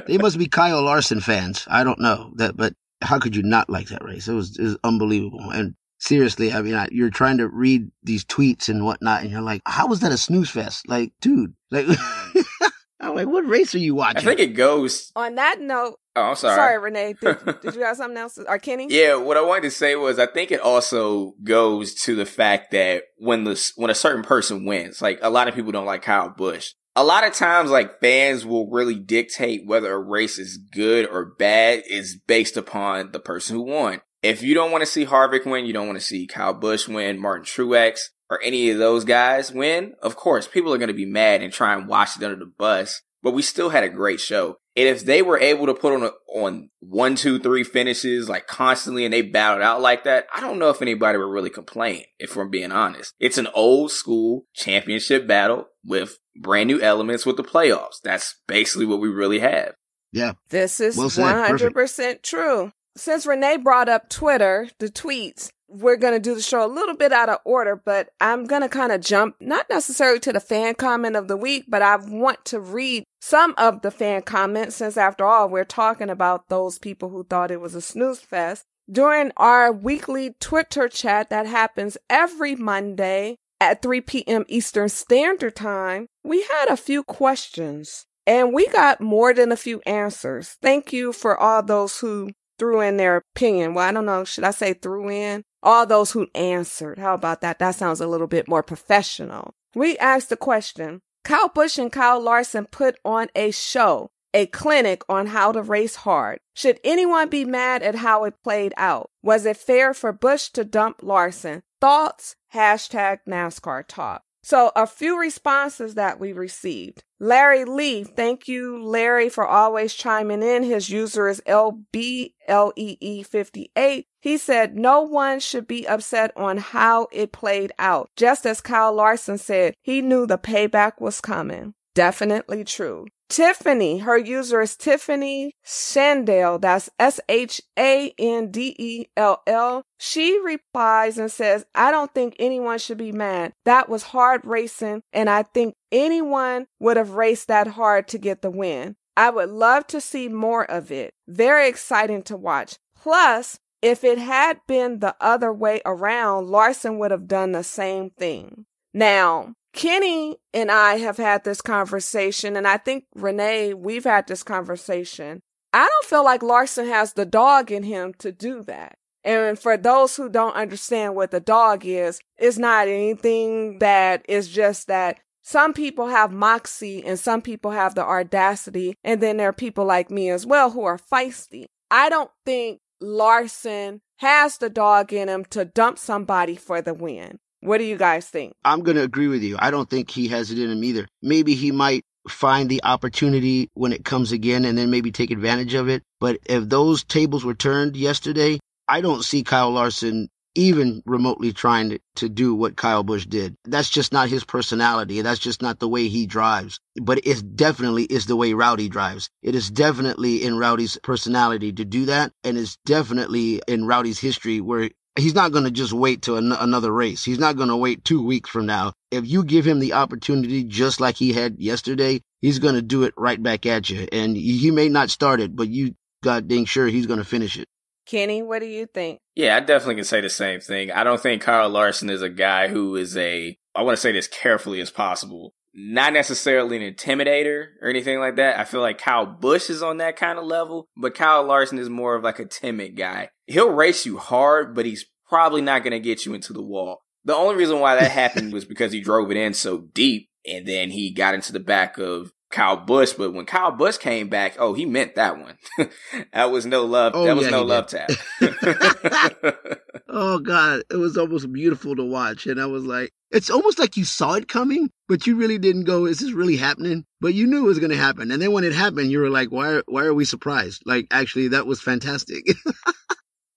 They 0.06 0.18
must 0.18 0.38
be 0.38 0.46
Kyle 0.46 0.82
Larson 0.82 1.20
fans. 1.20 1.66
I 1.68 1.84
don't 1.84 2.00
know 2.00 2.32
that, 2.36 2.56
but 2.56 2.74
how 3.00 3.18
could 3.18 3.36
you 3.36 3.42
not 3.42 3.68
like 3.68 3.88
that 3.88 4.04
race? 4.04 4.28
It 4.28 4.34
was, 4.34 4.58
it 4.58 4.62
was 4.62 4.78
unbelievable. 4.84 5.50
And 5.50 5.74
seriously, 5.98 6.52
I 6.52 6.62
mean, 6.62 6.74
I, 6.74 6.88
you're 6.90 7.10
trying 7.10 7.38
to 7.38 7.48
read 7.48 7.90
these 8.02 8.24
tweets 8.24 8.68
and 8.68 8.84
whatnot, 8.84 9.22
and 9.22 9.30
you're 9.30 9.42
like, 9.42 9.62
how 9.66 9.86
was 9.86 10.00
that 10.00 10.12
a 10.12 10.16
snooze 10.16 10.50
fest? 10.50 10.88
Like, 10.88 11.12
dude, 11.20 11.54
like, 11.70 11.86
I'm 13.00 13.14
like, 13.14 13.28
what 13.28 13.46
race 13.46 13.74
are 13.74 13.78
you 13.78 13.94
watching? 13.94 14.18
I 14.18 14.24
think 14.24 14.40
it 14.40 14.54
goes. 14.54 15.12
On 15.14 15.36
that 15.36 15.60
note, 15.60 15.98
oh, 16.16 16.22
I'm 16.22 16.36
sorry. 16.36 16.56
Sorry, 16.56 16.78
Renee. 16.78 17.14
Did, 17.20 17.38
did 17.62 17.74
you 17.74 17.82
have 17.82 17.96
something 17.96 18.16
else? 18.16 18.38
Or 18.38 18.58
Kenny? 18.58 18.88
Yeah, 18.90 19.16
what 19.16 19.36
I 19.36 19.42
wanted 19.42 19.62
to 19.62 19.70
say 19.70 19.94
was 19.94 20.18
I 20.18 20.26
think 20.26 20.50
it 20.50 20.60
also 20.60 21.34
goes 21.44 21.94
to 22.02 22.16
the 22.16 22.26
fact 22.26 22.72
that 22.72 23.04
when 23.18 23.44
the 23.44 23.72
when 23.76 23.90
a 23.90 23.94
certain 23.94 24.24
person 24.24 24.64
wins, 24.64 25.00
like 25.00 25.20
a 25.22 25.30
lot 25.30 25.46
of 25.46 25.54
people 25.54 25.70
don't 25.70 25.86
like 25.86 26.02
Kyle 26.02 26.28
Busch 26.28 26.72
a 26.98 27.04
lot 27.04 27.24
of 27.24 27.32
times 27.32 27.70
like 27.70 28.00
fans 28.00 28.44
will 28.44 28.68
really 28.68 28.96
dictate 28.96 29.64
whether 29.64 29.92
a 29.92 29.98
race 30.00 30.36
is 30.36 30.56
good 30.56 31.06
or 31.06 31.24
bad 31.38 31.84
is 31.88 32.16
based 32.26 32.56
upon 32.56 33.12
the 33.12 33.20
person 33.20 33.54
who 33.54 33.62
won. 33.62 34.00
If 34.20 34.42
you 34.42 34.52
don't 34.52 34.72
want 34.72 34.82
to 34.82 34.90
see 34.90 35.06
Harvick 35.06 35.46
win, 35.46 35.64
you 35.64 35.72
don't 35.72 35.86
want 35.86 36.00
to 36.00 36.04
see 36.04 36.26
Kyle 36.26 36.52
Busch 36.52 36.88
win, 36.88 37.20
Martin 37.20 37.44
Truex, 37.44 38.00
or 38.28 38.42
any 38.42 38.70
of 38.70 38.78
those 38.78 39.04
guys 39.04 39.52
win, 39.52 39.94
of 40.02 40.16
course, 40.16 40.48
people 40.48 40.74
are 40.74 40.78
going 40.78 40.88
to 40.88 40.94
be 40.94 41.06
mad 41.06 41.40
and 41.40 41.52
try 41.52 41.72
and 41.72 41.86
wash 41.86 42.16
it 42.16 42.24
under 42.24 42.36
the 42.36 42.52
bus. 42.58 43.00
But 43.22 43.32
we 43.32 43.42
still 43.42 43.70
had 43.70 43.84
a 43.84 43.88
great 43.88 44.20
show. 44.20 44.58
And 44.76 44.88
if 44.88 45.04
they 45.04 45.22
were 45.22 45.38
able 45.38 45.66
to 45.66 45.74
put 45.74 45.92
on 45.92 46.04
a, 46.04 46.10
on 46.32 46.70
one, 46.78 47.16
two, 47.16 47.40
three 47.40 47.64
finishes 47.64 48.28
like 48.28 48.46
constantly 48.46 49.04
and 49.04 49.12
they 49.12 49.22
battled 49.22 49.62
out 49.62 49.80
like 49.80 50.04
that, 50.04 50.26
I 50.32 50.40
don't 50.40 50.60
know 50.60 50.70
if 50.70 50.82
anybody 50.82 51.18
would 51.18 51.24
really 51.24 51.50
complain, 51.50 52.04
if 52.18 52.36
we're 52.36 52.44
being 52.44 52.70
honest. 52.70 53.14
It's 53.18 53.38
an 53.38 53.48
old 53.54 53.90
school 53.90 54.46
championship 54.54 55.26
battle 55.26 55.66
with 55.84 56.18
brand 56.40 56.68
new 56.68 56.80
elements 56.80 57.26
with 57.26 57.36
the 57.36 57.44
playoffs. 57.44 58.00
That's 58.02 58.36
basically 58.46 58.86
what 58.86 59.00
we 59.00 59.08
really 59.08 59.40
have. 59.40 59.74
Yeah. 60.12 60.32
This 60.48 60.80
is 60.80 60.96
well 60.96 61.10
100% 61.10 61.74
Perfect. 61.74 62.24
true. 62.24 62.72
Since 62.96 63.26
Renee 63.26 63.58
brought 63.58 63.88
up 63.88 64.08
Twitter, 64.08 64.68
the 64.78 64.88
tweets, 64.88 65.50
we're 65.68 65.96
going 65.96 66.14
to 66.14 66.20
do 66.20 66.34
the 66.34 66.42
show 66.42 66.64
a 66.64 66.66
little 66.66 66.96
bit 66.96 67.12
out 67.12 67.28
of 67.28 67.38
order, 67.44 67.76
but 67.76 68.08
I'm 68.20 68.46
going 68.46 68.62
to 68.62 68.68
kind 68.68 68.90
of 68.90 69.02
jump, 69.02 69.36
not 69.38 69.66
necessarily 69.68 70.18
to 70.20 70.32
the 70.32 70.40
fan 70.40 70.74
comment 70.74 71.14
of 71.14 71.28
the 71.28 71.36
week, 71.36 71.66
but 71.68 71.82
I 71.82 71.96
want 71.96 72.44
to 72.46 72.58
read 72.58 73.04
some 73.20 73.54
of 73.58 73.82
the 73.82 73.90
fan 73.90 74.22
comments 74.22 74.76
since 74.76 74.96
after 74.96 75.24
all, 75.24 75.48
we're 75.48 75.64
talking 75.64 76.08
about 76.08 76.48
those 76.48 76.78
people 76.78 77.10
who 77.10 77.24
thought 77.24 77.50
it 77.50 77.60
was 77.60 77.74
a 77.74 77.80
snooze 77.80 78.20
fest. 78.20 78.64
During 78.90 79.32
our 79.36 79.70
weekly 79.70 80.34
Twitter 80.40 80.88
chat 80.88 81.28
that 81.28 81.46
happens 81.46 81.98
every 82.08 82.56
Monday 82.56 83.36
at 83.60 83.82
3 83.82 84.00
p.m. 84.02 84.44
Eastern 84.48 84.88
Standard 84.88 85.56
Time, 85.56 86.06
we 86.24 86.42
had 86.42 86.68
a 86.68 86.76
few 86.76 87.02
questions 87.02 88.06
and 88.26 88.52
we 88.52 88.68
got 88.68 89.00
more 89.00 89.32
than 89.32 89.52
a 89.52 89.56
few 89.56 89.80
answers. 89.86 90.56
Thank 90.60 90.92
you 90.92 91.12
for 91.12 91.36
all 91.36 91.62
those 91.62 91.98
who 92.00 92.30
threw 92.58 92.80
in 92.80 92.96
their 92.96 93.16
opinion. 93.34 93.74
Well, 93.74 93.88
I 93.88 93.92
don't 93.92 94.06
know. 94.06 94.24
Should 94.24 94.44
I 94.44 94.50
say 94.50 94.74
threw 94.74 95.08
in? 95.10 95.42
All 95.62 95.86
those 95.86 96.12
who 96.12 96.28
answered. 96.34 96.98
How 96.98 97.14
about 97.14 97.40
that? 97.40 97.58
That 97.58 97.74
sounds 97.74 98.00
a 98.00 98.06
little 98.06 98.26
bit 98.26 98.48
more 98.48 98.62
professional. 98.62 99.54
We 99.74 99.96
asked 99.98 100.28
the 100.28 100.36
question 100.36 101.00
Kyle 101.24 101.48
Busch 101.48 101.78
and 101.78 101.90
Kyle 101.90 102.20
Larson 102.20 102.66
put 102.66 102.96
on 103.04 103.28
a 103.34 103.50
show. 103.50 104.10
a 104.34 104.46
clinic 104.46 105.02
on 105.08 105.26
how 105.26 105.52
to 105.52 105.62
race 105.62 105.96
hard. 105.96 106.38
Should 106.54 106.78
anyone 106.84 107.28
be 107.28 107.44
mad 107.44 107.82
at 107.82 107.96
how 107.96 108.24
it 108.24 108.34
played 108.44 108.74
out? 108.76 109.10
Was 109.22 109.46
it 109.46 109.56
fair 109.56 109.94
for 109.94 110.12
Busch 110.12 110.50
to 110.50 110.64
dump 110.64 111.00
Larson? 111.02 111.62
Thoughts? 111.80 112.36
Hashtag 112.54 113.18
NASCAR 113.28 113.84
talk. 113.86 114.22
So, 114.42 114.72
a 114.76 114.86
few 114.86 115.20
responses 115.20 115.96
that 115.96 116.20
we 116.20 116.32
received. 116.32 117.02
Larry 117.20 117.64
Lee, 117.64 118.04
thank 118.04 118.46
you, 118.48 118.82
Larry, 118.82 119.28
for 119.28 119.46
always 119.46 119.92
chiming 119.94 120.42
in. 120.42 120.62
His 120.62 120.88
user 120.88 121.28
is 121.28 121.42
LBLEE58. 121.46 124.04
He 124.20 124.38
said, 124.38 124.76
No 124.76 125.02
one 125.02 125.40
should 125.40 125.66
be 125.66 125.86
upset 125.86 126.32
on 126.36 126.58
how 126.58 127.08
it 127.12 127.32
played 127.32 127.72
out. 127.78 128.10
Just 128.16 128.46
as 128.46 128.60
Kyle 128.60 128.94
Larson 128.94 129.38
said, 129.38 129.74
he 129.82 130.00
knew 130.00 130.26
the 130.26 130.38
payback 130.38 131.00
was 131.00 131.20
coming. 131.20 131.74
Definitely 131.94 132.62
true. 132.64 133.06
Tiffany, 133.28 133.98
her 133.98 134.16
user 134.16 134.60
is 134.62 134.76
Tiffany 134.76 135.52
Shandell. 135.64 136.60
That's 136.60 136.88
S 136.98 137.20
H 137.28 137.60
A 137.78 138.12
N 138.18 138.50
D 138.50 138.74
E 138.78 139.06
L 139.16 139.42
L. 139.46 139.82
She 139.98 140.40
replies 140.40 141.18
and 141.18 141.30
says, 141.30 141.66
I 141.74 141.90
don't 141.90 142.12
think 142.14 142.36
anyone 142.38 142.78
should 142.78 142.98
be 142.98 143.12
mad. 143.12 143.52
That 143.64 143.88
was 143.88 144.02
hard 144.04 144.44
racing, 144.44 145.02
and 145.12 145.28
I 145.28 145.42
think 145.42 145.74
anyone 145.92 146.66
would 146.80 146.96
have 146.96 147.10
raced 147.10 147.48
that 147.48 147.68
hard 147.68 148.08
to 148.08 148.18
get 148.18 148.42
the 148.42 148.50
win. 148.50 148.96
I 149.16 149.30
would 149.30 149.50
love 149.50 149.86
to 149.88 150.00
see 150.00 150.28
more 150.28 150.64
of 150.70 150.90
it. 150.90 151.12
Very 151.26 151.68
exciting 151.68 152.22
to 152.24 152.36
watch. 152.36 152.76
Plus, 152.96 153.58
if 153.82 154.04
it 154.04 154.18
had 154.18 154.60
been 154.66 155.00
the 155.00 155.16
other 155.20 155.52
way 155.52 155.80
around, 155.84 156.46
Larson 156.46 156.98
would 156.98 157.10
have 157.10 157.28
done 157.28 157.52
the 157.52 157.64
same 157.64 158.10
thing. 158.10 158.64
Now, 158.94 159.54
Kenny 159.78 160.36
and 160.52 160.72
I 160.72 160.96
have 160.96 161.18
had 161.18 161.44
this 161.44 161.60
conversation, 161.60 162.56
and 162.56 162.66
I 162.66 162.78
think 162.78 163.04
Renee, 163.14 163.74
we've 163.74 164.02
had 164.02 164.26
this 164.26 164.42
conversation. 164.42 165.40
I 165.72 165.86
don't 165.86 166.10
feel 166.10 166.24
like 166.24 166.42
Larson 166.42 166.88
has 166.88 167.12
the 167.12 167.24
dog 167.24 167.70
in 167.70 167.84
him 167.84 168.12
to 168.18 168.32
do 168.32 168.64
that. 168.64 168.98
And 169.22 169.56
for 169.56 169.76
those 169.76 170.16
who 170.16 170.28
don't 170.28 170.56
understand 170.56 171.14
what 171.14 171.30
the 171.30 171.38
dog 171.38 171.86
is, 171.86 172.18
it's 172.38 172.58
not 172.58 172.88
anything 172.88 173.78
that 173.78 174.24
is 174.28 174.48
just 174.48 174.88
that 174.88 175.20
some 175.42 175.72
people 175.72 176.08
have 176.08 176.32
moxie 176.32 177.04
and 177.04 177.16
some 177.16 177.40
people 177.40 177.70
have 177.70 177.94
the 177.94 178.04
audacity. 178.04 178.96
And 179.04 179.22
then 179.22 179.36
there 179.36 179.50
are 179.50 179.52
people 179.52 179.84
like 179.84 180.10
me 180.10 180.28
as 180.28 180.44
well 180.44 180.72
who 180.72 180.82
are 180.82 180.98
feisty. 180.98 181.66
I 181.88 182.08
don't 182.08 182.32
think 182.44 182.80
Larson 183.00 184.00
has 184.16 184.58
the 184.58 184.70
dog 184.70 185.12
in 185.12 185.28
him 185.28 185.44
to 185.50 185.64
dump 185.64 186.00
somebody 186.00 186.56
for 186.56 186.82
the 186.82 186.94
win. 186.94 187.38
What 187.60 187.78
do 187.78 187.84
you 187.84 187.96
guys 187.96 188.26
think? 188.26 188.54
I'm 188.64 188.82
going 188.82 188.96
to 188.96 189.02
agree 189.02 189.28
with 189.28 189.42
you. 189.42 189.56
I 189.58 189.70
don't 189.70 189.90
think 189.90 190.10
he 190.10 190.28
has 190.28 190.50
it 190.50 190.58
in 190.58 190.70
him 190.70 190.84
either. 190.84 191.08
Maybe 191.22 191.54
he 191.54 191.72
might 191.72 192.04
find 192.28 192.68
the 192.68 192.82
opportunity 192.84 193.68
when 193.74 193.92
it 193.92 194.04
comes 194.04 194.32
again 194.32 194.64
and 194.64 194.76
then 194.76 194.90
maybe 194.90 195.10
take 195.10 195.30
advantage 195.30 195.74
of 195.74 195.88
it. 195.88 196.02
But 196.20 196.38
if 196.46 196.68
those 196.68 197.04
tables 197.04 197.44
were 197.44 197.54
turned 197.54 197.96
yesterday, 197.96 198.60
I 198.86 199.00
don't 199.00 199.24
see 199.24 199.42
Kyle 199.42 199.70
Larson 199.70 200.28
even 200.54 201.02
remotely 201.06 201.52
trying 201.52 201.98
to, 202.16 202.28
do 202.28 202.52
what 202.52 202.76
Kyle 202.76 203.04
Busch 203.04 203.26
did. 203.26 203.54
That's 203.64 203.88
just 203.88 204.12
not 204.12 204.28
his 204.28 204.42
personality. 204.42 205.22
That's 205.22 205.38
just 205.38 205.62
not 205.62 205.78
the 205.78 205.88
way 205.88 206.08
he 206.08 206.26
drives. 206.26 206.80
But 207.00 207.24
it 207.24 207.56
definitely 207.56 208.04
is 208.04 208.26
the 208.26 208.34
way 208.34 208.54
Rowdy 208.54 208.88
drives. 208.88 209.30
It 209.40 209.54
is 209.54 209.70
definitely 209.70 210.42
in 210.42 210.58
Rowdy's 210.58 210.98
personality 211.04 211.72
to 211.74 211.84
do 211.84 212.06
that. 212.06 212.32
And 212.42 212.58
it's 212.58 212.76
definitely 212.84 213.62
in 213.68 213.86
Rowdy's 213.86 214.18
history 214.18 214.60
where 214.60 214.90
he's 215.18 215.34
not 215.34 215.52
going 215.52 215.64
to 215.64 215.70
just 215.70 215.92
wait 215.92 216.22
to 216.22 216.36
an- 216.36 216.52
another 216.52 216.92
race. 216.92 217.24
He's 217.24 217.38
not 217.38 217.56
going 217.56 217.68
to 217.68 217.76
wait 217.76 218.04
two 218.04 218.24
weeks 218.24 218.50
from 218.50 218.66
now. 218.66 218.92
If 219.10 219.26
you 219.26 219.44
give 219.44 219.66
him 219.66 219.80
the 219.80 219.94
opportunity, 219.94 220.64
just 220.64 221.00
like 221.00 221.16
he 221.16 221.32
had 221.32 221.58
yesterday, 221.58 222.20
he's 222.40 222.58
going 222.58 222.74
to 222.74 222.82
do 222.82 223.04
it 223.04 223.14
right 223.16 223.42
back 223.42 223.66
at 223.66 223.90
you. 223.90 224.08
And 224.12 224.36
he 224.36 224.70
may 224.70 224.88
not 224.88 225.10
start 225.10 225.40
it, 225.40 225.54
but 225.54 225.68
you 225.68 225.94
got 226.22 226.48
dang 226.48 226.64
sure 226.64 226.86
he's 226.86 227.06
going 227.06 227.18
to 227.18 227.24
finish 227.24 227.58
it. 227.58 227.68
Kenny, 228.06 228.42
what 228.42 228.60
do 228.60 228.66
you 228.66 228.86
think? 228.86 229.20
Yeah, 229.34 229.56
I 229.56 229.60
definitely 229.60 229.96
can 229.96 230.04
say 230.04 230.22
the 230.22 230.30
same 230.30 230.60
thing. 230.60 230.90
I 230.90 231.04
don't 231.04 231.20
think 231.20 231.42
Kyle 231.42 231.68
Larson 231.68 232.08
is 232.08 232.22
a 232.22 232.30
guy 232.30 232.68
who 232.68 232.96
is 232.96 233.16
a, 233.18 233.58
I 233.74 233.82
want 233.82 233.96
to 233.96 234.00
say 234.00 234.12
this 234.12 234.26
carefully 234.26 234.80
as 234.80 234.90
possible, 234.90 235.52
not 235.80 236.12
necessarily 236.12 236.76
an 236.76 236.94
intimidator 236.94 237.68
or 237.80 237.88
anything 237.88 238.18
like 238.18 238.36
that. 238.36 238.58
I 238.58 238.64
feel 238.64 238.80
like 238.80 238.98
Kyle 238.98 239.26
Busch 239.26 239.70
is 239.70 239.82
on 239.82 239.98
that 239.98 240.16
kind 240.16 240.38
of 240.38 240.44
level, 240.44 240.88
but 240.96 241.14
Kyle 241.14 241.44
Larson 241.44 241.78
is 241.78 241.88
more 241.88 242.16
of 242.16 242.24
like 242.24 242.40
a 242.40 242.44
timid 242.44 242.96
guy. 242.96 243.30
He'll 243.46 243.70
race 243.70 244.04
you 244.04 244.18
hard, 244.18 244.74
but 244.74 244.86
he's 244.86 245.06
probably 245.28 245.60
not 245.60 245.84
going 245.84 245.92
to 245.92 246.00
get 246.00 246.26
you 246.26 246.34
into 246.34 246.52
the 246.52 246.62
wall. 246.62 247.02
The 247.24 247.34
only 247.34 247.54
reason 247.54 247.78
why 247.78 247.94
that 247.94 248.10
happened 248.10 248.52
was 248.52 248.64
because 248.64 248.90
he 248.90 249.00
drove 249.00 249.30
it 249.30 249.36
in 249.36 249.54
so 249.54 249.78
deep 249.94 250.28
and 250.46 250.66
then 250.66 250.90
he 250.90 251.12
got 251.12 251.34
into 251.34 251.52
the 251.52 251.60
back 251.60 251.98
of 251.98 252.32
Kyle 252.50 252.76
Busch, 252.76 253.12
but 253.12 253.34
when 253.34 253.44
Kyle 253.44 253.72
Busch 253.72 253.98
came 253.98 254.28
back, 254.28 254.56
oh, 254.58 254.72
he 254.72 254.86
meant 254.86 255.16
that 255.16 255.38
one. 255.38 255.58
that 256.32 256.50
was 256.50 256.64
no 256.64 256.84
love. 256.84 257.12
Oh, 257.14 257.26
that 257.26 257.36
was 257.36 257.44
yeah, 257.44 257.50
no 257.50 257.62
love 257.62 257.88
tap. 257.88 258.10
oh 260.08 260.38
God, 260.38 260.82
it 260.90 260.96
was 260.96 261.18
almost 261.18 261.52
beautiful 261.52 261.94
to 261.96 262.04
watch, 262.04 262.46
and 262.46 262.60
I 262.60 262.66
was 262.66 262.84
like, 262.84 263.12
it's 263.30 263.50
almost 263.50 263.78
like 263.78 263.98
you 263.98 264.04
saw 264.04 264.34
it 264.34 264.48
coming, 264.48 264.90
but 265.08 265.26
you 265.26 265.36
really 265.36 265.58
didn't 265.58 265.84
go, 265.84 266.06
"Is 266.06 266.20
this 266.20 266.32
really 266.32 266.56
happening?" 266.56 267.04
But 267.20 267.34
you 267.34 267.46
knew 267.46 267.64
it 267.64 267.68
was 267.68 267.78
going 267.78 267.90
to 267.90 267.96
happen, 267.96 268.30
and 268.30 268.40
then 268.40 268.52
when 268.52 268.64
it 268.64 268.72
happened, 268.72 269.10
you 269.10 269.20
were 269.20 269.30
like, 269.30 269.50
"Why? 269.50 269.82
Why 269.86 270.04
are 270.04 270.14
we 270.14 270.24
surprised?" 270.24 270.82
Like, 270.86 271.06
actually, 271.10 271.48
that 271.48 271.66
was 271.66 271.82
fantastic. 271.82 272.46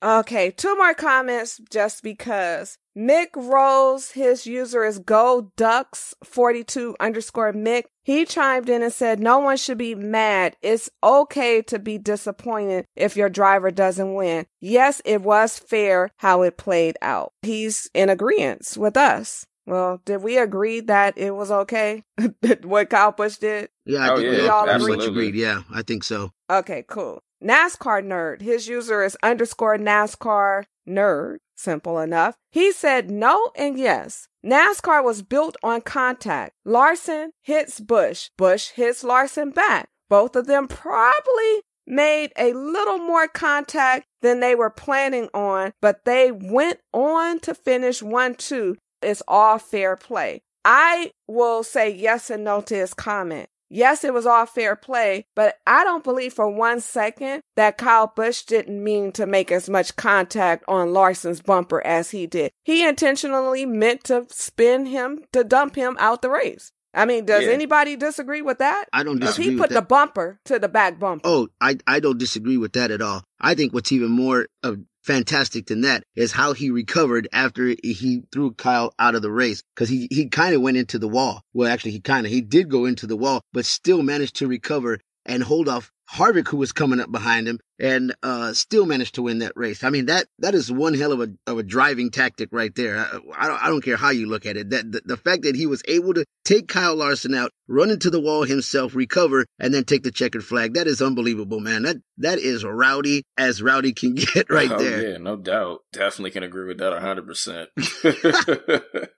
Okay, 0.04 0.50
two 0.50 0.76
more 0.78 0.96
comments 0.96 1.62
just 1.70 2.02
because. 2.02 2.78
Mick 2.98 3.28
Rose, 3.36 4.12
his 4.12 4.48
user 4.48 4.84
is 4.84 4.98
Go 5.00 5.52
Ducks 5.56 6.16
42 6.24 6.96
underscore 7.00 7.54
Mick. 7.54 7.84
He 8.04 8.26
chimed 8.26 8.68
in 8.68 8.82
and 8.82 8.92
said, 8.92 9.20
No 9.20 9.38
one 9.38 9.58
should 9.58 9.78
be 9.78 9.94
mad. 9.94 10.58
It's 10.62 10.90
okay 11.04 11.62
to 11.64 11.78
be 11.78 12.00
disappointed 12.00 12.86
if 12.96 13.16
your 13.16 13.30
driver 13.30 13.70
doesn't 13.70 14.14
win. 14.16 14.48
Yes, 14.60 15.02
it 15.06 15.22
was 15.22 15.60
fair 15.60 16.10
how 16.18 16.42
it 16.42 16.58
played 16.58 16.98
out. 17.02 17.32
He's 17.44 17.90
in 17.94 18.10
agreement 18.10 18.76
with 18.78 18.98
us. 18.98 19.46
Well, 19.68 20.02
did 20.04 20.24
we 20.24 20.38
agree 20.40 20.80
that 20.82 21.18
it 21.18 21.36
was 21.36 21.52
okay 21.52 22.04
what 22.64 22.90
Kyle 22.90 23.12
Busch 23.12 23.38
did? 23.38 23.70
Yeah, 23.86 24.00
I 24.00 24.10
oh, 24.10 24.18
think 24.18 24.34
yeah, 24.34 24.42
we 24.42 24.48
all 24.50 24.70
absolutely. 24.70 25.08
agreed. 25.08 25.36
Yeah, 25.36 25.62
I 25.72 25.84
think 25.84 26.04
so. 26.04 26.32
Okay, 26.50 26.84
cool. 26.88 27.22
NASCAR 27.44 28.06
nerd. 28.06 28.42
His 28.42 28.68
user 28.68 29.04
is 29.04 29.18
underscore 29.24 29.78
NASCAR 29.78 30.66
nerd. 30.88 31.38
Simple 31.56 32.00
enough. 32.00 32.36
He 32.52 32.72
said 32.72 33.12
no 33.12 33.52
and 33.56 33.78
yes. 33.78 34.28
NASCAR 34.46 35.04
was 35.04 35.22
built 35.22 35.56
on 35.64 35.82
contact. 35.82 36.54
Larson 36.66 37.32
hits 37.44 37.80
Busch. 37.80 38.30
Busch 38.38 38.72
hits 38.72 39.04
Larson 39.04 39.52
back. 39.52 39.90
Both 40.10 40.36
of 40.36 40.48
them 40.48 40.68
probably 40.68 41.62
made 41.88 42.32
a 42.38 42.54
little 42.54 42.98
more 42.98 43.28
contact 43.28 44.08
than 44.22 44.40
they 44.40 44.56
were 44.56 44.70
planning 44.70 45.30
on, 45.34 45.74
but 45.82 46.06
they 46.06 46.32
went 46.32 46.80
on 46.94 47.40
to 47.42 47.54
finish 47.54 48.02
1 48.02 48.36
2. 48.36 48.78
It's 49.02 49.24
all 49.28 49.58
fair 49.58 49.96
play. 49.96 50.42
I 50.64 51.12
will 51.28 51.64
say 51.64 51.90
yes 51.90 52.30
and 52.30 52.44
no 52.44 52.62
to 52.62 52.76
his 52.76 52.94
comment. 52.94 53.50
Yes, 53.74 54.04
it 54.04 54.14
was 54.14 54.26
all 54.26 54.46
fair 54.46 54.76
play, 54.76 55.26
but 55.34 55.56
I 55.66 55.86
don't 55.86 56.04
believe 56.04 56.34
for 56.34 56.50
one 56.50 56.82
second 56.82 57.42
that 57.56 57.78
Kyle 57.78 58.12
Busch 58.14 58.44
didn't 58.44 58.84
mean 58.84 59.14
to 59.14 59.26
make 59.26 59.50
as 59.50 59.70
much 59.70 59.96
contact 59.96 60.66
on 60.68 60.92
Larson's 60.92 61.42
bumper 61.42 61.82
as 61.88 62.12
he 62.12 62.28
did. 62.28 62.52
He 62.64 62.86
intentionally 62.86 63.66
meant 63.66 64.04
to 64.06 64.26
spin 64.30 64.88
him 64.88 65.24
to 65.32 65.46
dump 65.46 65.76
him 65.76 65.96
out 66.00 66.22
the 66.22 66.30
race. 66.30 66.74
I 66.94 67.06
mean, 67.06 67.26
does 67.26 67.46
yeah. 67.46 67.52
anybody 67.52 67.96
disagree 67.96 68.42
with 68.42 68.60
that? 68.60 68.86
I 68.92 69.04
don't 69.04 69.20
disagree. 69.20 69.52
He 69.52 69.58
put 69.58 69.70
the 69.70 69.82
bumper 69.82 70.40
to 70.46 70.60
the 70.60 70.68
back 70.68 71.00
bumper. 71.00 71.22
Oh, 71.24 71.48
I 71.62 71.78
I 71.88 72.02
don't 72.02 72.18
disagree 72.18 72.58
with 72.58 72.74
that 72.74 72.92
at 72.92 73.02
all. 73.02 73.24
I 73.40 73.56
think 73.56 73.74
what's 73.74 73.94
even 73.94 74.12
more 74.12 74.48
of 74.64 74.80
fantastic 75.04 75.68
than 75.68 75.82
that 75.82 76.04
is 76.16 76.32
how 76.32 76.54
he 76.54 76.70
recovered 76.70 77.28
after 77.34 77.76
he 77.84 78.24
threw 78.32 78.54
Kyle 78.54 78.94
out 79.00 79.16
of 79.16 79.22
the 79.22 79.32
race 79.32 79.64
because 79.76 79.90
he, 79.90 80.08
he 80.12 80.28
kind 80.30 80.56
of 80.56 80.62
went 80.62 80.78
into 80.78 81.00
the 81.00 81.08
wall. 81.08 81.44
Well, 81.54 81.72
actually, 81.72 81.92
he 81.92 82.00
kind 82.00 82.26
of, 82.26 82.32
he 82.32 82.42
did 82.42 82.70
go 82.70 82.86
into 82.86 83.08
the 83.08 83.18
wall, 83.18 83.42
but 83.54 83.66
still 83.66 84.04
managed 84.04 84.36
to 84.38 84.48
recover 84.48 85.00
and 85.26 85.44
hold 85.44 85.70
off 85.70 85.92
Harvick, 86.14 86.50
who 86.50 86.58
was 86.58 86.72
coming 86.72 87.00
up 87.00 87.12
behind 87.12 87.48
him, 87.48 87.60
and 87.80 88.14
uh, 88.22 88.54
still 88.54 88.86
managed 88.86 89.16
to 89.16 89.22
win 89.22 89.40
that 89.40 89.54
race. 89.56 89.84
I 89.84 89.90
mean 89.90 90.08
that 90.08 90.28
that 90.40 90.54
is 90.54 90.72
one 90.72 90.94
hell 90.94 91.12
of 91.12 91.22
a 91.22 91.30
of 91.48 91.58
a 91.58 91.64
driving 91.64 92.12
tactic 92.12 92.50
right 92.52 92.74
there. 92.76 92.98
I, 92.98 93.20
I 93.38 93.48
don't 93.48 93.64
I 93.64 93.68
don't 93.68 93.84
care 93.84 93.98
how 93.98 94.10
you 94.10 94.28
look 94.28 94.46
at 94.46 94.58
it. 94.58 94.70
That 94.70 94.92
the, 94.92 95.02
the, 95.06 95.18
fact 95.18 95.44
that 95.44 95.56
he 95.56 95.66
was 95.66 95.82
able 95.88 96.14
to 96.16 96.26
take 96.44 96.68
Kyle 96.68 96.96
Larson 96.96 97.34
out, 97.34 97.52
run 97.68 97.90
into 97.90 98.10
the 98.10 98.20
wall 98.20 98.44
himself, 98.44 98.94
recover, 98.94 99.46
and 99.60 99.74
then 99.74 99.86
take 99.86 100.04
the 100.04 100.12
checkered 100.12 100.44
flag. 100.44 100.74
That 100.74 100.88
is 100.88 101.02
unbelievable, 101.02 101.60
man. 101.60 101.84
That 101.84 101.98
that 102.18 102.40
is 102.40 102.66
rowdy 102.66 103.24
as 103.38 103.62
rowdy 103.62 103.94
can 103.94 104.16
get 104.16 104.50
right 104.50 104.72
oh, 104.72 104.78
there. 104.78 105.12
Yeah, 105.12 105.18
no 105.18 105.38
doubt. 105.38 105.82
Definitely 105.94 106.32
can 106.32 106.44
agree 106.44 106.68
with 106.68 106.80
that 106.80 107.00
hundred 107.00 107.28
percent. 107.28 107.70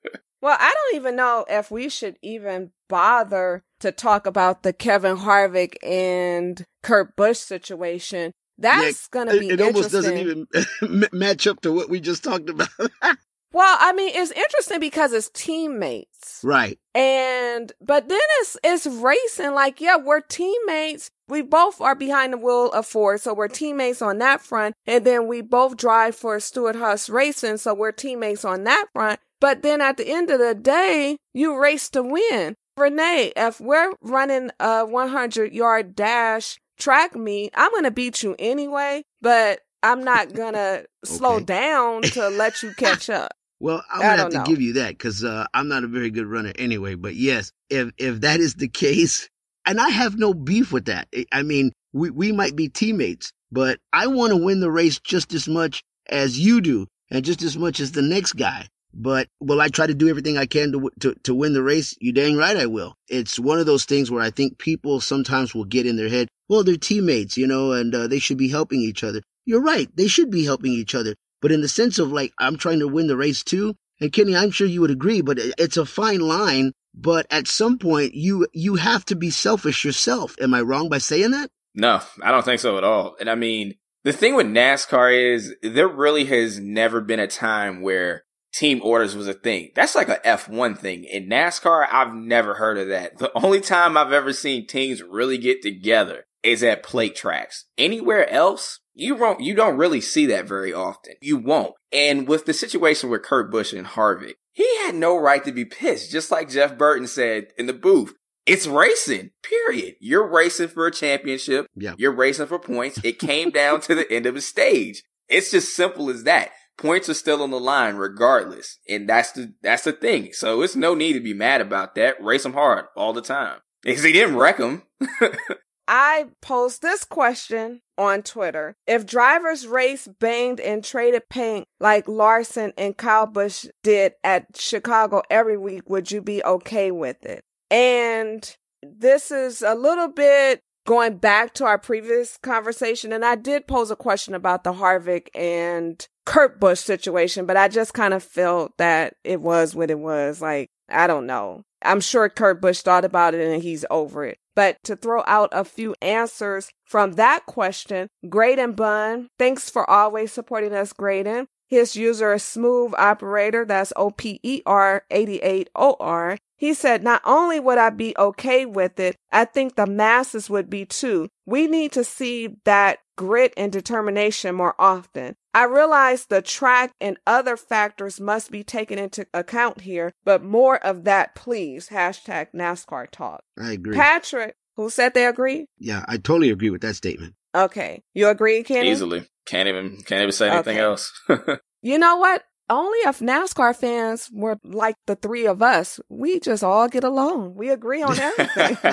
Well, 0.43 0.57
I 0.59 0.73
don't 0.73 0.99
even 0.99 1.15
know 1.15 1.45
if 1.47 1.71
we 1.71 1.87
should 1.87 2.17
even 2.21 2.71
bother 2.89 3.63
to 3.83 3.91
talk 3.91 4.25
about 4.25 4.63
the 4.63 4.73
Kevin 4.73 5.17
Harvick 5.17 5.75
and 5.83 6.65
Kurt 6.81 7.15
Busch 7.15 7.37
situation. 7.37 8.31
That's 8.57 9.09
yeah, 9.13 9.23
going 9.23 9.27
to 9.27 9.39
be 9.39 9.49
it, 9.49 9.59
it 9.59 9.61
almost 9.61 9.91
doesn't 9.91 10.17
even 10.17 10.47
match 11.11 11.47
up 11.47 11.61
to 11.61 11.71
what 11.71 11.89
we 11.89 11.99
just 11.99 12.23
talked 12.23 12.49
about. 12.49 12.69
well, 13.51 13.77
I 13.79 13.91
mean, 13.91 14.11
it's 14.15 14.31
interesting 14.31 14.79
because 14.79 15.11
it's 15.11 15.29
teammates. 15.33 16.39
Right. 16.43 16.79
And 16.95 17.73
but 17.81 18.07
then 18.07 18.19
it's 18.39 18.57
it's 18.63 18.87
racing 18.87 19.53
like, 19.53 19.81
yeah, 19.81 19.97
we're 19.97 20.21
teammates, 20.21 21.09
We 21.27 21.41
both 21.41 21.81
are 21.81 21.95
behind 21.95 22.33
the 22.33 22.37
wheel 22.37 22.71
of 22.71 22.85
Ford, 22.85 23.19
so 23.19 23.33
we're 23.33 23.49
teammates 23.49 24.01
on 24.01 24.19
that 24.19 24.39
front. 24.39 24.75
And 24.85 25.05
then 25.05 25.27
we 25.27 25.41
both 25.41 25.75
drive 25.75 26.15
for 26.15 26.39
Stewart-Haas 26.39 27.09
Racing, 27.09 27.57
so 27.57 27.73
we're 27.73 27.91
teammates 27.91 28.45
on 28.45 28.63
that 28.63 28.85
front. 28.93 29.19
But 29.41 29.61
then 29.61 29.81
at 29.81 29.97
the 29.97 30.07
end 30.07 30.29
of 30.29 30.39
the 30.39 30.55
day, 30.55 31.17
you 31.33 31.59
race 31.59 31.89
to 31.89 32.01
win. 32.01 32.55
Renee, 32.77 33.31
if 33.35 33.59
we're 33.59 33.93
running 34.01 34.49
a 34.59 34.85
100 34.85 35.53
yard 35.53 35.95
dash 35.95 36.57
track 36.79 37.15
meet, 37.15 37.51
I'm 37.55 37.71
going 37.71 37.83
to 37.83 37.91
beat 37.91 38.23
you 38.23 38.35
anyway, 38.39 39.03
but 39.21 39.59
I'm 39.83 40.03
not 40.03 40.33
going 40.33 40.53
to 40.53 40.85
slow 41.05 41.39
down 41.39 42.01
to 42.03 42.29
let 42.29 42.63
you 42.63 42.73
catch 42.77 43.09
up. 43.09 43.31
Well, 43.59 43.81
I'm 43.93 44.01
gonna 44.01 44.17
have 44.17 44.29
to 44.31 44.37
know. 44.39 44.43
give 44.43 44.61
you 44.61 44.73
that 44.73 44.89
because 44.89 45.23
uh, 45.23 45.45
I'm 45.53 45.69
not 45.69 45.85
a 45.85 45.87
very 45.87 46.09
good 46.09 46.25
runner 46.25 46.51
anyway. 46.59 46.95
But 46.95 47.15
yes, 47.15 47.53
if 47.69 47.91
if 47.97 48.19
that 48.19 48.41
is 48.41 48.55
the 48.55 48.67
case, 48.67 49.29
and 49.65 49.79
I 49.79 49.87
have 49.87 50.17
no 50.17 50.33
beef 50.33 50.73
with 50.73 50.85
that. 50.85 51.07
I- 51.15 51.27
I 51.31 51.43
mean, 51.43 51.71
we 51.93 52.09
we 52.09 52.33
might 52.33 52.57
be 52.57 52.67
teammates, 52.67 53.31
but 53.53 53.79
I 53.93 54.07
want 54.07 54.31
to 54.31 54.35
win 54.37 54.59
the 54.59 54.69
race 54.71 54.99
just 54.99 55.33
as 55.33 55.47
much 55.47 55.81
as 56.09 56.37
you 56.37 56.59
do, 56.59 56.87
and 57.09 57.23
just 57.23 57.41
as 57.41 57.55
much 57.57 57.79
as 57.79 57.93
the 57.93 58.01
next 58.01 58.33
guy. 58.33 58.67
But 58.93 59.27
will 59.39 59.59
I 59.59 59.69
try 59.69 59.87
to 59.87 59.93
do 59.93 60.09
everything 60.09 60.37
I 60.37 60.45
can 60.45 60.71
to 60.71 60.91
to 60.99 61.15
to 61.23 61.35
win 61.35 61.53
the 61.53 61.63
race? 61.63 61.95
You 61.99 62.11
dang 62.11 62.37
right 62.37 62.55
I 62.55 62.67
will. 62.67 62.95
It's 63.07 63.39
one 63.39 63.59
of 63.59 63.65
those 63.65 63.85
things 63.85 64.11
where 64.11 64.21
I 64.21 64.29
think 64.29 64.59
people 64.59 65.01
sometimes 65.01 65.55
will 65.55 65.65
get 65.65 65.87
in 65.87 65.95
their 65.95 66.09
head, 66.09 66.27
well, 66.47 66.63
they're 66.63 66.77
teammates, 66.77 67.37
you 67.37 67.47
know, 67.47 67.71
and 67.71 67.93
uh, 67.95 68.07
they 68.07 68.19
should 68.19 68.37
be 68.37 68.49
helping 68.49 68.81
each 68.81 69.03
other. 69.03 69.21
You're 69.45 69.61
right, 69.61 69.89
they 69.95 70.07
should 70.07 70.29
be 70.29 70.45
helping 70.45 70.71
each 70.71 70.93
other. 70.93 71.15
But 71.41 71.51
in 71.51 71.61
the 71.61 71.67
sense 71.67 71.99
of 71.99 72.11
like, 72.11 72.33
I'm 72.39 72.57
trying 72.57 72.79
to 72.79 72.87
win 72.87 73.07
the 73.07 73.17
race 73.17 73.43
too. 73.43 73.75
And 73.99 74.11
Kenny, 74.11 74.35
I'm 74.35 74.51
sure 74.51 74.67
you 74.67 74.81
would 74.81 74.91
agree, 74.91 75.21
but 75.21 75.37
it's 75.39 75.77
a 75.77 75.85
fine 75.85 76.19
line. 76.19 76.71
But 76.93 77.25
at 77.31 77.47
some 77.47 77.79
point, 77.79 78.13
you, 78.13 78.47
you 78.53 78.75
have 78.75 79.03
to 79.05 79.15
be 79.15 79.29
selfish 79.29 79.83
yourself. 79.83 80.35
Am 80.39 80.53
I 80.53 80.61
wrong 80.61 80.89
by 80.89 80.99
saying 80.99 81.31
that? 81.31 81.49
No, 81.73 82.01
I 82.21 82.31
don't 82.31 82.45
think 82.45 82.59
so 82.59 82.77
at 82.77 82.83
all. 82.83 83.15
And 83.19 83.29
I 83.29 83.35
mean, 83.35 83.75
the 84.03 84.13
thing 84.13 84.35
with 84.35 84.45
NASCAR 84.47 85.33
is 85.33 85.55
there 85.63 85.87
really 85.87 86.25
has 86.25 86.59
never 86.59 87.01
been 87.01 87.19
a 87.19 87.27
time 87.27 87.81
where 87.81 88.23
team 88.53 88.81
orders 88.83 89.15
was 89.15 89.27
a 89.27 89.33
thing. 89.33 89.71
That's 89.75 89.95
like 89.95 90.09
a 90.09 90.21
F1 90.25 90.77
thing. 90.77 91.03
In 91.03 91.27
NASCAR, 91.27 91.87
I've 91.91 92.13
never 92.13 92.53
heard 92.53 92.77
of 92.77 92.87
that. 92.89 93.17
The 93.17 93.31
only 93.35 93.59
time 93.61 93.97
I've 93.97 94.13
ever 94.13 94.31
seen 94.31 94.67
teams 94.67 95.01
really 95.01 95.37
get 95.37 95.61
together 95.61 96.25
is 96.43 96.63
at 96.63 96.83
plate 96.83 97.15
tracks. 97.15 97.65
Anywhere 97.77 98.29
else, 98.29 98.79
you 98.93 99.15
won't, 99.15 99.41
you 99.41 99.55
don't 99.55 99.77
really 99.77 100.01
see 100.01 100.25
that 100.27 100.47
very 100.47 100.73
often. 100.73 101.15
You 101.21 101.37
won't. 101.37 101.73
And 101.91 102.27
with 102.27 102.45
the 102.45 102.53
situation 102.53 103.09
with 103.09 103.23
Kurt 103.23 103.51
Busch 103.51 103.73
and 103.73 103.87
Harvick, 103.87 104.35
he 104.51 104.67
had 104.85 104.95
no 104.95 105.17
right 105.17 105.43
to 105.43 105.51
be 105.51 105.65
pissed, 105.65 106.11
just 106.11 106.29
like 106.29 106.49
Jeff 106.49 106.77
Burton 106.77 107.07
said 107.07 107.47
in 107.57 107.65
the 107.65 107.73
booth. 107.73 108.13
It's 108.45 108.67
racing, 108.67 109.31
period. 109.41 109.95
You're 110.01 110.29
racing 110.29 110.67
for 110.67 110.85
a 110.85 110.91
championship. 110.91 111.65
Yeah. 111.75 111.95
You're 111.97 112.15
racing 112.15 112.47
for 112.47 112.59
points. 112.59 112.99
It 113.03 113.17
came 113.17 113.51
down 113.51 113.79
to 113.81 113.95
the 113.95 114.11
end 114.11 114.25
of 114.25 114.35
the 114.35 114.41
stage. 114.41 115.03
It's 115.29 115.49
just 115.49 115.75
simple 115.75 116.09
as 116.09 116.25
that. 116.25 116.51
Points 116.77 117.09
are 117.09 117.13
still 117.13 117.41
on 117.41 117.51
the 117.51 117.59
line 117.59 117.95
regardless. 117.95 118.79
And 118.89 119.07
that's 119.07 119.31
the, 119.31 119.53
that's 119.61 119.83
the 119.83 119.93
thing. 119.93 120.33
So 120.33 120.61
it's 120.61 120.75
no 120.75 120.95
need 120.95 121.13
to 121.13 121.19
be 121.19 121.33
mad 121.33 121.61
about 121.61 121.95
that. 121.95 122.23
Race 122.23 122.43
them 122.43 122.53
hard 122.53 122.85
all 122.95 123.13
the 123.13 123.21
time. 123.21 123.59
Because 123.81 124.03
he 124.03 124.13
didn't 124.13 124.37
wreck 124.37 124.57
them. 124.57 124.83
I 125.87 126.27
posed 126.41 126.81
this 126.81 127.03
question 127.03 127.81
on 127.97 128.23
Twitter. 128.23 128.75
If 128.87 129.05
drivers 129.05 129.67
race 129.67 130.07
banged 130.19 130.59
and 130.59 130.83
traded 130.83 131.27
paint 131.29 131.67
like 131.79 132.07
Larson 132.07 132.71
and 132.77 132.97
Kyle 132.97 133.27
Busch 133.27 133.65
did 133.83 134.13
at 134.23 134.45
Chicago 134.55 135.23
every 135.29 135.57
week, 135.57 135.89
would 135.89 136.11
you 136.11 136.21
be 136.21 136.43
okay 136.43 136.91
with 136.91 137.25
it? 137.25 137.43
And 137.69 138.55
this 138.81 139.31
is 139.31 139.61
a 139.61 139.75
little 139.75 140.07
bit 140.07 140.61
going 140.85 141.17
back 141.17 141.53
to 141.55 141.65
our 141.65 141.77
previous 141.77 142.37
conversation. 142.37 143.13
And 143.13 143.23
I 143.23 143.35
did 143.35 143.67
pose 143.67 143.91
a 143.91 143.95
question 143.95 144.33
about 144.33 144.63
the 144.63 144.73
Harvick 144.73 145.27
and 145.35 146.05
Kurt 146.25 146.59
Busch 146.59 146.79
situation, 146.79 147.45
but 147.45 147.57
I 147.57 147.67
just 147.67 147.93
kind 147.93 148.13
of 148.13 148.23
felt 148.23 148.77
that 148.77 149.15
it 149.23 149.41
was 149.41 149.75
what 149.75 149.91
it 149.91 149.99
was. 149.99 150.41
Like, 150.41 150.69
I 150.89 151.07
don't 151.07 151.25
know. 151.25 151.63
I'm 151.83 151.99
sure 151.99 152.29
Kurt 152.29 152.61
Busch 152.61 152.81
thought 152.81 153.05
about 153.05 153.33
it 153.33 153.45
and 153.45 153.61
he's 153.61 153.85
over 153.89 154.25
it. 154.25 154.37
But 154.55 154.77
to 154.83 154.95
throw 154.95 155.23
out 155.25 155.49
a 155.51 155.65
few 155.65 155.95
answers 156.01 156.69
from 156.85 157.13
that 157.13 157.45
question, 157.45 158.07
Graydon 158.29 158.73
Bun, 158.73 159.29
thanks 159.39 159.69
for 159.69 159.89
always 159.89 160.31
supporting 160.31 160.73
us, 160.73 160.93
Graydon. 160.93 161.47
His 161.67 161.95
user 161.95 162.33
is 162.33 162.43
Smooth 162.43 162.93
Operator, 162.97 163.65
that's 163.65 163.93
O 163.95 164.11
P 164.11 164.39
E 164.43 164.61
R 164.65 165.03
88 165.09 165.69
O 165.75 165.95
R. 165.99 166.37
He 166.63 166.73
said, 166.73 167.03
Not 167.03 167.21
only 167.25 167.59
would 167.59 167.77
I 167.77 167.89
be 167.89 168.15
okay 168.17 168.65
with 168.65 168.97
it, 168.97 169.17
I 169.33 169.43
think 169.43 169.75
the 169.75 169.85
masses 169.85 170.49
would 170.49 170.69
be 170.69 170.85
too. 170.85 171.27
We 171.45 171.67
need 171.67 171.91
to 171.91 172.05
see 172.05 172.55
that 172.63 172.99
grit 173.17 173.53
and 173.57 173.69
determination 173.69 174.55
more 174.55 174.73
often. 174.79 175.35
I 175.53 175.65
realize 175.65 176.25
the 176.25 176.41
track 176.41 176.93
and 177.01 177.17
other 177.27 177.57
factors 177.57 178.21
must 178.21 178.49
be 178.49 178.63
taken 178.63 178.97
into 178.97 179.27
account 179.33 179.81
here, 179.81 180.13
but 180.23 180.41
more 180.41 180.77
of 180.77 181.03
that, 181.03 181.35
please. 181.35 181.89
Hashtag 181.89 182.47
NASCAR 182.55 183.11
talk. 183.11 183.43
I 183.59 183.73
agree. 183.73 183.97
Patrick, 183.97 184.55
who 184.77 184.89
said 184.89 185.13
they 185.13 185.25
agree? 185.25 185.65
yeah, 185.79 186.05
I 186.07 186.15
totally 186.15 186.49
agree 186.49 186.69
with 186.69 186.79
that 186.83 186.95
statement. 186.95 187.35
Okay. 187.53 188.03
You 188.13 188.29
agree, 188.29 188.63
Kenny? 188.63 188.89
Easily. 188.89 189.27
Can't 189.45 189.67
even, 189.67 189.97
can't 190.05 190.21
even 190.21 190.31
say 190.31 190.49
anything 190.49 190.77
Okay. 190.77 190.85
else. 190.85 191.11
You 191.85 191.99
know 191.99 192.15
what? 192.15 192.45
Only 192.69 192.97
if 192.99 193.19
NASCAR 193.19 193.75
fans 193.75 194.29
were 194.31 194.57
like 194.63 194.95
the 195.05 195.15
three 195.15 195.45
of 195.45 195.61
us, 195.61 195.99
we 196.09 196.39
just 196.39 196.63
all 196.63 196.87
get 196.87 197.03
along. 197.03 197.55
We 197.55 197.69
agree 197.69 198.01
on 198.01 198.17
everything. 198.17 198.77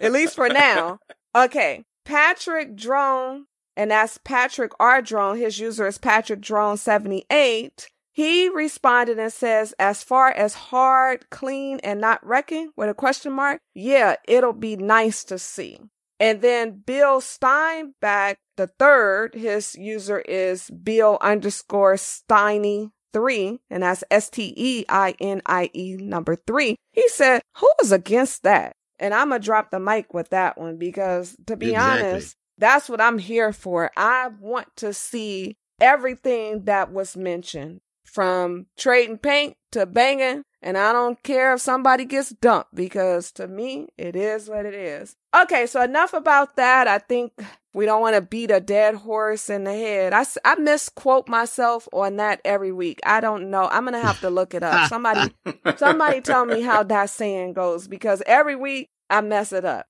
At 0.00 0.12
least 0.12 0.34
for 0.34 0.48
now. 0.48 0.98
Okay. 1.34 1.84
Patrick 2.04 2.76
Drone, 2.76 3.46
and 3.76 3.90
that's 3.90 4.18
Patrick 4.18 4.72
R. 4.80 5.02
Drone. 5.02 5.38
His 5.38 5.58
user 5.58 5.86
is 5.86 5.98
Patrick 5.98 6.40
Drone 6.40 6.76
78. 6.76 7.88
He 8.12 8.48
responded 8.48 9.18
and 9.18 9.32
says, 9.32 9.74
as 9.78 10.02
far 10.02 10.30
as 10.30 10.54
hard, 10.54 11.28
clean, 11.30 11.80
and 11.84 12.00
not 12.00 12.26
wrecking 12.26 12.70
with 12.76 12.88
a 12.88 12.94
question 12.94 13.32
mark, 13.32 13.60
yeah, 13.74 14.16
it'll 14.26 14.54
be 14.54 14.76
nice 14.76 15.22
to 15.24 15.38
see. 15.38 15.78
And 16.18 16.40
then 16.40 16.82
Bill 16.84 17.20
Steinbach 17.20 18.38
the 18.56 18.66
third, 18.66 19.34
his 19.34 19.74
user 19.74 20.20
is 20.20 20.70
Bill 20.70 21.18
underscore 21.20 21.94
Steiny 21.94 22.90
three, 23.16 23.58
and 23.70 23.82
that's 23.82 24.04
S 24.10 24.28
T 24.28 24.52
E 24.54 24.84
I 24.90 25.14
N 25.18 25.40
I 25.46 25.70
E 25.72 25.96
number 25.98 26.36
three. 26.36 26.76
He 26.92 27.08
said, 27.08 27.40
Who 27.56 27.70
is 27.80 27.90
against 27.90 28.42
that? 28.42 28.76
And 28.98 29.14
I'm 29.14 29.30
gonna 29.30 29.40
drop 29.40 29.70
the 29.70 29.80
mic 29.80 30.12
with 30.12 30.28
that 30.30 30.58
one 30.58 30.76
because 30.76 31.34
to 31.46 31.56
be 31.56 31.70
Exactly. 31.70 32.10
honest, 32.10 32.36
that's 32.58 32.90
what 32.90 33.00
I'm 33.00 33.18
here 33.18 33.54
for. 33.54 33.90
I 33.96 34.28
want 34.38 34.68
to 34.76 34.92
see 34.92 35.56
everything 35.80 36.64
that 36.64 36.92
was 36.92 37.16
mentioned 37.16 37.80
from 38.04 38.66
trading 38.76 39.16
paint 39.16 39.54
to 39.72 39.86
banging. 39.86 40.42
And 40.60 40.76
I 40.76 40.92
don't 40.92 41.22
care 41.22 41.54
if 41.54 41.60
somebody 41.60 42.04
gets 42.04 42.30
dumped 42.30 42.74
because 42.74 43.32
to 43.32 43.48
me, 43.48 43.88
it 43.96 44.14
is 44.14 44.48
what 44.48 44.66
it 44.66 44.74
is. 44.74 45.16
Okay, 45.42 45.66
so 45.66 45.82
enough 45.82 46.12
about 46.14 46.56
that. 46.56 46.88
I 46.88 46.98
think 46.98 47.32
we 47.74 47.84
don't 47.84 48.00
want 48.00 48.14
to 48.16 48.22
beat 48.22 48.50
a 48.50 48.60
dead 48.60 48.94
horse 48.94 49.50
in 49.50 49.64
the 49.64 49.72
head. 49.72 50.12
I, 50.14 50.24
I 50.44 50.54
misquote 50.56 51.28
myself 51.28 51.88
on 51.92 52.16
that 52.16 52.40
every 52.44 52.72
week. 52.72 53.00
I 53.04 53.20
don't 53.20 53.50
know. 53.50 53.68
I'm 53.70 53.84
going 53.84 54.00
to 54.00 54.06
have 54.06 54.20
to 54.20 54.30
look 54.30 54.54
it 54.54 54.62
up. 54.62 54.88
Somebody, 54.88 55.32
somebody 55.76 56.20
tell 56.22 56.46
me 56.46 56.62
how 56.62 56.82
that 56.84 57.10
saying 57.10 57.52
goes 57.52 57.86
because 57.86 58.22
every 58.26 58.56
week 58.56 58.88
I 59.10 59.20
mess 59.20 59.52
it 59.52 59.64
up. 59.64 59.86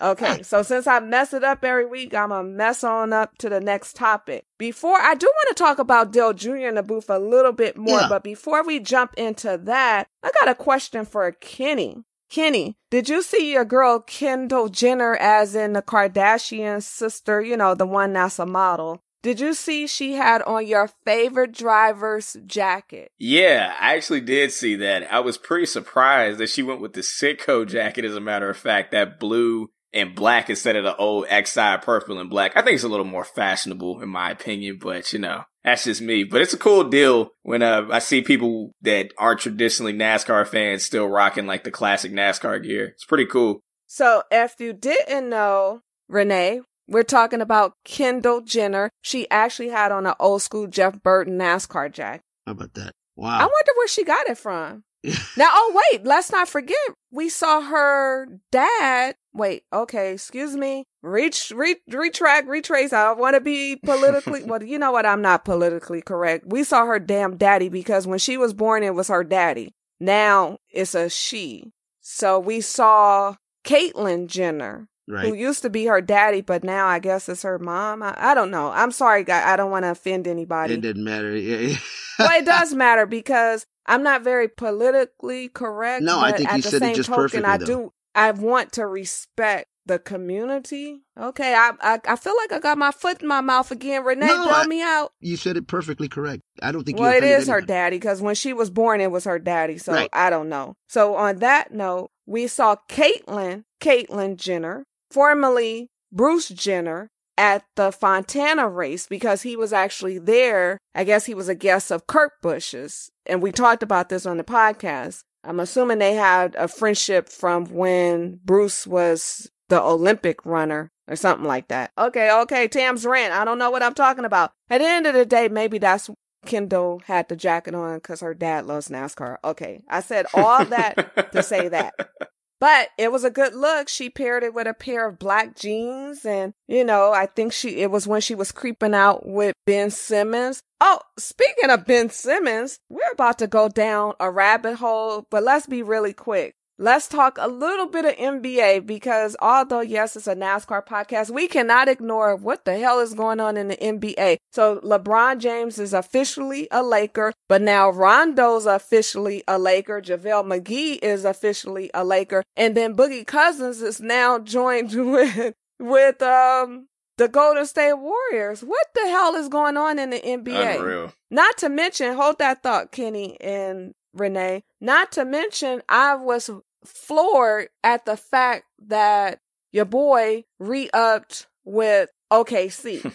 Okay, 0.00 0.42
so 0.44 0.62
since 0.62 0.86
I 0.86 0.98
mess 1.00 1.34
it 1.34 1.44
up 1.44 1.62
every 1.62 1.84
week, 1.84 2.14
I'm 2.14 2.30
gonna 2.30 2.48
mess 2.48 2.82
on 2.82 3.12
up 3.12 3.36
to 3.36 3.50
the 3.50 3.60
next 3.60 3.96
topic. 3.96 4.46
Before 4.58 4.98
I 4.98 5.14
do 5.14 5.26
want 5.26 5.48
to 5.54 5.62
talk 5.62 5.78
about 5.78 6.10
Dale 6.10 6.32
Jr. 6.32 6.56
in 6.68 6.76
the 6.76 6.82
booth 6.82 7.10
a 7.10 7.18
little 7.18 7.52
bit 7.52 7.76
more, 7.76 8.00
Yeah. 8.00 8.06
but 8.08 8.24
before 8.24 8.64
we 8.64 8.80
jump 8.80 9.12
into 9.18 9.58
that, 9.64 10.08
I 10.22 10.30
got 10.40 10.48
a 10.48 10.54
question 10.54 11.04
for 11.04 11.30
Kenny. 11.32 12.02
Kenny, 12.28 12.76
did 12.90 13.08
you 13.08 13.22
see 13.22 13.52
your 13.52 13.64
girl 13.64 14.00
Kendall 14.00 14.68
Jenner 14.68 15.16
as 15.16 15.54
in 15.54 15.72
the 15.72 15.82
Kardashian 15.82 16.82
sister, 16.82 17.40
you 17.40 17.56
know, 17.56 17.74
the 17.74 17.86
one 17.86 18.12
that's 18.12 18.38
a 18.38 18.46
model? 18.46 19.02
Did 19.22 19.40
you 19.40 19.52
see 19.54 19.86
she 19.86 20.14
had 20.14 20.42
on 20.42 20.66
your 20.66 20.88
favorite 21.04 21.52
driver's 21.52 22.36
jacket? 22.46 23.10
Yeah, 23.18 23.74
I 23.80 23.96
actually 23.96 24.20
did 24.20 24.52
see 24.52 24.76
that. 24.76 25.12
I 25.12 25.20
was 25.20 25.36
pretty 25.36 25.66
surprised 25.66 26.38
that 26.38 26.50
she 26.50 26.62
went 26.62 26.80
with 26.80 26.92
the 26.92 27.00
Citgo 27.00 27.66
jacket, 27.66 28.04
as 28.04 28.14
a 28.14 28.20
matter 28.20 28.48
of 28.48 28.56
fact, 28.56 28.92
that 28.92 29.18
blue 29.18 29.70
and 29.92 30.14
black 30.14 30.48
instead 30.50 30.76
of 30.76 30.84
the 30.84 30.96
old 30.96 31.26
Exide 31.26 31.82
purple 31.82 32.18
and 32.18 32.30
black. 32.30 32.56
I 32.56 32.62
think 32.62 32.74
it's 32.74 32.84
a 32.84 32.88
little 32.88 33.04
more 33.04 33.24
fashionable 33.24 34.00
in 34.02 34.08
my 34.08 34.30
opinion, 34.30 34.78
but 34.80 35.12
you 35.12 35.18
know, 35.18 35.44
that's 35.68 35.84
just 35.84 36.00
me. 36.00 36.24
But 36.24 36.40
it's 36.40 36.54
a 36.54 36.58
cool 36.58 36.84
deal 36.84 37.30
when 37.42 37.62
uh, 37.62 37.88
I 37.90 37.98
see 37.98 38.22
people 38.22 38.72
that 38.82 39.12
aren't 39.18 39.40
traditionally 39.40 39.92
NASCAR 39.92 40.46
fans 40.46 40.84
still 40.84 41.06
rocking 41.06 41.46
like 41.46 41.64
the 41.64 41.70
classic 41.70 42.12
NASCAR 42.12 42.62
gear. 42.62 42.86
It's 42.86 43.04
pretty 43.04 43.26
cool. 43.26 43.60
So, 43.86 44.22
if 44.30 44.56
you 44.58 44.72
didn't 44.72 45.28
know, 45.28 45.80
Renee, 46.08 46.62
we're 46.88 47.02
talking 47.02 47.40
about 47.40 47.72
Kendall 47.84 48.40
Jenner. 48.40 48.90
She 49.02 49.28
actually 49.30 49.68
had 49.68 49.92
on 49.92 50.06
an 50.06 50.14
old 50.18 50.42
school 50.42 50.66
Jeff 50.66 51.02
Burton 51.02 51.38
NASCAR 51.38 51.92
jacket. 51.92 52.22
How 52.46 52.52
about 52.52 52.74
that? 52.74 52.92
Wow. 53.16 53.36
I 53.36 53.42
wonder 53.42 53.72
where 53.76 53.88
she 53.88 54.04
got 54.04 54.28
it 54.28 54.38
from. 54.38 54.84
now, 55.36 55.48
oh 55.52 55.82
wait, 55.92 56.04
let's 56.04 56.32
not 56.32 56.48
forget 56.48 56.76
we 57.10 57.28
saw 57.28 57.60
her 57.60 58.26
dad. 58.50 59.14
Wait, 59.34 59.64
okay, 59.72 60.12
excuse 60.12 60.56
me. 60.56 60.84
Reach, 61.02 61.52
re, 61.54 61.76
retract, 61.88 62.48
retrace. 62.48 62.92
I 62.92 63.12
want 63.12 63.34
to 63.34 63.40
be 63.40 63.76
politically. 63.76 64.42
well, 64.46 64.62
you 64.62 64.78
know 64.78 64.90
what? 64.92 65.06
I'm 65.06 65.22
not 65.22 65.44
politically 65.44 66.00
correct. 66.02 66.46
We 66.46 66.64
saw 66.64 66.86
her 66.86 66.98
damn 66.98 67.36
daddy 67.36 67.68
because 67.68 68.06
when 68.06 68.18
she 68.18 68.36
was 68.36 68.54
born, 68.54 68.82
it 68.82 68.94
was 68.94 69.08
her 69.08 69.22
daddy. 69.24 69.74
Now 70.00 70.58
it's 70.70 70.94
a 70.94 71.08
she. 71.08 71.72
So 72.00 72.38
we 72.40 72.60
saw 72.60 73.36
Caitlyn 73.64 74.26
Jenner, 74.28 74.88
Right. 75.10 75.26
who 75.26 75.34
used 75.34 75.62
to 75.62 75.70
be 75.70 75.86
her 75.86 76.00
daddy, 76.00 76.40
but 76.42 76.62
now 76.64 76.86
I 76.86 76.98
guess 76.98 77.28
it's 77.28 77.42
her 77.42 77.58
mom. 77.58 78.02
I, 78.02 78.14
I 78.16 78.34
don't 78.34 78.50
know. 78.50 78.70
I'm 78.70 78.92
sorry, 78.92 79.24
guy. 79.24 79.50
I 79.52 79.56
don't 79.56 79.70
want 79.70 79.84
to 79.84 79.90
offend 79.90 80.26
anybody. 80.28 80.74
It 80.74 80.80
didn't 80.80 81.04
matter. 81.04 81.34
Well, 82.18 82.36
it 82.36 82.44
does 82.44 82.74
matter 82.74 83.06
because 83.06 83.64
I'm 83.86 84.02
not 84.02 84.22
very 84.24 84.48
politically 84.48 85.48
correct. 85.48 86.02
No, 86.02 86.18
I 86.18 86.32
think 86.32 86.48
at 86.50 86.56
you 86.56 86.62
the 86.62 86.70
said 86.70 86.82
it 86.82 86.96
just 86.96 87.08
token, 87.08 87.22
perfectly, 87.22 87.44
I 87.48 87.56
though. 87.58 87.64
do. 87.64 87.92
I 88.14 88.30
want 88.32 88.72
to 88.72 88.86
respect 88.86 89.66
the 89.86 89.98
community. 89.98 91.00
Okay, 91.18 91.54
I, 91.54 91.72
I 91.80 91.98
I 92.06 92.16
feel 92.16 92.34
like 92.36 92.52
I 92.52 92.58
got 92.60 92.76
my 92.76 92.90
foot 92.90 93.22
in 93.22 93.28
my 93.28 93.40
mouth 93.40 93.70
again. 93.70 94.04
Renee, 94.04 94.26
No, 94.26 94.44
bail 94.44 94.54
I- 94.54 94.66
me 94.66 94.82
out. 94.82 95.12
You 95.20 95.36
said 95.36 95.56
it 95.56 95.66
perfectly 95.66 96.08
correct. 96.08 96.42
I 96.62 96.72
don't 96.72 96.84
think 96.84 96.98
Well, 96.98 97.12
it 97.12 97.24
offended 97.24 97.48
her 97.48 97.60
daddy 97.62 97.96
because 97.96 98.20
when 98.20 98.34
she 98.34 98.52
was 98.52 98.68
born, 98.70 99.00
it 99.00 99.10
was 99.10 99.24
her 99.24 99.38
daddy. 99.38 99.78
So 99.78 99.92
Right. 99.94 100.10
I 100.12 100.28
don't 100.30 100.48
know. 100.50 100.74
So 100.88 101.14
on 101.16 101.36
that 101.38 101.72
note, 101.72 102.10
we 102.26 102.46
saw 102.48 102.76
Caitlyn, 102.90 103.64
Caitlyn 103.80 104.36
Jenner, 104.36 104.84
formerly 105.10 105.88
Bruce 106.12 106.48
Jenner, 106.48 107.08
at 107.38 107.64
the 107.76 107.92
Fontana 107.92 108.68
race 108.68 109.06
because 109.06 109.42
he 109.42 109.54
was 109.56 109.72
actually 109.72 110.18
there. 110.18 110.76
I 110.94 111.04
guess 111.04 111.24
he 111.26 111.34
was 111.34 111.48
a 111.48 111.54
guest 111.54 111.92
of 111.92 112.06
Kurt 112.08 112.32
Busch's, 112.42 113.10
and 113.26 113.40
we 113.40 113.52
talked 113.52 113.82
about 113.84 114.08
this 114.08 114.26
on 114.26 114.38
the 114.38 114.44
podcast. 114.44 115.22
I'm 115.44 115.60
assuming 115.60 115.98
they 115.98 116.14
had 116.14 116.54
a 116.56 116.68
friendship 116.68 117.28
from 117.28 117.66
when 117.66 118.40
Bruce 118.44 118.86
was 118.86 119.50
the 119.68 119.80
Olympic 119.80 120.44
runner 120.44 120.90
or 121.08 121.16
something 121.16 121.46
like 121.46 121.68
that. 121.68 121.92
Okay, 121.96 122.30
okay, 122.42 122.68
Tam's 122.68 123.06
rant. 123.06 123.32
I 123.32 123.44
don't 123.44 123.58
know 123.58 123.70
what 123.70 123.82
I'm 123.82 123.94
talking 123.94 124.24
about. 124.24 124.52
At 124.70 124.78
the 124.78 124.86
end 124.86 125.06
of 125.06 125.14
the 125.14 125.26
day, 125.26 125.48
maybe 125.48 125.78
that's 125.78 126.10
Kendall 126.46 127.02
had 127.06 127.28
the 127.28 127.36
jacket 127.36 127.74
on 127.74 127.96
because 127.96 128.20
her 128.20 128.34
dad 128.34 128.66
loves 128.66 128.88
NASCAR. 128.88 129.36
Okay, 129.44 129.82
I 129.88 130.00
said 130.00 130.26
all 130.34 130.64
that 130.66 131.32
to 131.32 131.42
say 131.42 131.68
that. 131.68 131.94
But 132.60 132.88
it 132.98 133.12
was 133.12 133.24
a 133.24 133.30
good 133.30 133.54
look. 133.54 133.88
She 133.88 134.10
paired 134.10 134.42
it 134.42 134.52
with 134.52 134.66
a 134.66 134.74
pair 134.74 135.06
of 135.06 135.18
black 135.18 135.56
jeans. 135.56 136.24
And, 136.24 136.54
you 136.66 136.84
know, 136.84 137.12
I 137.12 137.26
think 137.26 137.52
she, 137.52 137.76
it 137.80 137.90
was 137.90 138.06
when 138.06 138.20
she 138.20 138.34
was 138.34 138.52
creeping 138.52 138.94
out 138.94 139.26
with 139.26 139.54
Ben 139.64 139.90
Simmons. 139.90 140.62
Oh, 140.80 141.00
speaking 141.18 141.70
of 141.70 141.86
Ben 141.86 142.10
Simmons, 142.10 142.78
we're 142.88 143.12
about 143.12 143.38
to 143.38 143.46
go 143.46 143.68
down 143.68 144.14
a 144.20 144.30
rabbit 144.30 144.76
hole, 144.76 145.26
but 145.30 145.42
let's 145.42 145.66
be 145.66 145.82
really 145.82 146.12
quick. 146.12 146.54
Let's 146.80 147.08
talk 147.08 147.38
a 147.40 147.48
little 147.48 147.86
bit 147.86 148.04
of 148.04 148.14
NBA 148.14 148.86
because 148.86 149.36
although 149.42 149.80
yes, 149.80 150.14
it's 150.14 150.28
a 150.28 150.36
NASCAR 150.36 150.86
podcast, 150.86 151.28
we 151.28 151.48
cannot 151.48 151.88
ignore 151.88 152.36
what 152.36 152.64
the 152.64 152.78
hell 152.78 153.00
is 153.00 153.14
going 153.14 153.40
on 153.40 153.56
in 153.56 153.66
the 153.66 153.76
NBA. 153.76 154.36
So 154.52 154.78
LeBron 154.84 155.38
James 155.38 155.80
is 155.80 155.92
officially 155.92 156.68
a 156.70 156.84
Laker, 156.84 157.32
but 157.48 157.62
now 157.62 157.90
Rondo's 157.90 158.64
officially 158.64 159.42
a 159.48 159.58
Laker. 159.58 160.00
JaVale 160.00 160.60
McGee 160.60 161.00
is 161.02 161.24
officially 161.24 161.90
a 161.94 162.04
Laker. 162.04 162.44
And 162.56 162.76
then 162.76 162.94
Boogie 162.94 163.26
Cousins 163.26 163.82
is 163.82 164.00
now 164.00 164.38
joined 164.38 164.92
with, 165.12 165.54
with, 165.80 166.22
um, 166.22 166.86
the 167.16 167.26
Golden 167.26 167.66
State 167.66 167.94
Warriors. 167.94 168.62
What 168.62 168.86
the 168.94 169.08
hell 169.08 169.34
is 169.34 169.48
going 169.48 169.76
on 169.76 169.98
in 169.98 170.10
the 170.10 170.20
NBA? 170.20 170.78
Unreal. 170.78 171.12
Not 171.32 171.58
to 171.58 171.68
mention, 171.68 172.14
hold 172.14 172.38
that 172.38 172.62
thought, 172.62 172.92
Kenny 172.92 173.40
and 173.40 173.94
Renee. 174.14 174.62
Not 174.80 175.10
to 175.12 175.24
mention, 175.24 175.82
I 175.88 176.14
was 176.14 176.48
floored 176.84 177.68
at 177.82 178.04
the 178.04 178.16
fact 178.16 178.64
that 178.86 179.40
your 179.72 179.84
boy 179.84 180.44
re-upped 180.58 181.46
with 181.64 182.10
OKC, 182.32 183.12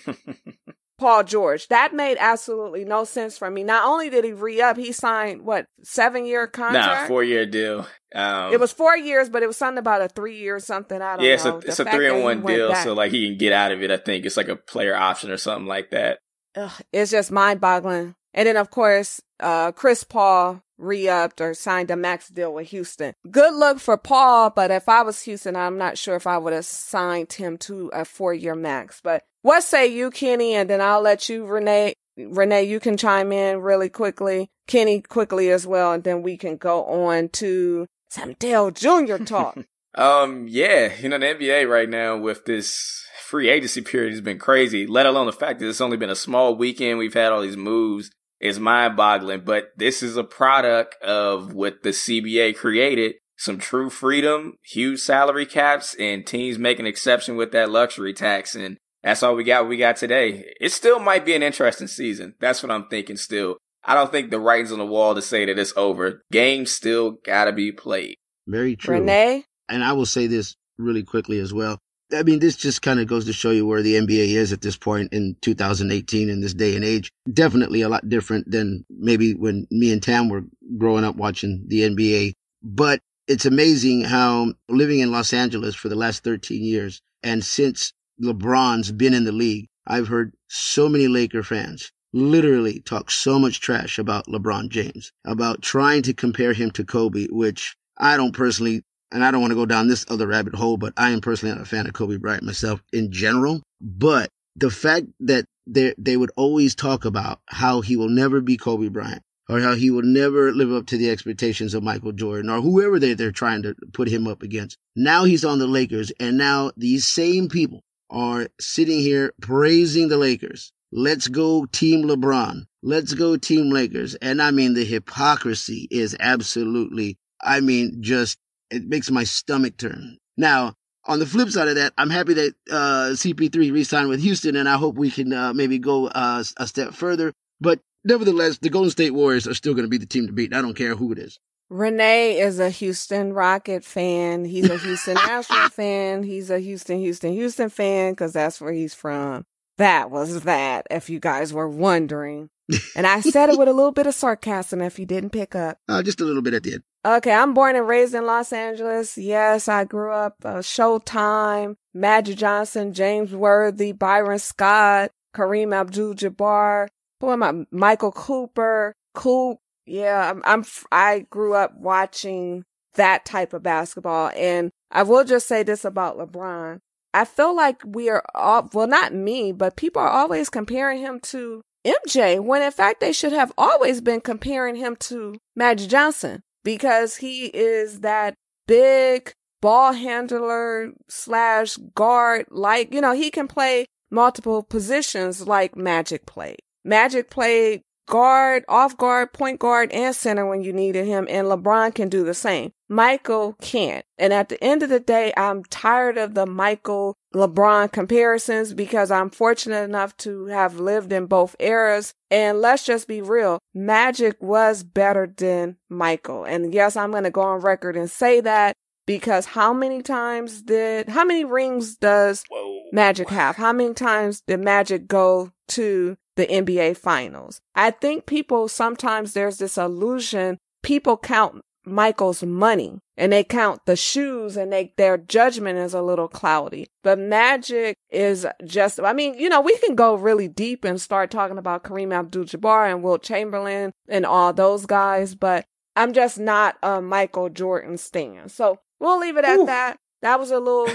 Paul 0.99 1.23
George. 1.23 1.67
That 1.69 1.93
made 1.93 2.17
absolutely 2.19 2.85
no 2.85 3.03
sense 3.03 3.37
for 3.37 3.49
me. 3.49 3.63
Not 3.63 3.85
only 3.85 4.09
did 4.09 4.23
he 4.23 4.31
re-up, 4.33 4.77
he 4.77 4.91
signed 4.91 5.41
what 5.43 5.65
seven 5.83 6.25
year 6.25 6.47
contract. 6.47 7.01
nah, 7.03 7.07
four 7.07 7.23
year 7.23 7.45
deal. 7.45 7.87
Um, 8.13 8.53
it 8.53 8.59
was 8.59 8.71
four 8.71 8.95
years, 8.95 9.29
but 9.29 9.41
it 9.41 9.47
was 9.47 9.57
something 9.57 9.79
about 9.79 10.01
a 10.03 10.07
three 10.07 10.37
year 10.37 10.59
something. 10.59 11.01
I 11.01 11.15
don't 11.17 11.25
yeah, 11.25 11.33
it's 11.33 11.45
know. 11.45 11.57
a 11.57 11.59
The 11.61 11.67
it's 11.67 11.79
a 11.79 11.85
three 11.85 12.07
and 12.09 12.23
one 12.23 12.45
deal, 12.45 12.69
back- 12.69 12.83
so 12.83 12.93
like 12.93 13.11
he 13.11 13.27
can 13.27 13.37
get 13.37 13.53
out 13.53 13.71
of 13.71 13.81
it. 13.81 13.89
I 13.91 13.97
think 13.97 14.25
it's 14.25 14.37
like 14.37 14.49
a 14.49 14.55
player 14.55 14.95
option 14.95 15.31
or 15.31 15.37
something 15.37 15.67
like 15.67 15.89
that. 15.91 16.19
Ugh, 16.55 16.71
it's 16.91 17.09
just 17.11 17.31
mind 17.31 17.59
boggling. 17.59 18.13
And 18.35 18.47
then 18.47 18.57
of 18.57 18.69
course, 18.69 19.19
uh, 19.39 19.71
Chris 19.71 20.03
Paul 20.03 20.61
re-upped 20.77 21.41
or 21.41 21.53
signed 21.53 21.91
a 21.91 21.95
max 21.95 22.29
deal 22.29 22.53
with 22.53 22.69
Houston. 22.69 23.13
Good 23.29 23.53
luck 23.53 23.79
for 23.79 23.97
Paul, 23.97 24.49
but 24.49 24.71
if 24.71 24.89
I 24.89 25.01
was 25.01 25.21
Houston, 25.23 25.55
I'm 25.55 25.77
not 25.77 25.97
sure 25.97 26.15
if 26.15 26.27
I 26.27 26.37
would 26.37 26.53
have 26.53 26.65
signed 26.65 27.33
him 27.33 27.57
to 27.59 27.89
a 27.93 28.05
four-year 28.05 28.55
max. 28.55 29.01
But 29.03 29.23
what 29.41 29.63
say 29.63 29.87
you, 29.87 30.11
Kenny? 30.11 30.53
And 30.53 30.69
then 30.69 30.81
I'll 30.81 31.01
let 31.01 31.29
you, 31.29 31.45
Renee. 31.45 31.93
Renee, 32.17 32.63
you 32.63 32.79
can 32.79 32.97
chime 32.97 33.31
in 33.31 33.59
really 33.59 33.89
quickly. 33.89 34.49
Kenny 34.67 35.01
quickly 35.01 35.49
as 35.49 35.67
well, 35.67 35.93
and 35.93 36.03
then 36.03 36.21
we 36.21 36.37
can 36.37 36.57
go 36.57 36.83
on 36.85 37.29
to 37.29 37.87
some 38.09 38.33
Dale 38.33 38.71
Jr. 38.71 39.17
talk. 39.23 39.57
Um, 39.95 40.47
yeah, 40.49 40.91
you 40.99 41.07
know, 41.07 41.19
the 41.19 41.27
NBA 41.27 41.69
right 41.69 41.87
now 41.87 42.17
with 42.17 42.45
this 42.45 43.05
free 43.21 43.49
agency 43.49 43.81
period 43.81 44.11
has 44.11 44.21
been 44.21 44.39
crazy, 44.39 44.87
let 44.87 45.05
alone 45.05 45.27
the 45.27 45.31
fact 45.31 45.59
that 45.59 45.69
it's 45.69 45.81
only 45.81 45.97
been 45.97 46.09
a 46.09 46.15
small 46.15 46.55
weekend. 46.55 46.97
We've 46.97 47.13
had 47.13 47.31
all 47.31 47.41
these 47.41 47.57
moves. 47.57 48.09
It's 48.43 48.59
mind 48.59 48.97
boggling, 48.97 49.45
but 49.45 49.69
this 49.77 50.03
is 50.03 50.17
a 50.17 50.23
product 50.25 51.01
of 51.01 51.53
what 51.53 51.81
the 51.81 51.91
CBA 51.91 52.57
created. 52.57 53.15
Some 53.37 53.57
true 53.57 53.89
freedom, 53.89 54.57
huge 54.61 54.99
salary 54.99 55.45
caps, 55.45 55.95
and 55.97 56.27
teams 56.27 56.59
make 56.59 56.77
an 56.77 56.85
exception 56.85 57.37
with 57.37 57.53
that 57.53 57.71
luxury 57.71 58.13
tax. 58.13 58.53
And 58.53 58.79
that's 59.01 59.23
all 59.23 59.35
we 59.35 59.45
got. 59.45 59.69
We 59.69 59.77
got 59.77 59.95
today. 59.95 60.43
It 60.59 60.73
still 60.73 60.99
might 60.99 61.25
be 61.25 61.35
an 61.35 61.41
interesting 61.41 61.87
season. 61.87 62.35
That's 62.41 62.61
what 62.61 62.69
I'm 62.69 62.89
thinking 62.89 63.15
still. 63.15 63.55
I 63.85 63.95
don't 63.95 64.11
think 64.11 64.29
the 64.29 64.41
writing's 64.41 64.73
on 64.73 64.79
the 64.79 64.85
wall 64.85 65.15
to 65.15 65.21
say 65.21 65.45
that 65.45 65.57
it's 65.57 65.73
over. 65.77 66.21
Games 66.29 66.69
still 66.69 67.19
gotta 67.25 67.53
be 67.53 67.71
played. 67.71 68.17
Very 68.45 68.75
true. 68.75 68.95
Renee, 68.95 69.45
And 69.69 69.85
I 69.85 69.93
will 69.93 70.05
say 70.05 70.27
this 70.27 70.57
really 70.77 71.03
quickly 71.03 71.39
as 71.39 71.53
well. 71.53 71.79
I 72.11 72.23
mean, 72.23 72.39
this 72.39 72.55
just 72.55 72.81
kind 72.81 72.99
of 72.99 73.07
goes 73.07 73.25
to 73.25 73.33
show 73.33 73.51
you 73.51 73.65
where 73.65 73.81
the 73.81 73.95
NBA 73.95 74.35
is 74.35 74.53
at 74.53 74.61
this 74.61 74.77
point 74.77 75.13
in 75.13 75.35
2018 75.41 76.29
in 76.29 76.41
this 76.41 76.53
day 76.53 76.75
and 76.75 76.83
age. 76.83 77.11
Definitely 77.31 77.81
a 77.81 77.89
lot 77.89 78.07
different 78.09 78.49
than 78.49 78.85
maybe 78.89 79.33
when 79.33 79.67
me 79.71 79.91
and 79.91 80.01
Tam 80.01 80.29
were 80.29 80.43
growing 80.77 81.03
up 81.03 81.15
watching 81.15 81.63
the 81.67 81.81
NBA. 81.81 82.33
But 82.61 82.99
it's 83.27 83.45
amazing 83.45 84.01
how 84.01 84.53
living 84.69 84.99
in 84.99 85.11
Los 85.11 85.33
Angeles 85.33 85.75
for 85.75 85.89
the 85.89 85.95
last 85.95 86.23
13 86.23 86.63
years 86.63 87.01
and 87.23 87.43
since 87.43 87.93
LeBron's 88.21 88.91
been 88.91 89.13
in 89.13 89.23
the 89.23 89.31
league, 89.31 89.67
I've 89.87 90.09
heard 90.09 90.33
so 90.47 90.89
many 90.89 91.07
Laker 91.07 91.41
fans 91.41 91.91
literally 92.11 92.81
talk 92.81 93.09
so 93.09 93.39
much 93.39 93.59
trash 93.59 93.97
about 93.97 94.27
LeBron 94.27 94.69
James, 94.69 95.11
about 95.25 95.61
trying 95.61 96.03
to 96.03 96.13
compare 96.13 96.53
him 96.53 96.69
to 96.71 96.83
Kobe, 96.83 97.27
which 97.31 97.75
I 97.97 98.17
don't 98.17 98.33
personally 98.33 98.83
and 99.13 99.23
I 99.23 99.31
don't 99.31 99.41
want 99.41 99.51
to 99.51 99.55
go 99.55 99.65
down 99.65 99.87
this 99.87 100.05
other 100.09 100.27
rabbit 100.27 100.55
hole, 100.55 100.77
but 100.77 100.93
I 100.97 101.11
am 101.11 101.21
personally 101.21 101.55
not 101.55 101.63
a 101.63 101.69
fan 101.69 101.87
of 101.87 101.93
Kobe 101.93 102.17
Bryant 102.17 102.43
myself 102.43 102.83
in 102.91 103.11
general. 103.11 103.61
But 103.79 104.29
the 104.55 104.71
fact 104.71 105.07
that 105.21 105.45
they 105.65 105.93
they 105.97 106.17
would 106.17 106.31
always 106.35 106.75
talk 106.75 107.05
about 107.05 107.39
how 107.45 107.81
he 107.81 107.95
will 107.95 108.09
never 108.09 108.41
be 108.41 108.57
Kobe 108.57 108.89
Bryant 108.89 109.21
or 109.49 109.59
how 109.59 109.75
he 109.75 109.91
will 109.91 110.03
never 110.03 110.51
live 110.51 110.71
up 110.73 110.87
to 110.87 110.97
the 110.97 111.09
expectations 111.09 111.73
of 111.73 111.83
Michael 111.83 112.11
Jordan 112.11 112.49
or 112.49 112.61
whoever 112.61 112.99
they, 112.99 113.13
they're 113.13 113.31
trying 113.31 113.61
to 113.63 113.75
put 113.93 114.07
him 114.07 114.27
up 114.27 114.41
against. 114.41 114.77
Now 114.95 115.25
he's 115.25 115.45
on 115.45 115.59
the 115.59 115.67
Lakers 115.67 116.11
and 116.19 116.37
now 116.37 116.71
these 116.75 117.05
same 117.05 117.49
people 117.49 117.81
are 118.09 118.47
sitting 118.59 118.99
here 118.99 119.33
praising 119.41 120.07
the 120.07 120.17
Lakers. 120.17 120.71
Let's 120.91 121.27
go 121.27 121.65
team 121.65 122.03
LeBron. 122.03 122.65
Let's 122.83 123.13
go 123.13 123.37
team 123.37 123.69
Lakers. 123.71 124.15
And 124.15 124.41
I 124.41 124.51
mean, 124.51 124.75
the 124.75 124.85
hypocrisy 124.85 125.87
is 125.89 126.15
absolutely, 126.19 127.17
I 127.41 127.61
mean, 127.61 127.97
just 128.01 128.37
it 128.73 128.87
makes 128.87 129.09
my 129.11 129.23
stomach 129.23 129.77
turn. 129.77 130.17
Now, 130.37 130.73
on 131.05 131.19
the 131.19 131.25
flip 131.25 131.49
side 131.49 131.67
of 131.67 131.75
that, 131.75 131.93
I'm 131.97 132.09
happy 132.09 132.33
that 132.33 132.55
uh, 132.71 133.09
CP3 133.13 133.71
re-signed 133.71 134.09
with 134.09 134.21
Houston, 134.21 134.55
and 134.55 134.69
I 134.69 134.77
hope 134.77 134.95
we 134.95 135.11
can 135.11 135.33
uh, 135.33 135.53
maybe 135.53 135.77
go 135.77 136.07
uh, 136.07 136.43
a 136.57 136.67
step 136.67 136.93
further. 136.93 137.33
But 137.59 137.79
nevertheless, 138.03 138.57
the 138.57 138.69
Golden 138.69 138.91
State 138.91 139.11
Warriors 139.11 139.47
are 139.47 139.53
still 139.53 139.73
going 139.73 139.85
to 139.85 139.89
be 139.89 139.97
the 139.97 140.05
team 140.05 140.27
to 140.27 140.33
beat. 140.33 140.53
I 140.53 140.61
don't 140.61 140.75
care 140.75 140.95
who 140.95 141.11
it 141.11 141.19
is. 141.19 141.39
Renee 141.69 142.39
is 142.39 142.59
a 142.59 142.69
Houston 142.69 143.33
Rocket 143.33 143.83
fan. 143.83 144.45
He's 144.45 144.69
a 144.69 144.77
Houston 144.77 145.17
Astro 145.21 145.69
fan. 145.69 146.23
He's 146.23 146.49
a 146.49 146.59
Houston, 146.59 146.99
Houston, 146.99 147.33
Houston 147.33 147.69
fan 147.69 148.13
because 148.13 148.33
that's 148.33 148.61
where 148.61 148.73
he's 148.73 148.93
from. 148.93 149.45
That 149.77 150.11
was 150.11 150.41
that, 150.41 150.87
if 150.91 151.09
you 151.09 151.19
guys 151.19 151.51
were 151.53 151.69
wondering. 151.69 152.49
And 152.95 153.05
I 153.05 153.19
said 153.21 153.49
it 153.49 153.57
with 153.57 153.67
a 153.67 153.73
little 153.73 153.91
bit 153.91 154.07
of 154.07 154.13
sarcasm 154.13 154.81
if 154.81 154.97
you 154.97 155.05
didn't 155.05 155.31
pick 155.31 155.55
up. 155.55 155.77
Uh, 155.89 156.01
just 156.01 156.21
a 156.21 156.25
little 156.25 156.41
bit 156.41 156.53
at 156.53 156.63
the 156.63 156.73
end. 156.73 156.83
Okay, 157.05 157.33
I'm 157.33 157.53
born 157.53 157.75
and 157.75 157.87
raised 157.87 158.15
in 158.15 158.25
Los 158.25 158.53
Angeles. 158.53 159.17
Yes, 159.17 159.67
I 159.67 159.83
grew 159.83 160.11
up 160.11 160.37
uh, 160.45 160.59
Showtime, 160.59 161.75
Magic 161.93 162.37
Johnson, 162.37 162.93
James 162.93 163.35
Worthy, 163.35 163.91
Byron 163.91 164.39
Scott, 164.39 165.11
Kareem 165.35 165.75
Abdul-Jabbar, 165.75 166.87
who 167.19 167.31
am 167.31 167.43
I? 167.43 167.65
Michael 167.71 168.11
Cooper, 168.11 168.93
Coop, 169.13 169.59
Yeah, 169.85 170.31
I'm, 170.31 170.41
I'm 170.45 170.65
I 170.91 171.25
grew 171.29 171.55
up 171.55 171.73
watching 171.77 172.63
that 172.95 173.25
type 173.25 173.53
of 173.53 173.63
basketball, 173.63 174.31
and 174.35 174.71
I 174.91 175.03
will 175.03 175.23
just 175.23 175.47
say 175.47 175.63
this 175.63 175.83
about 175.83 176.17
LeBron. 176.17 176.79
I 177.13 177.25
feel 177.25 177.55
like 177.55 177.81
we 177.85 178.09
are 178.09 178.23
all, 178.33 178.69
well, 178.73 178.87
not 178.87 179.13
me, 179.13 179.51
but 179.51 179.75
people 179.75 180.01
are 180.01 180.09
always 180.09 180.49
comparing 180.49 180.99
him 180.99 181.19
to 181.23 181.61
MJ 181.85 182.39
when 182.39 182.61
in 182.61 182.71
fact 182.71 183.01
they 183.01 183.11
should 183.11 183.33
have 183.33 183.51
always 183.57 184.01
been 184.01 184.21
comparing 184.21 184.75
him 184.75 184.95
to 184.95 185.35
Magic 185.55 185.89
Johnson 185.89 186.41
because 186.63 187.17
he 187.17 187.47
is 187.47 187.99
that 187.99 188.35
big 188.67 189.33
ball 189.61 189.93
handler 189.93 190.91
slash 191.09 191.77
guard. 191.93 192.45
Like, 192.49 192.93
you 192.93 193.01
know, 193.01 193.13
he 193.13 193.29
can 193.29 193.47
play 193.47 193.85
multiple 194.11 194.63
positions 194.63 195.47
like 195.47 195.75
Magic 195.75 196.25
played. 196.25 196.59
Magic 196.85 197.29
played 197.29 197.81
guard, 198.07 198.65
off 198.67 198.97
guard, 198.97 199.33
point 199.33 199.59
guard, 199.59 199.91
and 199.91 200.15
center 200.15 200.45
when 200.45 200.61
you 200.61 200.73
needed 200.73 201.05
him, 201.05 201.27
and 201.29 201.47
LeBron 201.47 201.95
can 201.95 202.09
do 202.09 202.23
the 202.23 202.33
same. 202.33 202.71
Michael 202.93 203.55
can't. 203.61 204.05
And 204.17 204.31
at 204.31 204.49
the 204.49 204.63
end 204.63 204.83
of 204.83 204.89
the 204.89 204.99
day, 204.99 205.33
I'm 205.35 205.63
tired 205.65 206.17
of 206.17 206.33
the 206.33 206.45
Michael 206.45 207.15
LeBron 207.33 207.91
comparisons 207.91 208.73
because 208.73 209.09
I'm 209.09 209.29
fortunate 209.29 209.83
enough 209.83 210.15
to 210.17 210.45
have 210.45 210.79
lived 210.79 211.11
in 211.11 211.25
both 211.25 211.55
eras. 211.59 212.13
And 212.29 212.61
let's 212.61 212.85
just 212.85 213.07
be 213.07 213.21
real, 213.21 213.59
Magic 213.73 214.41
was 214.41 214.83
better 214.83 215.31
than 215.35 215.77
Michael. 215.89 216.45
And 216.45 216.73
yes, 216.73 216.95
I'm 216.95 217.11
going 217.11 217.23
to 217.23 217.31
go 217.31 217.41
on 217.41 217.61
record 217.61 217.97
and 217.97 218.09
say 218.09 218.41
that 218.41 218.75
because 219.05 219.47
how 219.47 219.73
many 219.73 220.01
times 220.01 220.61
did, 220.61 221.09
how 221.09 221.25
many 221.25 221.43
rings 221.43 221.95
does 221.95 222.43
Whoa. 222.49 222.83
Magic 222.91 223.29
have? 223.29 223.55
How 223.55 223.73
many 223.73 223.93
times 223.93 224.41
did 224.45 224.59
Magic 224.59 225.07
go 225.07 225.51
to 225.69 226.17
the 226.35 226.47
NBA 226.47 226.97
finals. 226.97 227.61
I 227.75 227.91
think 227.91 228.25
people 228.25 228.67
sometimes 228.67 229.33
there's 229.33 229.57
this 229.57 229.77
illusion 229.77 230.57
people 230.81 231.17
count 231.17 231.61
Michael's 231.85 232.43
money 232.43 232.99
and 233.17 233.31
they 233.31 233.43
count 233.43 233.81
the 233.85 233.95
shoes 233.95 234.57
and 234.57 234.71
they 234.71 234.93
their 234.97 235.17
judgment 235.17 235.77
is 235.77 235.93
a 235.93 236.01
little 236.01 236.27
cloudy. 236.27 236.87
But 237.03 237.19
Magic 237.19 237.95
is 238.09 238.47
just 238.65 238.99
I 238.99 239.13
mean, 239.13 239.35
you 239.35 239.49
know, 239.49 239.61
we 239.61 239.77
can 239.79 239.95
go 239.95 240.15
really 240.15 240.47
deep 240.47 240.83
and 240.83 240.99
start 240.99 241.31
talking 241.31 241.57
about 241.57 241.83
Kareem 241.83 242.13
Abdul-Jabbar 242.13 242.91
and 242.91 243.03
Wilt 243.03 243.23
Chamberlain 243.23 243.91
and 244.07 244.25
all 244.25 244.53
those 244.53 244.85
guys, 244.85 245.35
but 245.35 245.65
I'm 245.95 246.13
just 246.13 246.39
not 246.39 246.77
a 246.81 247.01
Michael 247.01 247.49
Jordan 247.49 247.97
stan. 247.97 248.49
So 248.49 248.79
we'll 248.99 249.19
leave 249.19 249.37
it 249.37 249.45
at 249.45 249.59
Ooh. 249.59 249.65
that. 249.65 249.97
That 250.21 250.39
was 250.39 250.51
a 250.51 250.59
little 250.59 250.87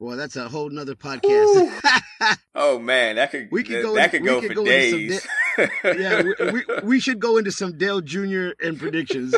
Boy, 0.00 0.16
that's 0.16 0.36
a 0.36 0.48
whole 0.48 0.70
nother 0.70 0.94
podcast. 0.94 1.70
oh 2.54 2.78
man, 2.78 3.16
that 3.16 3.30
could 3.30 3.48
we 3.52 3.62
could 3.62 3.82
go 3.82 3.94
that 3.94 4.10
could 4.10 4.24
go 4.24 4.40
could 4.40 4.48
for 4.48 4.54
go 4.54 4.64
days. 4.64 5.26
Da- 5.56 5.68
yeah, 5.84 6.22
we, 6.22 6.34
we, 6.50 6.62
we 6.82 7.00
should 7.00 7.20
go 7.20 7.36
into 7.36 7.52
some 7.52 7.78
Dale 7.78 8.00
Jr. 8.00 8.50
and 8.60 8.78
predictions. 8.78 9.34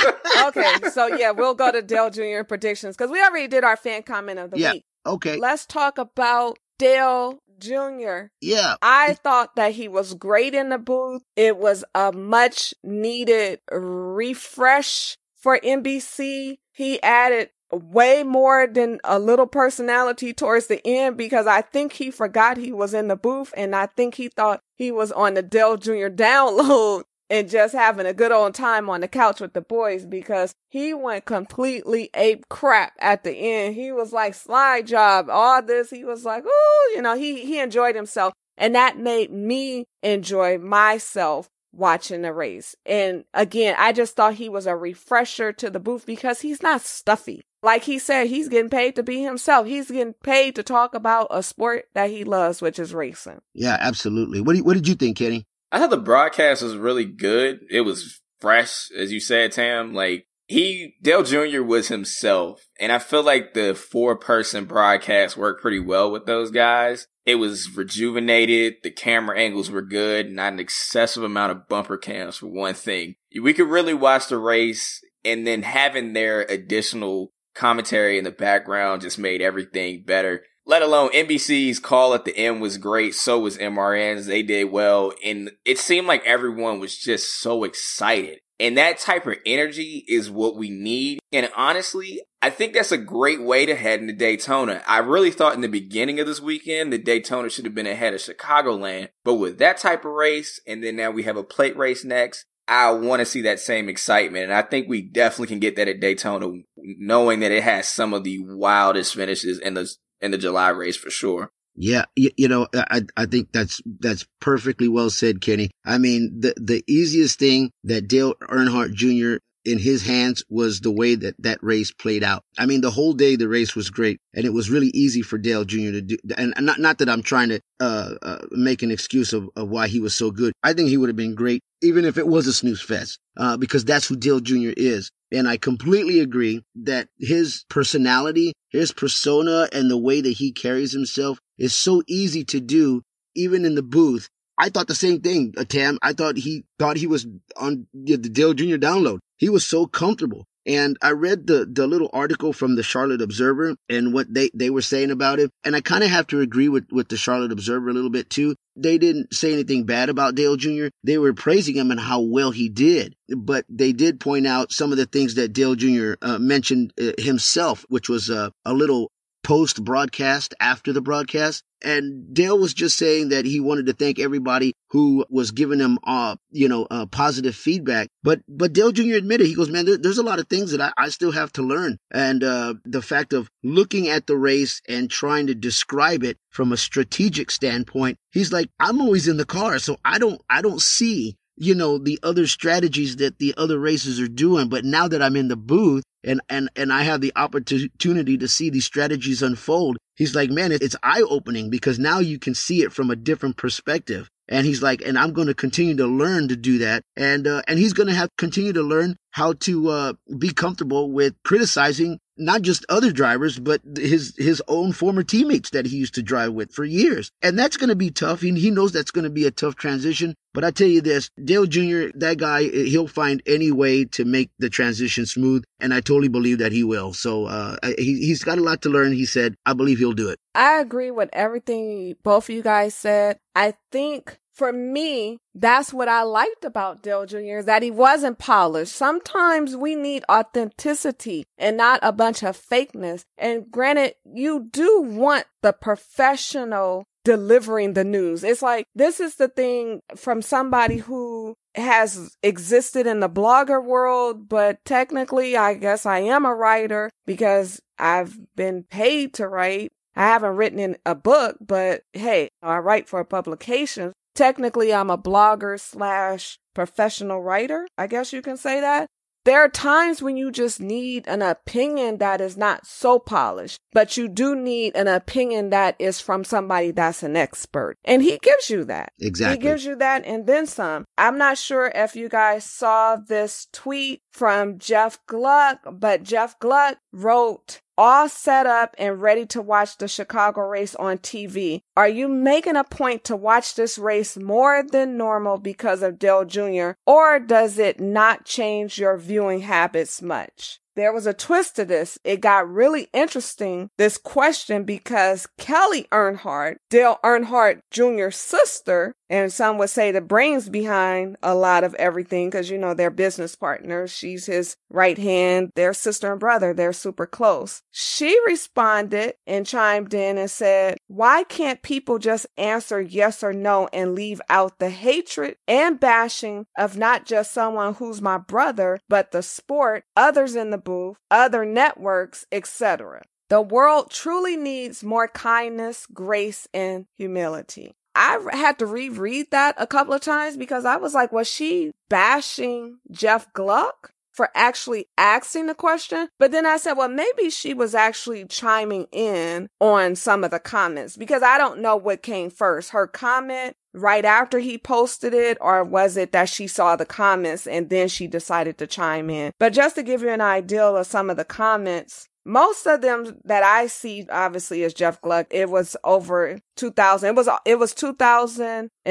okay, 0.42 0.74
so 0.90 1.06
yeah, 1.06 1.30
we'll 1.30 1.54
go 1.54 1.70
to 1.70 1.80
Dale 1.80 2.10
Jr. 2.10 2.38
and 2.38 2.48
predictions 2.48 2.96
because 2.96 3.10
we 3.10 3.22
already 3.22 3.46
did 3.46 3.62
our 3.62 3.76
fan 3.76 4.02
comment 4.02 4.40
of 4.40 4.50
the 4.50 4.58
yeah, 4.58 4.72
week. 4.72 4.84
Okay, 5.06 5.36
let's 5.36 5.64
talk 5.64 5.96
about 5.96 6.58
Dale 6.78 7.38
Jr. 7.60 8.30
Yeah. 8.40 8.74
I 8.82 9.14
thought 9.22 9.54
that 9.56 9.72
he 9.72 9.86
was 9.86 10.14
great 10.14 10.54
in 10.54 10.70
the 10.70 10.78
booth. 10.78 11.22
It 11.36 11.56
was 11.56 11.84
a 11.94 12.10
much 12.10 12.74
needed 12.82 13.60
refresh 13.70 15.16
for 15.36 15.58
NBC. 15.60 16.58
He 16.72 17.02
added 17.02 17.50
way 17.72 18.22
more 18.22 18.66
than 18.66 19.00
a 19.04 19.18
little 19.18 19.46
personality 19.46 20.32
towards 20.32 20.66
the 20.66 20.84
end 20.86 21.16
because 21.16 21.46
I 21.46 21.62
think 21.62 21.92
he 21.94 22.10
forgot 22.10 22.56
he 22.56 22.72
was 22.72 22.94
in 22.94 23.08
the 23.08 23.16
booth 23.16 23.52
and 23.56 23.74
I 23.74 23.86
think 23.86 24.16
he 24.16 24.28
thought 24.28 24.60
he 24.76 24.90
was 24.90 25.12
on 25.12 25.34
the 25.34 25.42
Dale 25.42 25.76
Jr. 25.76 26.08
download 26.08 27.02
and 27.30 27.48
just 27.48 27.74
having 27.74 28.06
a 28.06 28.14
good 28.14 28.32
old 28.32 28.54
time 28.54 28.90
on 28.90 29.00
the 29.00 29.08
couch 29.08 29.40
with 29.40 29.52
the 29.52 29.60
boys 29.60 30.04
because 30.04 30.52
he 30.68 30.92
went 30.92 31.24
completely 31.24 32.10
ape 32.14 32.48
crap 32.48 32.92
at 32.98 33.22
the 33.22 33.32
end. 33.32 33.74
He 33.74 33.92
was 33.92 34.12
like 34.12 34.34
slide 34.34 34.86
job, 34.86 35.28
all 35.30 35.62
this. 35.62 35.90
He 35.90 36.04
was 36.04 36.24
like, 36.24 36.44
oh, 36.46 36.92
you 36.94 37.02
know, 37.02 37.16
he, 37.16 37.46
he 37.46 37.60
enjoyed 37.60 37.94
himself. 37.94 38.34
And 38.58 38.74
that 38.74 38.98
made 38.98 39.32
me 39.32 39.86
enjoy 40.02 40.58
myself 40.58 41.48
watching 41.72 42.22
the 42.22 42.32
race. 42.32 42.74
And 42.84 43.24
again, 43.32 43.76
I 43.78 43.92
just 43.92 44.16
thought 44.16 44.34
he 44.34 44.48
was 44.48 44.66
a 44.66 44.76
refresher 44.76 45.52
to 45.54 45.70
the 45.70 45.80
booth 45.80 46.04
because 46.04 46.40
he's 46.40 46.62
not 46.62 46.80
stuffy. 46.80 47.42
Like 47.62 47.84
he 47.84 47.98
said, 47.98 48.28
he's 48.28 48.48
getting 48.48 48.70
paid 48.70 48.96
to 48.96 49.02
be 49.02 49.22
himself. 49.22 49.66
He's 49.66 49.90
getting 49.90 50.14
paid 50.14 50.54
to 50.56 50.62
talk 50.62 50.94
about 50.94 51.28
a 51.30 51.42
sport 51.42 51.86
that 51.94 52.10
he 52.10 52.24
loves, 52.24 52.62
which 52.62 52.78
is 52.78 52.94
racing. 52.94 53.40
Yeah, 53.52 53.76
absolutely. 53.78 54.40
What, 54.40 54.52
do 54.52 54.58
you, 54.58 54.64
what 54.64 54.74
did 54.74 54.88
you 54.88 54.94
think, 54.94 55.18
Kenny? 55.18 55.46
I 55.70 55.78
thought 55.78 55.90
the 55.90 55.98
broadcast 55.98 56.62
was 56.62 56.76
really 56.76 57.04
good. 57.04 57.60
It 57.70 57.82
was 57.82 58.20
fresh, 58.40 58.90
as 58.96 59.12
you 59.12 59.20
said, 59.20 59.52
Tam. 59.52 59.92
Like, 59.92 60.26
he, 60.48 60.96
Dale 61.00 61.22
Jr. 61.22 61.62
was 61.62 61.88
himself. 61.88 62.66
And 62.80 62.90
I 62.90 62.98
feel 62.98 63.22
like 63.22 63.54
the 63.54 63.74
four 63.74 64.16
person 64.16 64.64
broadcast 64.64 65.36
worked 65.36 65.62
pretty 65.62 65.78
well 65.78 66.10
with 66.10 66.26
those 66.26 66.50
guys. 66.50 67.06
It 67.24 67.36
was 67.36 67.76
rejuvenated. 67.76 68.76
The 68.82 68.90
camera 68.90 69.38
angles 69.38 69.70
were 69.70 69.82
good. 69.82 70.30
Not 70.32 70.54
an 70.54 70.58
excessive 70.58 71.22
amount 71.22 71.52
of 71.52 71.68
bumper 71.68 71.96
cams 71.96 72.38
for 72.38 72.46
one 72.46 72.74
thing. 72.74 73.14
We 73.40 73.52
could 73.52 73.68
really 73.68 73.94
watch 73.94 74.28
the 74.28 74.38
race 74.38 75.00
and 75.24 75.46
then 75.46 75.62
having 75.62 76.14
their 76.14 76.40
additional 76.40 77.32
commentary 77.60 78.16
in 78.16 78.24
the 78.24 78.30
background 78.30 79.02
just 79.02 79.18
made 79.18 79.42
everything 79.42 80.02
better. 80.02 80.44
Let 80.64 80.80
alone 80.80 81.10
NBC's 81.10 81.78
call 81.78 82.14
at 82.14 82.24
the 82.24 82.36
end 82.36 82.62
was 82.62 82.78
great. 82.78 83.14
So 83.14 83.40
was 83.40 83.58
MRN's. 83.58 84.24
They 84.24 84.42
did 84.42 84.70
well. 84.70 85.12
And 85.22 85.50
it 85.66 85.78
seemed 85.78 86.06
like 86.06 86.24
everyone 86.24 86.80
was 86.80 86.96
just 86.96 87.38
so 87.40 87.64
excited. 87.64 88.38
And 88.58 88.78
that 88.78 88.98
type 88.98 89.26
of 89.26 89.36
energy 89.44 90.04
is 90.08 90.30
what 90.30 90.56
we 90.56 90.70
need. 90.70 91.18
And 91.32 91.50
honestly, 91.54 92.22
I 92.40 92.48
think 92.48 92.72
that's 92.72 92.92
a 92.92 92.98
great 92.98 93.42
way 93.42 93.66
to 93.66 93.74
head 93.74 94.00
into 94.00 94.14
Daytona. 94.14 94.82
I 94.86 94.98
really 94.98 95.30
thought 95.30 95.54
in 95.54 95.60
the 95.60 95.68
beginning 95.68 96.18
of 96.18 96.26
this 96.26 96.40
weekend 96.40 96.92
that 96.92 97.04
Daytona 97.04 97.50
should 97.50 97.64
have 97.66 97.74
been 97.74 97.86
ahead 97.86 98.14
of 98.14 98.20
Chicagoland. 98.20 99.08
But 99.24 99.34
with 99.34 99.58
that 99.58 99.78
type 99.78 100.04
of 100.06 100.12
race, 100.12 100.60
and 100.66 100.82
then 100.82 100.96
now 100.96 101.10
we 101.10 101.24
have 101.24 101.36
a 101.36 101.44
plate 101.44 101.76
race 101.76 102.04
next, 102.04 102.46
I 102.68 102.92
want 102.92 103.20
to 103.20 103.26
see 103.26 103.42
that 103.42 103.60
same 103.60 103.88
excitement. 103.88 104.44
And 104.44 104.52
I 104.52 104.62
think 104.62 104.88
we 104.88 105.02
definitely 105.02 105.48
can 105.48 105.58
get 105.58 105.76
that 105.76 105.88
at 105.88 106.00
Daytona, 106.00 106.50
knowing 106.76 107.40
that 107.40 107.52
it 107.52 107.62
has 107.62 107.88
some 107.88 108.14
of 108.14 108.24
the 108.24 108.38
wildest 108.40 109.14
finishes 109.14 109.58
in 109.58 109.74
the, 109.74 109.92
in 110.20 110.30
the 110.30 110.38
July 110.38 110.68
race 110.68 110.96
for 110.96 111.10
sure. 111.10 111.50
Yeah, 111.76 112.04
you, 112.16 112.30
you, 112.36 112.48
know, 112.48 112.66
I 112.74 113.02
I 113.16 113.26
think 113.26 113.52
that's 113.52 113.80
that's 114.00 114.26
perfectly 114.40 114.88
well 114.88 115.08
said, 115.08 115.40
Kenny. 115.40 115.70
I 115.84 115.98
mean, 115.98 116.40
the 116.40 116.52
the 116.60 116.82
easiest 116.88 117.38
thing 117.38 117.70
that 117.84 118.08
Dale 118.08 118.34
Earnhardt 118.34 118.92
Jr 118.92 119.38
in 119.64 119.78
his 119.78 120.02
hands 120.02 120.42
was 120.48 120.80
the 120.80 120.90
way 120.90 121.14
that 121.14 121.34
that 121.38 121.58
race 121.62 121.92
played 121.92 122.24
out. 122.24 122.42
I 122.58 122.66
mean, 122.66 122.80
the 122.80 122.90
whole 122.90 123.12
day 123.12 123.36
the 123.36 123.48
race 123.48 123.74
was 123.74 123.90
great, 123.90 124.18
and 124.34 124.44
it 124.44 124.52
was 124.52 124.70
really 124.70 124.90
easy 124.94 125.22
for 125.22 125.38
Dale 125.38 125.64
Jr. 125.64 125.92
to 125.92 126.02
do. 126.02 126.16
And 126.36 126.54
not 126.60 126.78
not 126.78 126.98
that 126.98 127.08
I'm 127.08 127.22
trying 127.22 127.50
to 127.50 127.60
uh, 127.80 128.14
uh, 128.22 128.38
make 128.50 128.82
an 128.82 128.90
excuse 128.90 129.32
of, 129.32 129.48
of 129.56 129.68
why 129.68 129.88
he 129.88 130.00
was 130.00 130.14
so 130.14 130.30
good. 130.30 130.52
I 130.62 130.72
think 130.72 130.88
he 130.88 130.96
would 130.96 131.08
have 131.08 131.16
been 131.16 131.34
great 131.34 131.62
even 131.82 132.04
if 132.04 132.18
it 132.18 132.26
was 132.26 132.46
a 132.46 132.52
snooze 132.52 132.82
fest, 132.82 133.18
uh, 133.36 133.56
because 133.56 133.84
that's 133.84 134.06
who 134.06 134.16
Dale 134.16 134.40
Jr. 134.40 134.72
is. 134.76 135.10
And 135.32 135.48
I 135.48 135.56
completely 135.56 136.20
agree 136.20 136.62
that 136.82 137.08
his 137.18 137.64
personality, 137.68 138.52
his 138.70 138.92
persona, 138.92 139.68
and 139.72 139.90
the 139.90 139.98
way 139.98 140.20
that 140.20 140.30
he 140.30 140.52
carries 140.52 140.92
himself 140.92 141.38
is 141.58 141.74
so 141.74 142.02
easy 142.06 142.44
to 142.44 142.60
do, 142.60 143.02
even 143.34 143.64
in 143.64 143.74
the 143.74 143.82
booth. 143.82 144.28
I 144.60 144.68
thought 144.68 144.88
the 144.88 144.94
same 144.94 145.20
thing, 145.22 145.54
uh, 145.56 145.64
Tam. 145.64 145.98
I 146.02 146.12
thought 146.12 146.36
he 146.36 146.64
thought 146.78 146.98
he 146.98 147.06
was 147.06 147.26
on 147.56 147.86
the 147.94 148.18
Dale 148.18 148.52
Jr. 148.52 148.76
download. 148.76 149.20
He 149.38 149.48
was 149.48 149.64
so 149.64 149.86
comfortable. 149.86 150.44
And 150.66 150.98
I 151.00 151.12
read 151.12 151.46
the, 151.46 151.64
the 151.64 151.86
little 151.86 152.10
article 152.12 152.52
from 152.52 152.76
the 152.76 152.82
Charlotte 152.82 153.22
Observer 153.22 153.74
and 153.88 154.12
what 154.12 154.32
they, 154.32 154.50
they 154.52 154.68
were 154.68 154.82
saying 154.82 155.10
about 155.10 155.38
it. 155.38 155.50
And 155.64 155.74
I 155.74 155.80
kind 155.80 156.04
of 156.04 156.10
have 156.10 156.26
to 156.28 156.40
agree 156.40 156.68
with, 156.68 156.86
with 156.92 157.08
the 157.08 157.16
Charlotte 157.16 157.52
Observer 157.52 157.88
a 157.88 157.94
little 157.94 158.10
bit 158.10 158.28
too. 158.28 158.54
They 158.76 158.98
didn't 158.98 159.32
say 159.32 159.54
anything 159.54 159.84
bad 159.84 160.10
about 160.10 160.34
Dale 160.34 160.56
Jr. 160.56 160.88
They 161.02 161.16
were 161.16 161.32
praising 161.32 161.76
him 161.76 161.90
and 161.90 161.98
how 161.98 162.20
well 162.20 162.50
he 162.50 162.68
did. 162.68 163.14
But 163.34 163.64
they 163.70 163.92
did 163.92 164.20
point 164.20 164.46
out 164.46 164.72
some 164.72 164.92
of 164.92 164.98
the 164.98 165.06
things 165.06 165.36
that 165.36 165.54
Dale 165.54 165.74
Jr. 165.74 166.12
Uh, 166.20 166.38
mentioned 166.38 166.92
uh, 167.00 167.12
himself, 167.16 167.86
which 167.88 168.10
was 168.10 168.28
uh, 168.28 168.50
a 168.66 168.74
little 168.74 169.10
post 169.42 169.82
broadcast 169.82 170.54
after 170.60 170.92
the 170.92 171.00
broadcast. 171.00 171.64
And 171.82 172.34
Dale 172.34 172.58
was 172.58 172.74
just 172.74 172.96
saying 172.98 173.30
that 173.30 173.44
he 173.44 173.60
wanted 173.60 173.86
to 173.86 173.92
thank 173.92 174.18
everybody 174.18 174.74
who 174.90 175.24
was 175.30 175.50
giving 175.50 175.78
him, 175.78 175.98
uh, 176.04 176.36
you 176.50 176.68
know, 176.68 176.86
uh, 176.90 177.06
positive 177.06 177.54
feedback. 177.54 178.08
But, 178.22 178.40
but 178.48 178.72
Dale 178.72 178.92
Jr. 178.92 179.14
admitted, 179.14 179.46
he 179.46 179.54
goes, 179.54 179.70
man, 179.70 179.86
there, 179.86 179.96
there's 179.96 180.18
a 180.18 180.22
lot 180.22 180.38
of 180.38 180.48
things 180.48 180.72
that 180.72 180.80
I, 180.80 180.92
I 180.96 181.08
still 181.08 181.32
have 181.32 181.52
to 181.54 181.62
learn. 181.62 181.98
And, 182.10 182.44
uh, 182.44 182.74
the 182.84 183.02
fact 183.02 183.32
of 183.32 183.48
looking 183.62 184.08
at 184.08 184.26
the 184.26 184.36
race 184.36 184.82
and 184.88 185.10
trying 185.10 185.46
to 185.46 185.54
describe 185.54 186.22
it 186.22 186.38
from 186.50 186.72
a 186.72 186.76
strategic 186.76 187.50
standpoint, 187.50 188.18
he's 188.32 188.52
like, 188.52 188.68
I'm 188.78 189.00
always 189.00 189.28
in 189.28 189.36
the 189.36 189.44
car. 189.44 189.78
So 189.78 189.96
I 190.04 190.18
don't, 190.18 190.40
I 190.50 190.62
don't 190.62 190.82
see 190.82 191.36
you 191.60 191.74
know, 191.74 191.98
the 191.98 192.18
other 192.22 192.46
strategies 192.46 193.16
that 193.16 193.38
the 193.38 193.52
other 193.58 193.78
races 193.78 194.18
are 194.18 194.28
doing. 194.28 194.70
But 194.70 194.82
now 194.82 195.06
that 195.06 195.20
I'm 195.20 195.36
in 195.36 195.48
the 195.48 195.56
booth 195.56 196.04
and, 196.24 196.40
and, 196.48 196.70
and 196.76 196.92
I 196.92 197.02
have 197.02 197.20
the 197.20 197.32
opportunity 197.36 198.36
to 198.38 198.48
see 198.48 198.70
these 198.70 198.84
strategies 198.84 199.42
unfold, 199.42 199.96
he's 200.16 200.34
like, 200.34 200.50
man, 200.50 200.72
it's 200.72 200.96
eye 201.02 201.22
opening 201.22 201.70
because 201.70 201.98
now 201.98 202.18
you 202.18 202.38
can 202.38 202.54
see 202.54 202.82
it 202.82 202.92
from 202.92 203.10
a 203.10 203.16
different 203.16 203.56
perspective. 203.56 204.28
And 204.48 204.66
he's 204.66 204.82
like, 204.82 205.00
and 205.02 205.16
I'm 205.16 205.32
going 205.32 205.46
to 205.46 205.54
continue 205.54 205.96
to 205.96 206.06
learn 206.06 206.48
to 206.48 206.56
do 206.56 206.78
that. 206.78 207.02
And, 207.16 207.46
uh, 207.46 207.62
and 207.68 207.78
he's 207.78 207.92
going 207.92 208.08
to 208.08 208.14
have 208.14 208.28
continue 208.36 208.72
to 208.72 208.82
learn 208.82 209.16
how 209.30 209.52
to, 209.60 209.88
uh, 209.88 210.12
be 210.38 210.52
comfortable 210.52 211.12
with 211.12 211.34
criticizing 211.44 212.18
not 212.40 212.62
just 212.62 212.84
other 212.88 213.12
drivers, 213.12 213.58
but 213.58 213.80
his 213.96 214.34
his 214.36 214.62
own 214.66 214.92
former 214.92 215.22
teammates 215.22 215.70
that 215.70 215.86
he 215.86 215.96
used 215.96 216.14
to 216.14 216.22
drive 216.22 216.52
with 216.52 216.72
for 216.72 216.84
years. 216.84 217.30
And 217.42 217.58
that's 217.58 217.76
going 217.76 217.90
to 217.90 217.96
be 217.96 218.10
tough. 218.10 218.40
He, 218.40 218.52
he 218.58 218.70
knows 218.70 218.92
that's 218.92 219.10
going 219.10 219.24
to 219.24 219.30
be 219.30 219.46
a 219.46 219.50
tough 219.50 219.76
transition. 219.76 220.34
But 220.52 220.64
I 220.64 220.72
tell 220.72 220.88
you 220.88 221.00
this, 221.00 221.30
Dale 221.44 221.66
Jr., 221.66 222.08
that 222.16 222.38
guy, 222.38 222.64
he'll 222.64 223.06
find 223.06 223.40
any 223.46 223.70
way 223.70 224.04
to 224.06 224.24
make 224.24 224.50
the 224.58 224.68
transition 224.68 225.24
smooth. 225.24 225.62
And 225.78 225.94
I 225.94 226.00
totally 226.00 226.28
believe 226.28 226.58
that 226.58 226.72
he 226.72 226.82
will. 226.82 227.12
So 227.12 227.46
uh, 227.46 227.76
he, 227.98 228.26
he's 228.26 228.42
got 228.42 228.58
a 228.58 228.62
lot 228.62 228.82
to 228.82 228.88
learn. 228.88 229.12
He 229.12 229.26
said, 229.26 229.54
I 229.64 229.74
believe 229.74 229.98
he'll 229.98 230.12
do 230.12 230.28
it. 230.28 230.40
I 230.54 230.80
agree 230.80 231.12
with 231.12 231.30
everything 231.32 232.16
both 232.24 232.48
of 232.48 232.54
you 232.54 232.62
guys 232.62 232.94
said. 232.94 233.38
I 233.54 233.74
think 233.92 234.40
for 234.60 234.74
me, 234.74 235.38
that's 235.54 235.90
what 235.90 236.06
I 236.06 236.20
liked 236.20 236.66
about 236.66 237.02
Dale 237.02 237.24
Jr. 237.24 237.60
is 237.60 237.64
that 237.64 237.82
he 237.82 237.90
wasn't 237.90 238.36
polished. 238.36 238.92
Sometimes 238.94 239.74
we 239.74 239.94
need 239.94 240.22
authenticity 240.30 241.46
and 241.56 241.78
not 241.78 241.98
a 242.02 242.12
bunch 242.12 242.42
of 242.42 242.60
fakeness. 242.60 243.22
And 243.38 243.70
granted, 243.70 244.16
you 244.30 244.68
do 244.70 245.00
want 245.00 245.46
the 245.62 245.72
professional 245.72 247.04
delivering 247.24 247.94
the 247.94 248.04
news. 248.04 248.44
It's 248.44 248.60
like, 248.60 248.84
this 248.94 249.18
is 249.18 249.36
the 249.36 249.48
thing 249.48 250.02
from 250.14 250.42
somebody 250.42 250.98
who 250.98 251.54
has 251.74 252.36
existed 252.42 253.06
in 253.06 253.20
the 253.20 253.30
blogger 253.30 253.82
world, 253.82 254.46
but 254.46 254.84
technically, 254.84 255.56
I 255.56 255.72
guess 255.72 256.04
I 256.04 256.18
am 256.18 256.44
a 256.44 256.54
writer 256.54 257.08
because 257.24 257.80
I've 257.98 258.38
been 258.56 258.82
paid 258.82 259.32
to 259.34 259.48
write. 259.48 259.90
I 260.14 260.24
haven't 260.24 260.56
written 260.56 260.78
in 260.78 260.98
a 261.06 261.14
book, 261.14 261.56
but 261.62 262.02
hey, 262.12 262.50
I 262.62 262.76
write 262.76 263.08
for 263.08 263.20
a 263.20 263.24
publication. 263.24 264.12
Technically, 264.34 264.92
I'm 264.92 265.10
a 265.10 265.18
blogger 265.18 265.78
slash 265.78 266.58
professional 266.74 267.42
writer. 267.42 267.86
I 267.98 268.06
guess 268.06 268.32
you 268.32 268.42
can 268.42 268.56
say 268.56 268.80
that. 268.80 269.08
There 269.46 269.64
are 269.64 269.70
times 269.70 270.20
when 270.20 270.36
you 270.36 270.52
just 270.52 270.80
need 270.80 271.26
an 271.26 271.40
opinion 271.40 272.18
that 272.18 272.42
is 272.42 272.58
not 272.58 272.86
so 272.86 273.18
polished, 273.18 273.78
but 273.92 274.18
you 274.18 274.28
do 274.28 274.54
need 274.54 274.94
an 274.94 275.08
opinion 275.08 275.70
that 275.70 275.96
is 275.98 276.20
from 276.20 276.44
somebody 276.44 276.90
that's 276.90 277.22
an 277.22 277.36
expert. 277.36 277.96
And 278.04 278.22
he 278.22 278.38
gives 278.42 278.68
you 278.68 278.84
that. 278.84 279.12
Exactly. 279.18 279.56
He 279.56 279.62
gives 279.62 279.86
you 279.86 279.96
that 279.96 280.26
and 280.26 280.46
then 280.46 280.66
some. 280.66 281.06
I'm 281.16 281.38
not 281.38 281.56
sure 281.56 281.90
if 281.94 282.14
you 282.14 282.28
guys 282.28 282.64
saw 282.64 283.16
this 283.16 283.66
tweet 283.72 284.20
from 284.30 284.78
Jeff 284.78 285.18
Gluck, 285.26 285.80
but 285.90 286.22
Jeff 286.22 286.58
Gluck 286.58 286.98
wrote 287.10 287.80
all 288.00 288.30
set 288.30 288.64
up 288.64 288.94
and 288.96 289.20
ready 289.20 289.44
to 289.44 289.60
watch 289.60 289.98
the 289.98 290.08
Chicago 290.08 290.62
race 290.62 290.94
on 290.94 291.18
TV. 291.18 291.82
Are 291.98 292.08
you 292.08 292.28
making 292.28 292.76
a 292.76 292.82
point 292.82 293.24
to 293.24 293.36
watch 293.36 293.74
this 293.74 293.98
race 293.98 294.38
more 294.38 294.82
than 294.82 295.18
normal 295.18 295.58
because 295.58 296.02
of 296.02 296.18
Dale 296.18 296.46
Jr., 296.46 296.92
or 297.06 297.38
does 297.38 297.78
it 297.78 298.00
not 298.00 298.46
change 298.46 298.98
your 298.98 299.18
viewing 299.18 299.60
habits 299.60 300.22
much? 300.22 300.80
there 300.96 301.12
was 301.12 301.26
a 301.26 301.32
twist 301.32 301.76
to 301.76 301.84
this. 301.84 302.18
It 302.24 302.42
got 302.42 302.68
really 302.68 303.08
interesting, 303.14 303.88
this 303.96 304.18
question, 304.18 304.84
because 304.84 305.46
Kelley 305.56 306.06
Earnhardt, 306.12 306.76
Dale 306.90 307.18
Earnhardt 307.24 307.80
Jr.'s 307.90 308.36
sister, 308.36 309.14
and 309.30 309.52
some 309.52 309.78
would 309.78 309.90
say 309.90 310.10
the 310.10 310.20
brains 310.20 310.68
behind 310.68 311.36
a 311.40 311.54
lot 311.54 311.84
of 311.84 311.94
everything, 311.94 312.50
because 312.50 312.68
you 312.68 312.76
know 312.76 312.92
they're 312.92 313.10
business 313.10 313.54
partners. 313.54 314.10
She's 314.10 314.46
his 314.46 314.76
right 314.90 315.16
hand, 315.16 315.70
their 315.76 315.94
sister 315.94 316.32
and 316.32 316.40
brother, 316.40 316.74
they're 316.74 316.92
super 316.92 317.26
close. 317.26 317.82
She 317.92 318.36
responded 318.44 319.34
and 319.46 319.64
chimed 319.64 320.12
in 320.12 320.36
and 320.36 320.50
said, 320.50 320.98
Why 321.06 321.44
can't 321.44 321.80
people 321.80 322.18
just 322.18 322.46
answer 322.58 323.00
yes 323.00 323.44
or 323.44 323.52
no 323.52 323.88
and 323.92 324.16
leave 324.16 324.40
out 324.50 324.80
the 324.80 324.90
hatred 324.90 325.56
and 325.68 326.00
bashing 326.00 326.66
of 326.76 326.98
not 326.98 327.24
just 327.24 327.52
someone 327.52 327.94
who's 327.94 328.20
my 328.20 328.36
brother, 328.36 328.98
but 329.08 329.30
the 329.30 329.42
sport, 329.42 330.02
others 330.16 330.56
in 330.56 330.70
the 330.70 330.78
booth, 330.78 331.16
other 331.30 331.64
networks, 331.64 332.44
etc. 332.50 333.22
The 333.48 333.60
world 333.60 334.10
truly 334.10 334.56
needs 334.56 335.04
more 335.04 335.28
kindness, 335.28 336.06
grace, 336.12 336.68
and 336.72 337.06
humility. 337.16 337.94
I 338.14 338.38
had 338.52 338.78
to 338.78 338.86
reread 338.86 339.50
that 339.50 339.74
a 339.78 339.86
couple 339.86 340.14
of 340.14 340.20
times 340.20 340.56
because 340.56 340.84
I 340.84 340.96
was 340.96 341.14
like, 341.14 341.32
was 341.32 341.48
she 341.48 341.92
bashing 342.08 342.98
Jeff 343.10 343.52
Gluck? 343.52 344.12
for 344.32 344.48
actually 344.54 345.06
asking 345.18 345.66
the 345.66 345.74
question. 345.74 346.28
But 346.38 346.50
then 346.50 346.64
I 346.64 346.78
said, 346.78 346.94
well, 346.94 347.10
maybe 347.10 347.50
she 347.50 347.74
was 347.74 347.94
actually 347.94 348.46
chiming 348.46 349.06
in 349.12 349.68
on 349.80 350.16
some 350.16 350.44
of 350.44 350.50
the 350.50 350.58
comments 350.58 351.16
because 351.16 351.42
I 351.42 351.58
don't 351.58 351.80
know 351.80 351.96
what 351.96 352.22
came 352.22 352.48
first, 352.48 352.90
her 352.90 353.06
comment 353.06 353.74
right 353.92 354.24
after 354.24 354.58
he 354.60 354.78
posted 354.78 355.34
it, 355.34 355.58
or 355.60 355.84
was 355.84 356.16
it 356.16 356.32
that 356.32 356.48
she 356.48 356.66
saw 356.66 356.96
the 356.96 357.04
comments 357.04 357.66
and 357.66 357.90
then 357.90 358.08
she 358.08 358.26
decided 358.26 358.78
to 358.78 358.86
chime 358.86 359.28
in? 359.28 359.52
But 359.58 359.74
just 359.74 359.96
to 359.96 360.02
give 360.02 360.22
you 360.22 360.30
an 360.30 360.40
idea 360.40 360.84
of 360.84 361.06
some 361.06 361.28
of 361.28 361.36
the 361.36 361.44
comments, 361.44 362.26
most 362.44 362.86
of 362.86 363.00
them 363.02 363.38
that 363.44 363.62
I 363.62 363.86
see, 363.86 364.26
obviously, 364.30 364.82
is 364.82 364.94
Jeff 364.94 365.20
Gluck. 365.20 365.46
It 365.50 365.68
was 365.68 365.96
over 366.04 366.58
2,000. 366.76 367.28
It 367.28 367.34
was 367.34 367.48
it 367.64 367.78
was 367.78 367.94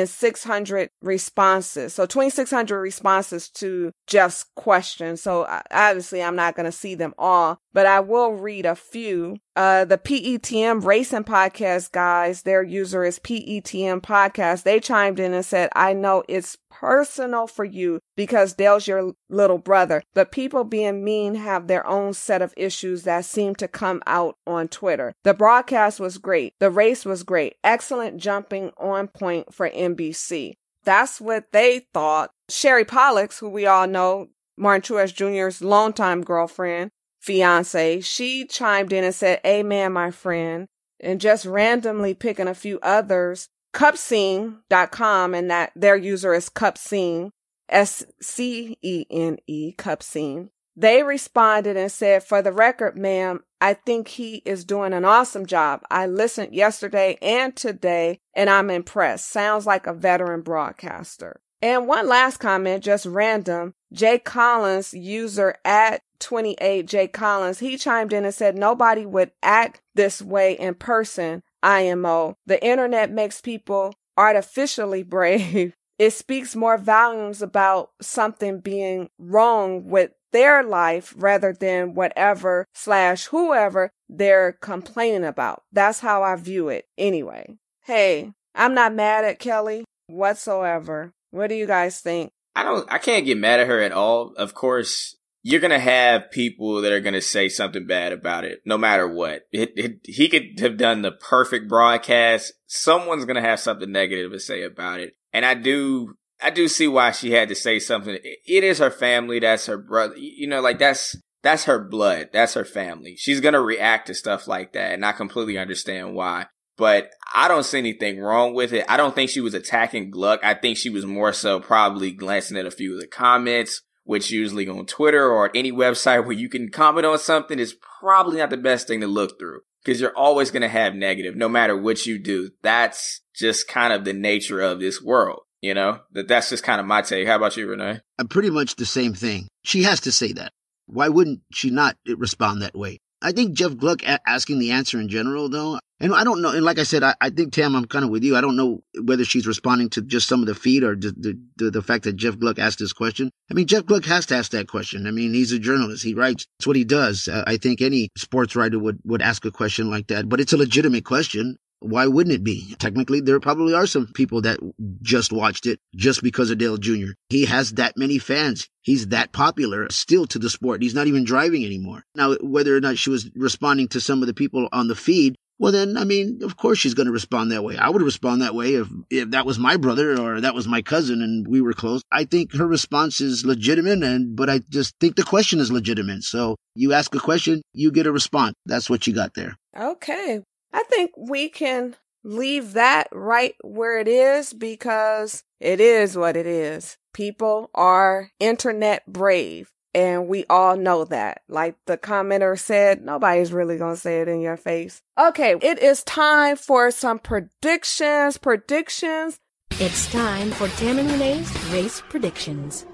2,600 0.07 0.89
responses. 1.01 1.93
So 1.93 2.05
2,600 2.05 2.79
responses 2.79 3.49
to 3.49 3.91
Jeff's 4.07 4.45
question. 4.55 5.17
So 5.17 5.47
obviously, 5.71 6.23
I'm 6.23 6.35
not 6.35 6.55
going 6.55 6.65
to 6.65 6.71
see 6.71 6.95
them 6.95 7.13
all, 7.17 7.59
but 7.73 7.85
I 7.85 7.99
will 7.99 8.33
read 8.33 8.65
a 8.65 8.75
few. 8.75 9.37
Uh, 9.55 9.83
the 9.83 9.97
PETM 9.97 10.85
Racing 10.85 11.25
Podcast 11.25 11.91
guys, 11.91 12.43
their 12.43 12.63
user 12.63 13.03
is 13.03 13.19
PETM 13.19 14.01
Podcast. 14.01 14.63
They 14.63 14.79
chimed 14.79 15.19
in 15.19 15.33
and 15.33 15.45
said, 15.45 15.69
I 15.75 15.93
know 15.93 16.23
it's 16.29 16.57
personal 16.69 17.47
for 17.47 17.65
you 17.65 17.99
because 18.15 18.53
Dale's 18.53 18.87
your 18.87 19.13
little 19.29 19.57
brother, 19.57 20.01
but 20.13 20.31
people 20.31 20.63
being 20.63 21.03
mean 21.03 21.35
have 21.35 21.67
their 21.67 21.85
own 21.85 22.13
set 22.13 22.41
of 22.41 22.53
issues 22.55 23.03
that 23.03 23.25
seem 23.25 23.55
to 23.55 23.67
come 23.67 24.01
out 24.07 24.37
on 24.47 24.67
Twitter. 24.67 25.13
The 25.23 25.33
broadcast 25.33 25.99
was 25.99 26.17
great. 26.17 26.53
The 26.59 26.69
race 26.69 27.05
was 27.05 27.23
great. 27.23 27.55
Excellent 27.63 28.17
jumping 28.17 28.71
on 28.77 29.07
point 29.07 29.53
for 29.53 29.67
NBC. 29.95 30.53
That's 30.83 31.19
what 31.19 31.51
they 31.51 31.87
thought. 31.93 32.31
Sherry 32.49 32.85
Pollex, 32.85 33.39
who 33.39 33.49
we 33.49 33.65
all 33.65 33.87
know, 33.87 34.29
Martin 34.57 34.81
Truex 34.81 35.13
Jr.'s 35.13 35.61
longtime 35.61 36.23
girlfriend, 36.23 36.91
fiance, 37.19 38.01
she 38.01 38.45
chimed 38.45 38.93
in 38.93 39.03
and 39.03 39.15
said, 39.15 39.39
Amen, 39.45 39.93
my 39.93 40.11
friend. 40.11 40.67
And 40.99 41.21
just 41.21 41.45
randomly 41.45 42.13
picking 42.13 42.47
a 42.47 42.53
few 42.53 42.79
others, 42.81 43.47
cupscene.com, 43.73 45.33
and 45.33 45.49
that 45.49 45.71
their 45.75 45.95
user 45.95 46.33
is 46.33 46.49
cupscene, 46.49 47.29
S 47.69 48.03
C 48.21 48.77
E 48.81 49.05
N 49.09 49.37
E, 49.47 49.73
cupscene. 49.77 50.49
They 50.75 51.03
responded 51.03 51.77
and 51.77 51.91
said, 51.91 52.23
For 52.23 52.41
the 52.41 52.51
record, 52.51 52.97
ma'am, 52.97 53.43
I 53.61 53.73
think 53.73 54.07
he 54.07 54.37
is 54.45 54.63
doing 54.63 54.93
an 54.93 55.05
awesome 55.05 55.45
job. 55.45 55.81
I 55.91 56.05
listened 56.07 56.53
yesterday 56.55 57.17
and 57.21 57.55
today, 57.55 58.19
and 58.33 58.49
I'm 58.49 58.69
impressed. 58.69 59.29
Sounds 59.29 59.65
like 59.65 59.87
a 59.87 59.93
veteran 59.93 60.41
broadcaster. 60.41 61.41
And 61.61 61.87
one 61.87 62.07
last 62.07 62.37
comment, 62.37 62.83
just 62.83 63.05
random. 63.05 63.73
Jay 63.91 64.17
Collins, 64.17 64.93
user 64.93 65.55
at 65.65 66.01
28 66.19 66.87
Jay 66.87 67.07
Collins, 67.07 67.59
he 67.59 67.77
chimed 67.77 68.13
in 68.13 68.23
and 68.23 68.33
said 68.33 68.57
nobody 68.57 69.05
would 69.05 69.31
act 69.43 69.81
this 69.95 70.21
way 70.21 70.53
in 70.53 70.75
person. 70.75 71.43
IMO. 71.61 72.37
The 72.45 72.63
internet 72.63 73.11
makes 73.11 73.41
people 73.41 73.93
artificially 74.17 75.03
brave. 75.03 75.73
It 75.99 76.13
speaks 76.13 76.55
more 76.55 76.77
volumes 76.77 77.41
about 77.41 77.89
something 78.01 78.61
being 78.61 79.09
wrong 79.19 79.89
with 79.89 80.11
their 80.31 80.63
life 80.63 81.13
rather 81.17 81.53
than 81.53 81.93
whatever 81.93 82.65
slash 82.73 83.25
whoever 83.27 83.91
they're 84.07 84.53
complaining 84.61 85.23
about. 85.23 85.63
That's 85.71 85.99
how 85.99 86.23
I 86.23 86.35
view 86.35 86.69
it 86.69 86.85
anyway. 86.97 87.57
Hey, 87.85 88.33
I'm 88.55 88.73
not 88.73 88.93
mad 88.93 89.25
at 89.25 89.39
Kelley 89.39 89.85
whatsoever. 90.07 91.11
What 91.31 91.47
do 91.47 91.55
you 91.55 91.67
guys 91.67 91.99
think? 91.99 92.31
I 92.55 92.63
don't, 92.63 92.91
I 92.91 92.97
can't 92.97 93.25
get 93.25 93.37
mad 93.37 93.59
at 93.59 93.67
her 93.67 93.81
at 93.81 93.91
all. 93.91 94.33
Of 94.35 94.53
course, 94.53 95.15
you're 95.43 95.61
going 95.61 95.71
to 95.71 95.79
have 95.79 96.31
people 96.31 96.81
that 96.81 96.91
are 96.91 96.99
going 96.99 97.13
to 97.13 97.21
say 97.21 97.47
something 97.47 97.87
bad 97.87 98.11
about 98.11 98.43
it, 98.43 98.61
no 98.65 98.77
matter 98.77 99.07
what. 99.07 99.43
It, 99.51 99.71
it, 99.75 99.99
he 100.03 100.27
could 100.27 100.59
have 100.59 100.77
done 100.77 101.01
the 101.01 101.11
perfect 101.11 101.69
broadcast. 101.69 102.53
Someone's 102.67 103.25
going 103.25 103.41
to 103.41 103.47
have 103.47 103.59
something 103.59 103.91
negative 103.91 104.31
to 104.31 104.39
say 104.39 104.63
about 104.63 104.99
it. 104.99 105.15
And 105.31 105.45
I 105.45 105.53
do, 105.53 106.15
I 106.41 106.49
do 106.49 106.67
see 106.67 106.87
why 106.87 107.11
she 107.11 107.31
had 107.31 107.49
to 107.49 107.55
say 107.55 107.79
something. 107.79 108.17
It 108.23 108.63
is 108.63 108.79
her 108.79 108.91
family. 108.91 109.39
That's 109.39 109.65
her 109.65 109.77
brother. 109.77 110.15
You 110.17 110.47
know, 110.47 110.61
like 110.61 110.79
that's, 110.79 111.15
that's 111.41 111.65
her 111.65 111.79
blood. 111.79 112.29
That's 112.31 112.53
her 112.53 112.65
family. 112.65 113.15
She's 113.17 113.41
to 113.41 113.59
react 113.59 114.07
to 114.07 114.13
stuff 114.13 114.47
like 114.47 114.73
that. 114.73 114.93
And 114.93 115.05
I 115.05 115.11
completely 115.11 115.57
understand 115.57 116.15
why 116.15 116.47
but 116.79 117.11
I 117.35 117.49
don't 117.49 117.65
see 117.65 117.77
anything 117.77 118.19
wrong 118.21 118.53
with 118.53 118.71
it. 118.71 118.85
I 118.87 118.95
don't 118.95 119.13
think 119.13 119.29
she 119.29 119.41
was 119.41 119.53
attacking 119.53 120.11
Gluck. 120.11 120.39
I 120.41 120.53
think 120.53 120.77
she 120.77 120.89
was 120.89 121.05
more 121.05 121.33
so 121.33 121.59
probably 121.59 122.11
glancing 122.11 122.57
at 122.57 122.65
a 122.65 122.71
few 122.71 122.95
of 122.95 123.01
the 123.01 123.07
comments, 123.07 123.81
which 124.05 124.31
usually 124.31 124.67
on 124.69 124.85
Twitter 124.85 125.29
or 125.29 125.51
any 125.53 125.73
website 125.73 126.23
where 126.25 126.31
you 126.31 126.47
can 126.47 126.69
comment 126.69 127.05
on 127.05 127.19
something 127.19 127.59
is 127.59 127.75
probably 127.99 128.37
not 128.37 128.49
the 128.49 128.57
best 128.57 128.87
thing 128.87 129.01
to 129.01 129.07
look 129.07 129.37
through 129.37 129.59
because 129.83 129.99
you're 129.99 130.17
always 130.17 130.51
going 130.51 130.61
to 130.61 130.69
have 130.69 130.95
negative 130.95 131.35
no 131.35 131.49
matter 131.49 131.77
what 131.77 132.05
you 132.05 132.17
do. 132.17 132.51
That's 132.63 133.21
just 133.35 133.67
kind 133.67 133.91
of 133.91 134.05
the 134.05 134.13
nature 134.13 134.61
of 134.61 134.79
this 134.79 135.01
world. 135.01 135.41
You 135.61 135.73
know, 135.73 135.99
that 136.13 136.27
that's 136.27 136.49
just 136.49 136.63
kind 136.63 136.79
of 136.79 136.87
my 136.87 137.01
take. 137.01 137.27
How 137.27 137.35
about 137.35 137.57
you, 137.57 137.67
Renee? 137.67 137.99
I'm 138.17 138.27
pretty 138.27 138.49
much 138.49 138.75
the 138.75 138.85
same 138.85 139.13
thing. 139.13 139.47
She 139.63 139.83
has 139.83 139.99
to 140.01 140.11
say 140.11 140.31
that. 140.33 140.53
Why 140.85 141.09
wouldn't 141.09 141.41
she 141.51 141.69
not 141.69 141.97
respond 142.07 142.61
that 142.61 142.75
way? 142.75 142.99
I 143.21 143.33
think 143.33 143.53
Jeff 143.53 143.75
Gluck 143.75 144.01
asking 144.25 144.59
the 144.59 144.71
answer 144.71 144.99
in 144.99 145.09
general, 145.09 145.49
though, 145.49 145.79
and 145.99 146.13
I 146.13 146.23
don't 146.23 146.41
know. 146.41 146.51
And 146.51 146.63
like 146.63 146.79
I 146.79 146.83
said, 146.83 147.03
I, 147.03 147.15
I 147.19 147.29
think 147.29 147.51
Tam, 147.51 147.75
I'm 147.75 147.85
kind 147.85 148.05
of 148.05 148.11
with 148.11 148.23
you. 148.23 148.37
I 148.37 148.41
don't 148.41 148.55
know 148.55 148.81
whether 149.03 149.25
she's 149.25 149.45
responding 149.45 149.89
to 149.91 150.01
just 150.01 150.27
some 150.27 150.39
of 150.39 150.47
the 150.47 150.55
feed 150.55 150.83
or 150.83 150.95
the, 150.95 151.37
the, 151.57 151.71
the, 151.71 151.81
fact 151.81 152.05
that 152.05 152.15
Jeff 152.15 152.39
Gluck 152.39 152.57
asked 152.57 152.79
this 152.79 152.93
question. 152.93 153.29
I 153.51 153.53
mean, 153.53 153.67
Jeff 153.67 153.85
Gluck 153.85 154.05
has 154.05 154.25
to 154.27 154.35
ask 154.35 154.51
that 154.51 154.69
question. 154.69 155.05
I 155.05 155.11
mean, 155.11 155.33
he's 155.33 155.51
a 155.51 155.59
journalist. 155.59 156.03
He 156.03 156.13
writes. 156.13 156.45
It's 156.59 156.67
what 156.67 156.77
he 156.77 156.85
does. 156.85 157.27
Uh, 157.27 157.43
I 157.45 157.57
think 157.57 157.81
any 157.81 158.09
sports 158.17 158.55
writer 158.55 158.79
would, 158.79 158.99
would 159.03 159.21
ask 159.21 159.43
a 159.43 159.51
question 159.51 159.89
like 159.89 160.07
that, 160.07 160.29
but 160.29 160.39
it's 160.39 160.53
a 160.53 160.57
legitimate 160.57 161.03
question. 161.03 161.57
Why 161.81 162.07
wouldn't 162.07 162.35
it 162.35 162.43
be? 162.43 162.75
Technically, 162.79 163.21
there 163.21 163.39
probably 163.39 163.73
are 163.73 163.87
some 163.87 164.07
people 164.07 164.41
that 164.41 164.59
just 165.01 165.31
watched 165.31 165.65
it 165.65 165.79
just 165.95 166.21
because 166.21 166.51
of 166.51 166.57
Dale 166.57 166.77
Jr. 166.77 167.11
He 167.29 167.45
has 167.45 167.73
that 167.73 167.97
many 167.97 168.17
fans. 168.17 168.67
He's 168.81 169.07
that 169.07 169.31
popular 169.31 169.87
still 169.89 170.25
to 170.27 170.39
the 170.39 170.49
sport. 170.49 170.81
He's 170.81 170.95
not 170.95 171.07
even 171.07 171.23
driving 171.23 171.65
anymore. 171.65 172.03
Now, 172.15 172.35
whether 172.41 172.75
or 172.75 172.81
not 172.81 172.97
she 172.97 173.09
was 173.09 173.29
responding 173.35 173.87
to 173.89 174.01
some 174.01 174.21
of 174.21 174.27
the 174.27 174.33
people 174.33 174.67
on 174.71 174.87
the 174.87 174.95
feed, 174.95 175.35
well, 175.59 175.73
then, 175.73 175.97
I 175.97 176.05
mean, 176.05 176.39
of 176.41 176.55
course 176.55 176.79
she's 176.79 176.93
going 176.93 177.07
to 177.07 177.11
respond 177.11 177.51
that 177.51 177.65
way. 177.65 177.77
I 177.77 177.89
would 177.89 178.01
respond 178.01 178.41
that 178.41 178.55
way 178.55 178.75
if, 178.75 178.87
if 179.09 179.31
that 179.31 179.45
was 179.45 179.59
my 179.59 179.75
brother 179.75 180.19
or 180.19 180.39
that 180.39 180.55
was 180.55 180.69
my 180.69 180.81
cousin 180.81 181.21
and 181.21 181.45
we 181.45 181.59
were 181.59 181.73
close. 181.73 182.01
I 182.11 182.23
think 182.23 182.55
her 182.55 182.65
response 182.65 183.19
is 183.19 183.45
legitimate 183.45 184.01
and, 184.01 184.37
but 184.37 184.49
I 184.49 184.59
just 184.69 184.95
think 185.01 185.17
the 185.17 185.23
question 185.23 185.59
is 185.59 185.69
legitimate. 185.69 186.23
So 186.23 186.55
you 186.75 186.93
ask 186.93 187.13
a 187.13 187.19
question, 187.19 187.61
you 187.73 187.91
get 187.91 188.07
a 188.07 188.11
response. 188.11 188.53
That's 188.65 188.89
what 188.89 189.05
you 189.05 189.13
got 189.13 189.33
there. 189.33 189.57
Okay. 189.77 190.39
I 190.73 190.83
think 190.83 191.11
we 191.17 191.49
can 191.49 191.95
leave 192.23 192.73
that 192.73 193.07
right 193.11 193.55
where 193.63 193.99
it 193.99 194.07
is 194.07 194.53
because 194.53 195.43
it 195.59 195.79
is 195.79 196.17
what 196.17 196.35
it 196.35 196.45
is. 196.45 196.97
People 197.13 197.69
are 197.73 198.31
internet 198.39 199.05
brave. 199.11 199.71
And 199.95 200.27
we 200.27 200.45
all 200.49 200.77
know 200.77 201.03
that. 201.05 201.41
Like 201.47 201.75
the 201.87 201.97
commenter 201.97 202.57
said, 202.59 203.03
nobody's 203.03 203.51
really 203.51 203.77
going 203.77 203.95
to 203.95 203.99
say 203.99 204.21
it 204.21 204.27
in 204.27 204.39
your 204.39 204.57
face. 204.57 205.01
Okay, 205.19 205.55
it 205.61 205.79
is 205.79 206.03
time 206.03 206.57
for 206.57 206.91
some 206.91 207.17
predictions. 207.17 208.37
Predictions. 208.37 209.39
It's 209.71 210.11
time 210.11 210.51
for 210.51 210.67
Tam 210.67 210.99
and 210.99 211.09
Renee's 211.09 211.51
race 211.71 212.03
predictions. 212.07 212.85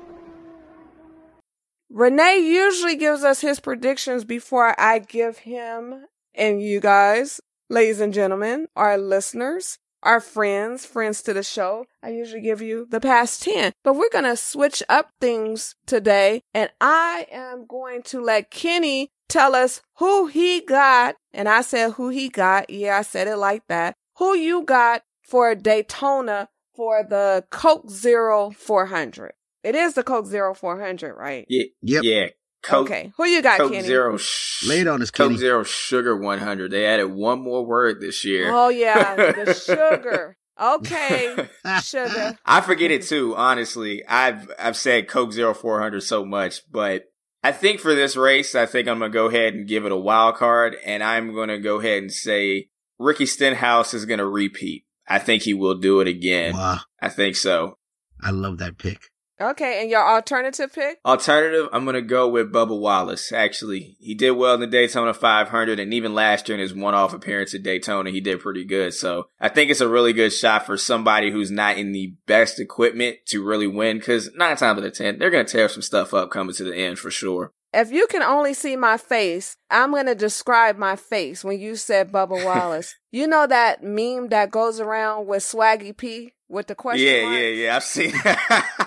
Renee 1.89 2.39
usually 2.39 2.95
gives 2.95 3.23
us 3.23 3.41
his 3.41 3.59
predictions 3.59 4.23
before 4.23 4.79
I 4.79 4.99
give 4.99 5.39
him 5.39 6.05
and 6.33 6.61
you 6.61 6.79
guys, 6.79 7.41
ladies 7.69 7.99
and 7.99 8.13
gentlemen, 8.13 8.67
our 8.75 8.97
listeners, 8.97 9.77
our 10.03 10.19
friends, 10.19 10.85
friends 10.85 11.21
to 11.23 11.33
the 11.33 11.43
show. 11.43 11.85
I 12.03 12.09
usually 12.09 12.41
give 12.41 12.61
you 12.61 12.87
the 12.89 12.99
past 12.99 13.43
10, 13.43 13.73
but 13.83 13.95
we're 13.95 14.09
going 14.09 14.25
to 14.25 14.37
switch 14.37 14.83
up 14.87 15.09
things 15.19 15.75
today. 15.85 16.43
And 16.53 16.69
I 16.79 17.27
am 17.31 17.65
going 17.67 18.03
to 18.03 18.21
let 18.21 18.51
Kenny 18.51 19.09
tell 19.27 19.55
us 19.55 19.81
who 19.97 20.27
he 20.27 20.61
got. 20.61 21.15
And 21.33 21.49
I 21.49 21.61
said 21.61 21.93
who 21.93 22.09
he 22.09 22.29
got. 22.29 22.69
Yeah, 22.69 22.99
I 22.99 23.01
said 23.01 23.27
it 23.27 23.37
like 23.37 23.63
that. 23.67 23.95
Who 24.17 24.35
you 24.35 24.63
got 24.63 25.01
for 25.23 25.55
Daytona 25.55 26.49
for 26.75 27.03
the 27.03 27.45
Coke 27.49 27.89
Zero 27.89 28.51
400. 28.51 29.33
It 29.63 29.73
is 29.75 29.95
the 29.95 30.03
Coke 30.03 30.27
Zero 30.27 30.53
400, 30.53 31.15
right? 31.15 31.45
Yeah. 31.49 31.65
Yep. 31.81 32.03
Yeah. 32.03 32.27
Coke, 32.65 32.85
okay. 32.89 33.13
Who 33.17 33.25
you 33.25 33.41
got, 33.41 33.59
Coke 33.59 33.71
Kenny? 33.71 33.85
Zero. 33.87 34.17
Sh- 34.17 34.65
Lay 34.67 34.79
it 34.81 34.87
on 34.87 35.01
us, 35.01 35.11
Coke 35.11 35.27
Kenny. 35.29 35.37
Zero 35.37 35.63
Sugar 35.63 36.17
100. 36.17 36.71
They 36.71 36.85
added 36.85 37.05
one 37.11 37.41
more 37.41 37.65
word 37.65 38.01
this 38.01 38.25
year. 38.25 38.49
Oh, 38.51 38.69
yeah. 38.69 39.15
The 39.15 39.53
sugar. 39.65 40.37
Okay. 40.59 41.35
Sugar. 41.83 42.37
I 42.45 42.61
forget 42.61 42.89
it 42.89 43.03
too, 43.03 43.35
honestly. 43.35 44.05
I've 44.07 44.49
I've 44.57 44.77
said 44.77 45.07
Coke 45.09 45.33
400 45.33 46.01
so 46.01 46.23
much, 46.25 46.61
but 46.71 47.03
I 47.43 47.51
think 47.51 47.81
for 47.81 47.93
this 47.93 48.15
race, 48.15 48.55
I 48.55 48.65
think 48.65 48.87
I'm 48.87 48.99
gonna 48.99 49.11
go 49.11 49.25
ahead 49.27 49.53
and 49.53 49.67
give 49.67 49.85
it 49.85 49.91
a 49.91 49.97
wild 49.97 50.35
card, 50.35 50.77
and 50.85 51.03
I'm 51.03 51.35
gonna 51.35 51.59
go 51.59 51.79
ahead 51.79 52.03
and 52.03 52.11
say 52.11 52.69
Ricky 52.97 53.25
Stenhouse 53.25 53.93
is 53.93 54.05
gonna 54.05 54.25
repeat. 54.25 54.85
I 55.07 55.19
think 55.19 55.43
he 55.43 55.53
will 55.53 55.75
do 55.75 55.99
it 55.99 56.07
again. 56.07 56.53
Wow. 56.53 56.79
I 57.01 57.09
think 57.09 57.35
so. 57.35 57.77
I 58.23 58.31
love 58.31 58.57
that 58.59 58.77
pick. 58.77 59.01
Okay. 59.39 59.81
And 59.81 59.89
your 59.89 60.07
alternative 60.07 60.73
pick? 60.73 60.99
Alternative, 61.05 61.67
I'm 61.73 61.85
gonna 61.85 62.01
go 62.01 62.27
with 62.29 62.51
Bubba 62.51 62.79
Wallace. 62.79 63.31
Actually, 63.31 63.97
he 63.99 64.13
did 64.15 64.31
well 64.31 64.53
in 64.53 64.59
the 64.61 64.67
Daytona 64.67 65.13
500, 65.13 65.79
and 65.79 65.93
even 65.93 66.13
last 66.13 66.47
year 66.47 66.55
in 66.57 66.61
his 66.61 66.73
one-off 66.73 67.13
appearance 67.13 67.53
at 67.53 67.63
Daytona, 67.63 68.11
he 68.11 68.21
did 68.21 68.39
pretty 68.39 68.63
good. 68.65 68.93
So 68.93 69.27
I 69.39 69.49
think 69.49 69.71
it's 69.71 69.81
a 69.81 69.87
really 69.89 70.13
good 70.13 70.31
shot 70.31 70.65
for 70.65 70.77
somebody 70.77 71.31
who's 71.31 71.51
not 71.51 71.77
in 71.77 71.91
the 71.91 72.13
best 72.27 72.59
equipment 72.59 73.17
to 73.27 73.43
really 73.43 73.67
win. 73.67 73.97
Because 73.99 74.29
nine 74.35 74.57
times 74.57 74.79
out 74.79 74.85
of 74.85 74.93
ten, 74.93 75.19
they're 75.19 75.29
gonna 75.31 75.43
tear 75.43 75.67
some 75.69 75.81
stuff 75.81 76.13
up 76.13 76.29
coming 76.31 76.55
to 76.55 76.63
the 76.63 76.75
end 76.75 76.97
for 76.99 77.11
sure. 77.11 77.51
If 77.73 77.91
you 77.91 78.07
can 78.07 78.21
only 78.23 78.53
see 78.53 78.77
my 78.77 78.95
face, 78.95 79.57
I'm 79.69 79.91
going 79.91 80.05
to 80.05 80.15
describe 80.15 80.77
my 80.77 80.95
face 80.95 81.43
when 81.43 81.59
you 81.59 81.75
said 81.75 82.09
Bubba 82.09 82.41
Wallace. 82.45 82.95
you 83.11 83.27
know 83.27 83.45
that 83.47 83.83
meme 83.83 84.29
that 84.29 84.49
goes 84.49 84.79
around 84.79 85.27
with 85.27 85.43
Swaggy 85.43 85.95
P 85.97 86.31
with 86.47 86.67
the 86.67 86.75
question 86.75 87.05
Yeah, 87.05 87.23
mark? 87.23 87.33
yeah, 87.35 87.47
yeah. 87.49 87.75
I've 87.75 87.83
seen. 87.83 88.13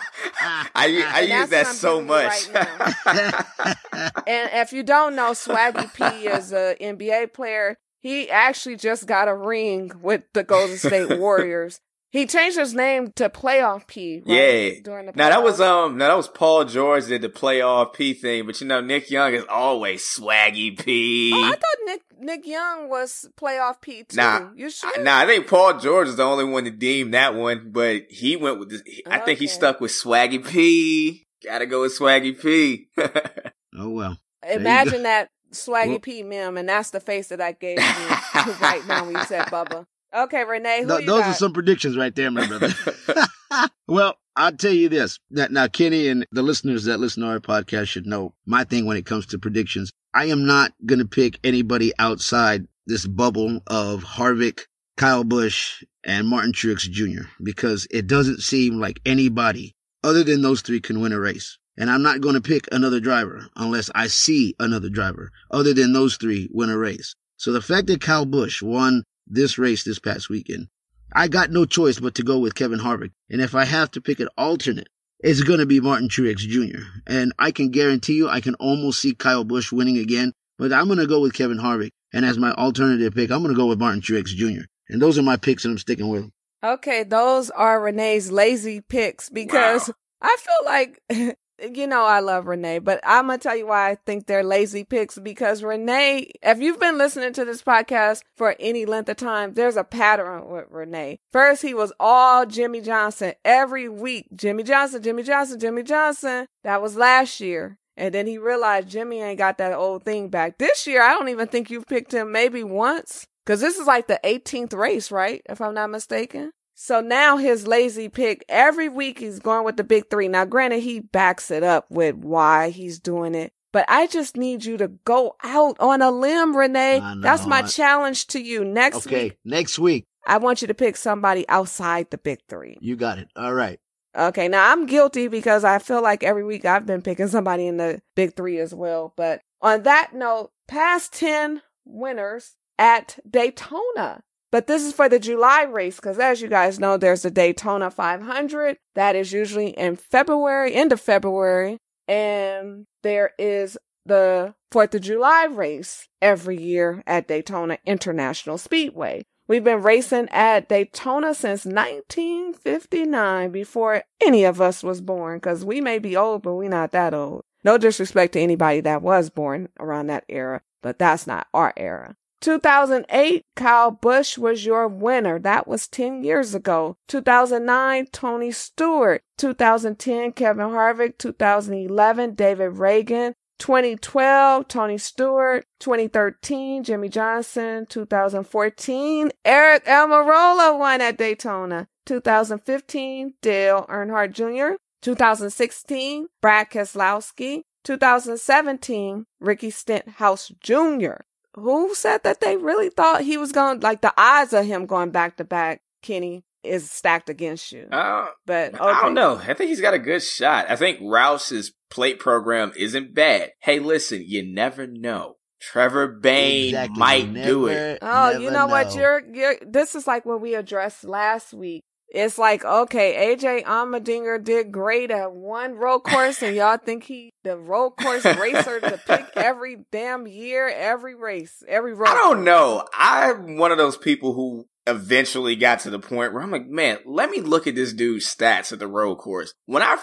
I 0.75 1.05
I 1.15 1.21
use 1.21 1.49
that 1.51 1.67
so 1.67 2.01
much. 2.01 2.49
right 2.55 3.77
And 4.27 4.51
if 4.53 4.73
you 4.73 4.83
don't 4.83 5.15
know, 5.17 5.33
Swaggy 5.33 5.93
P 5.95 6.27
is 6.27 6.53
a 6.53 6.77
NBA 6.81 7.33
player. 7.33 7.77
He 8.01 8.31
actually 8.31 8.77
just 8.77 9.07
got 9.07 9.29
a 9.29 9.35
ring 9.35 9.93
with 10.01 10.23
the 10.33 10.45
Golden 10.45 10.79
State 10.79 11.19
Warriors. 11.19 11.81
He 12.11 12.25
changed 12.27 12.57
his 12.57 12.73
name 12.75 13.13
to 13.17 13.29
Playoff 13.29 13.87
P. 13.87 14.23
Right? 14.25 14.35
Yeah. 14.35 14.81
During 14.83 15.07
the 15.07 15.13
Now 15.15 15.29
that 15.29 15.43
was 15.43 15.61
um 15.61 15.99
now 15.99 16.09
that 16.09 16.17
was 16.17 16.29
Paul 16.29 16.65
George 16.65 17.07
did 17.07 17.21
the 17.23 17.29
playoff 17.29 17.93
P 17.93 18.15
thing, 18.15 18.47
but 18.47 18.61
you 18.61 18.67
know 18.67 18.81
Nick 18.81 19.11
Young 19.11 19.35
is 19.35 19.45
always 19.49 20.03
swaggy 20.03 20.79
P. 20.83 21.33
Oh, 21.35 21.45
I 21.45 21.51
thought 21.51 21.61
Nick 21.85 22.01
Nick 22.19 22.47
Young 22.47 22.89
was 22.89 23.29
playoff 23.39 23.81
P 23.83 24.05
too. 24.05 24.17
Nah, 24.17 24.49
you 24.57 24.71
sure? 24.71 24.91
I- 24.97 25.03
Nah, 25.03 25.19
I 25.19 25.27
think 25.27 25.47
Paul 25.49 25.79
George 25.79 26.09
is 26.09 26.17
the 26.17 26.23
only 26.25 26.45
one 26.45 26.65
to 26.65 26.71
deem 26.71 27.11
that 27.11 27.35
one, 27.35 27.71
but 27.73 28.05
he 28.09 28.37
went 28.37 28.59
with 28.59 28.71
this. 28.71 28.83
I 29.07 29.19
think 29.19 29.39
he 29.39 29.47
stuck 29.47 29.81
with 29.81 29.91
Swaggy 29.91 30.45
P. 30.47 31.27
Gotta 31.45 31.67
go 31.67 31.83
with 31.83 31.99
Swaggy 31.99 32.41
P. 32.41 32.89
Oh, 33.81 33.91
well. 33.91 34.19
Imagine 34.51 35.05
that 35.05 35.29
Swaggy 35.53 35.89
Well- 35.91 35.99
P 36.01 36.23
meme, 36.25 36.57
and 36.57 36.69
that's 36.69 36.91
the 36.91 36.99
face 37.01 37.29
that 37.29 37.41
I 37.41 37.53
gave 37.53 37.79
you 37.79 37.85
right 38.61 38.81
now 38.89 39.05
when 39.05 39.15
you 39.15 39.23
said 39.25 39.47
Bubba. 39.47 39.87
Okay, 40.15 40.45
Renee, 40.45 40.83
who 40.83 40.89
Th- 40.89 41.01
you 41.01 41.07
those 41.07 41.21
got? 41.21 41.31
are 41.31 41.35
some 41.35 41.53
predictions 41.53 41.97
right 41.97 42.15
there, 42.15 42.31
my 42.31 42.47
brother. 42.47 42.73
well, 43.89 44.15
I'll 44.37 44.53
tell 44.53 44.73
you 44.73 44.89
this. 44.89 45.19
Now, 45.31 45.49
now, 45.51 45.67
Kenny 45.69 46.09
and 46.09 46.27
the 46.33 46.43
listeners 46.43 46.85
that 46.85 47.01
listen 47.01 47.23
to 47.23 47.29
our 47.29 47.41
podcast 47.41 47.89
should 47.89 48.07
know 48.07 48.35
my 48.47 48.65
thing 48.65 48.87
when 48.87 48.97
it 48.97 49.07
comes 49.07 49.27
to 49.27 49.39
predictions. 49.39 49.93
I 50.15 50.27
am 50.27 50.47
not 50.47 50.73
going 50.87 51.01
to 51.01 51.05
pick 51.05 51.39
anybody 51.45 51.93
outside 51.99 52.67
this 52.87 53.07
bubble 53.07 53.61
of 53.67 54.03
Harvick, 54.03 54.61
Kyle 54.97 55.25
Busch, 55.25 55.83
and 56.05 56.27
Martin 56.27 56.53
Truex 56.53 56.91
Jr. 56.91 57.29
because 57.43 57.87
it 57.91 58.07
doesn't 58.07 58.41
seem 58.41 58.81
like 58.81 59.01
anybody 59.05 59.75
other 60.03 60.25
than 60.25 60.41
those 60.41 60.63
three 60.63 60.81
can 60.81 61.01
win 61.01 61.13
a 61.13 61.21
race. 61.21 61.59
And 61.77 61.91
I'm 61.91 62.03
not 62.03 62.21
going 62.21 62.35
to 62.35 62.41
pick 62.41 62.67
another 62.73 62.99
driver 62.99 63.47
unless 63.57 63.91
I 63.95 64.07
see 64.07 64.55
another 64.59 64.89
driver 64.89 65.31
other 65.51 65.75
than 65.75 65.93
those 65.93 66.17
three 66.17 66.49
win 66.53 66.71
a 66.71 66.79
race. 66.79 67.15
So 67.37 67.53
the 67.53 67.61
fact 67.63 67.87
that 67.89 68.01
Kyle 68.01 68.27
Busch 68.27 68.63
won 68.63 69.05
this 69.31 69.59
race 69.59 69.85
this 69.85 69.99
past 69.99 70.29
weekend, 70.29 70.69
I 71.13 71.29
got 71.29 71.51
no 71.51 71.65
choice 71.65 71.99
but 72.01 72.15
to 72.17 72.23
go 72.23 72.39
with 72.39 72.55
Kevin 72.55 72.79
Harvick. 72.81 73.13
And 73.31 73.41
if 73.41 73.55
I 73.55 73.65
have 73.65 73.91
to 73.93 74.01
pick 74.01 74.21
an 74.21 74.29
alternate, 74.37 74.89
it's 75.21 75.43
going 75.43 75.59
to 75.59 75.67
be 75.67 75.81
Martin 75.81 76.09
Truex 76.09 76.39
Jr. 76.39 76.83
And 77.07 77.33
I 77.39 77.51
can 77.51 77.71
guarantee 77.71 78.15
you, 78.15 78.29
I 78.29 78.41
can 78.41 78.55
almost 78.57 79.01
see 79.01 79.15
Kyle 79.15 79.45
Busch 79.45 79.73
winning 79.73 79.99
again, 79.99 80.33
but 80.59 80.73
I'm 80.73 80.87
going 80.87 80.99
to 80.99 81.07
go 81.07 81.21
with 81.21 81.35
Kevin 81.35 81.59
Harvick. 81.59 81.91
And 82.13 82.25
as 82.25 82.39
my 82.39 82.53
alternative 82.53 83.15
pick, 83.15 83.31
I'm 83.31 83.43
going 83.43 83.55
to 83.55 83.59
go 83.59 83.67
with 83.67 83.79
Martin 83.81 84.01
Truex 84.01 84.27
Jr. 84.29 84.63
And 84.89 85.03
those 85.03 85.19
are 85.19 85.23
my 85.23 85.37
picks 85.37 85.65
and 85.65 85.73
I'm 85.73 85.79
sticking 85.79 86.09
with 86.09 86.23
them. 86.23 86.33
Okay, 86.65 87.03
those 87.05 87.51
are 87.51 87.81
Renee's 87.81 88.31
lazy 88.33 88.81
picks 88.81 89.29
because 89.29 89.89
Wow. 89.89 89.95
I 90.23 90.37
feel 90.41 90.65
like, 90.65 91.37
you 91.61 91.87
know, 91.87 92.05
I 92.05 92.21
love 92.21 92.47
Renee, 92.47 92.79
but 92.79 93.01
I'm 93.05 93.29
to 93.29 93.39
tell 93.39 93.57
you 93.57 93.67
why 93.67 93.91
I 93.91 93.95
think 93.95 94.27
they're 94.27 94.45
lazy 94.45 94.85
picks 94.85 95.19
because 95.19 95.63
Renee, 95.63 96.31
if 96.43 96.59
you've 96.61 96.81
been 96.81 96.99
listening 96.99 97.33
to 97.35 97.45
this 97.45 97.63
podcast 97.63 98.23
for 98.37 98.55
any 98.61 98.85
length 98.87 99.09
of 99.09 99.17
time, 99.17 99.55
there's 99.55 99.77
a 99.77 99.85
pattern 99.85 100.49
with 100.49 100.67
Renee. 100.71 101.19
First, 101.33 101.63
he 101.63 101.75
was 101.75 101.93
all 101.99 102.47
Jimmie 102.47 102.81
Johnson 102.81 103.35
every 103.45 103.89
week. 103.89 104.27
Jimmie 104.35 104.63
Johnson, 104.63 105.03
Jimmie 105.03 105.23
Johnson, 105.23 105.59
Jimmie 105.59 105.83
Johnson. 105.83 106.47
That 106.65 106.83
was 106.83 106.97
last 106.97 107.41
year. 107.41 107.79
And 107.97 108.15
then 108.15 108.29
he 108.29 108.39
realized 108.39 108.89
Jimmie 108.89 109.21
ain't 109.21 109.39
got 109.39 109.59
that 109.59 109.73
old 109.73 110.05
thing 110.05 110.29
back. 110.29 110.59
This 110.59 110.87
year, 110.87 111.03
I 111.03 111.15
don't 111.15 111.29
even 111.31 111.49
think 111.49 111.69
you've 111.69 111.87
picked 111.87 112.13
him 112.13 112.31
maybe 112.31 112.63
once. 112.63 113.27
Cause 113.45 113.61
this 113.61 113.79
is 113.79 113.87
like 113.87 114.09
the 114.09 114.21
18th 114.25 114.75
race, 114.75 115.11
right? 115.11 115.41
If 115.49 115.63
I'm 115.63 115.73
not 115.75 115.89
mistaken. 115.91 116.53
So 116.81 117.01
now 117.01 117.39
his 117.39 117.67
lazy 117.67 118.09
pick, 118.09 118.45
every 118.49 118.89
week 118.89 119.19
he's 119.19 119.41
going 119.41 119.65
with 119.65 119.77
the 119.77 119.83
big 119.83 120.09
three. 120.11 120.29
Now, 120.29 120.45
granted, 120.45 120.79
he 120.79 121.01
backs 121.01 121.51
it 121.51 121.65
up 121.65 121.87
with 121.91 122.15
why 122.15 122.71
he's 122.71 123.01
doing 123.01 123.35
it. 123.35 123.53
But 123.73 123.85
I 123.89 124.07
just 124.07 124.37
need 124.37 124.65
you 124.65 124.77
to 124.77 124.87
go 124.87 125.35
out 125.43 125.77
on 125.81 126.03
a 126.03 126.13
limb, 126.13 126.57
Renee. 126.57 127.01
Know, 127.01 127.21
That's 127.21 127.47
my 127.47 127.59
I- 127.59 127.63
challenge 127.67 128.29
to 128.29 128.41
you 128.41 128.65
next 128.65 129.09
Okay, 129.09 129.25
week. 129.25 129.39
next 129.45 129.81
week, 129.81 130.07
I 130.25 130.39
want 130.39 130.63
you 130.63 130.69
to 130.69 130.75
pick 130.75 130.97
somebody 130.97 131.47
outside 131.49 132.11
the 132.13 132.17
big 132.19 132.39
three. 132.49 132.79
You 132.81 132.95
got 132.95 133.19
it. 133.19 133.27
All 133.35 133.53
right. 133.53 133.81
Okay, 134.17 134.47
now 134.47 134.71
I'm 134.71 134.87
guilty 134.87 135.27
because 135.27 135.65
I 135.65 135.81
feel 135.81 136.01
like 136.01 136.23
every 136.23 136.45
week 136.45 136.65
I've 136.65 136.87
been 136.87 137.03
picking 137.03 137.27
somebody 137.27 137.67
in 137.67 137.77
the 137.79 138.01
big 138.15 138.37
three 138.37 138.59
as 138.61 138.73
well. 138.73 139.13
But 139.17 139.41
on 139.61 139.83
that 139.83 140.15
note, 140.15 140.53
past 140.69 141.13
10 141.15 141.61
winners 141.85 142.55
at 142.79 143.19
Daytona. 143.29 144.23
But 144.51 144.67
this 144.67 144.83
is 144.83 144.95
for 144.95 145.09
the 145.09 145.19
July 145.19 145.63
race 145.63 145.97
because, 145.97 146.19
as 146.19 146.41
you 146.41 146.49
guys 146.49 146.81
know, 146.81 146.97
there's 146.97 147.23
the 147.23 147.31
Daytona 147.31 147.91
500 147.91 148.79
that 148.95 149.15
is 149.15 149.33
usually 149.33 149.71
in 149.71 149.97
February, 149.97 150.75
end 150.75 150.93
of 150.93 151.01
February. 151.01 151.79
And 152.07 152.87
there 153.03 153.33
is 153.39 153.77
the 154.07 154.55
4th 154.73 154.95
of 154.95 155.03
July 155.03 155.45
race 155.45 156.09
every 156.23 156.61
year 156.61 157.03
at 157.07 157.29
Daytona 157.29 157.79
International 157.85 158.57
Speedway. 158.57 159.25
We've 159.47 159.65
been 159.65 159.83
racing 159.83 160.29
at 160.31 160.69
Daytona 160.69 161.35
since 161.35 161.65
1959 161.65 163.51
before 163.51 164.03
any 164.21 164.45
of 164.45 164.61
us 164.61 164.83
was 164.83 165.01
born 165.01 165.39
because 165.39 165.65
we 165.65 165.81
may 165.81 165.99
be 165.99 166.17
old, 166.17 166.43
but 166.43 166.55
we're 166.55 166.69
not 166.69 166.91
that 166.93 167.15
old. 167.15 167.45
No 167.65 167.79
disrespect 167.79 168.35
to 168.35 168.41
anybody 168.41 168.81
that 168.81 169.03
was 169.03 169.31
born 169.31 169.69
around 169.81 170.09
that 170.09 170.25
era, 170.29 170.61
but 170.83 170.99
that's 170.99 171.27
not 171.27 171.47
our 171.55 171.73
era. 171.77 172.17
2008, 172.41 173.45
Kyle 173.57 173.91
Busch 173.91 174.39
was 174.39 174.65
your 174.65 174.87
winner. 174.87 175.39
That 175.39 175.67
was 175.67 175.89
10 175.89 176.23
years 176.23 176.55
ago. 176.55 176.97
2009, 177.09 178.07
Tony 178.13 178.51
Stewart. 178.53 179.23
2010, 179.39 180.33
Kevin 180.33 180.69
Harvick. 180.69 181.19
2011, 181.19 182.35
David 182.35 182.73
Ragan. 182.73 183.35
2012, 183.59 184.69
Tony 184.69 184.99
Stewart. 184.99 185.65
2013, 185.81 186.85
Jimmie 186.85 187.09
Johnson. 187.09 187.87
2014, 187.87 189.31
Aric 189.45 189.85
Almirola 189.85 190.79
won 190.79 191.01
at 191.01 191.19
Daytona. 191.19 191.89
2015, 192.07 193.35
Dale 193.43 193.85
Earnhardt 193.89 194.33
Jr. 194.33 194.77
2016, 195.03 196.29
Brad 196.41 196.71
Keselowski. 196.71 197.63
2017, 197.85 199.27
Ricky 199.41 199.71
Stenhouse 199.71 200.53
Jr. 200.61 201.23
Who 201.59 201.95
said 201.95 202.23
that 202.25 202.41
they 202.41 202.57
really 202.57 202.91
thought 202.91 203.23
he 203.23 203.37
was 203.37 203.53
going, 203.53 203.81
like 203.81 204.01
the 204.01 204.15
odds 204.17 204.53
of 204.53 204.67
him 204.67 204.87
going 204.87 205.11
back 205.11 205.37
to 205.37 205.45
back, 205.45 205.83
Kenny, 206.03 206.45
is 206.63 206.91
stacked 206.91 207.29
against 207.29 207.73
you. 207.73 207.89
Uh, 207.91 208.27
but 208.47 208.75
okay. 208.75 208.83
I 208.83 209.03
don't 209.03 209.15
know. 209.15 209.37
I 209.37 209.55
think 209.55 209.69
he's 209.69 209.81
got 209.81 209.95
a 209.95 209.99
good 209.99 210.23
shot. 210.23 210.67
I 210.69 210.77
think 210.77 211.01
Roush's 211.01 211.73
plate 211.91 212.19
program 212.19 212.73
isn't 212.77 213.15
bad. 213.15 213.53
Hey, 213.61 213.79
listen, 213.79 214.23
you 214.27 214.45
never 214.47 214.87
know. 214.87 215.37
Trevor 215.61 216.07
Bayne 216.07 216.69
Exactly. 216.69 216.99
might 216.99 217.27
You 217.27 217.45
do 217.45 217.67
it. 217.67 217.99
Oh, 218.01 218.31
you 218.31 218.51
never 218.51 218.53
know 218.53 218.67
what? 218.69 218.95
You're 218.95 219.23
you're 219.33 219.57
this 219.67 219.95
is 219.95 220.07
like 220.07 220.25
what 220.25 220.41
we 220.41 220.55
addressed 220.55 221.05
last 221.05 221.53
week. 221.53 221.83
It's 222.11 222.39
like, 222.39 222.65
okay, 222.65 223.37
AJ 223.37 223.65
Allmendinger 223.65 224.43
did 224.43 224.73
great 224.73 225.11
at 225.11 225.33
one 225.33 225.75
road 225.75 226.01
course, 226.01 226.43
and 226.43 226.57
y'all 226.57 226.79
think 226.79 227.05
he 227.05 227.31
the 227.45 227.59
road 227.59 227.93
course 227.93 228.25
racer 228.25 228.81
to 228.81 229.01
pick 229.07 229.27
every 229.37 229.85
damn 229.93 230.27
year, 230.27 230.69
every 230.69 231.15
race, 231.15 231.63
every 231.69 231.93
road. 231.93 232.09
I 232.09 232.15
don't 232.15 232.37
course. 232.37 232.47
know. 232.47 232.85
I'm 232.95 233.59
one 233.59 233.73
of 233.73 233.79
those 233.79 233.97
people 233.97 234.33
who 234.33 234.67
eventually 234.87 235.55
got 235.55 235.81
to 235.81 235.91
the 235.91 235.99
point 235.99 236.33
where 236.33 236.43
I'm 236.43 236.51
like, 236.51 236.67
man, 236.67 236.99
let 237.05 237.31
me 237.31 237.41
look 237.41 237.67
at 237.67 237.75
this 237.75 237.93
dude's 237.93 238.25
stats 238.25 238.73
at 238.73 238.79
the 238.79 238.89
road 238.89 239.17
course. 239.17 239.53
When 239.67 239.83
I 239.83 239.99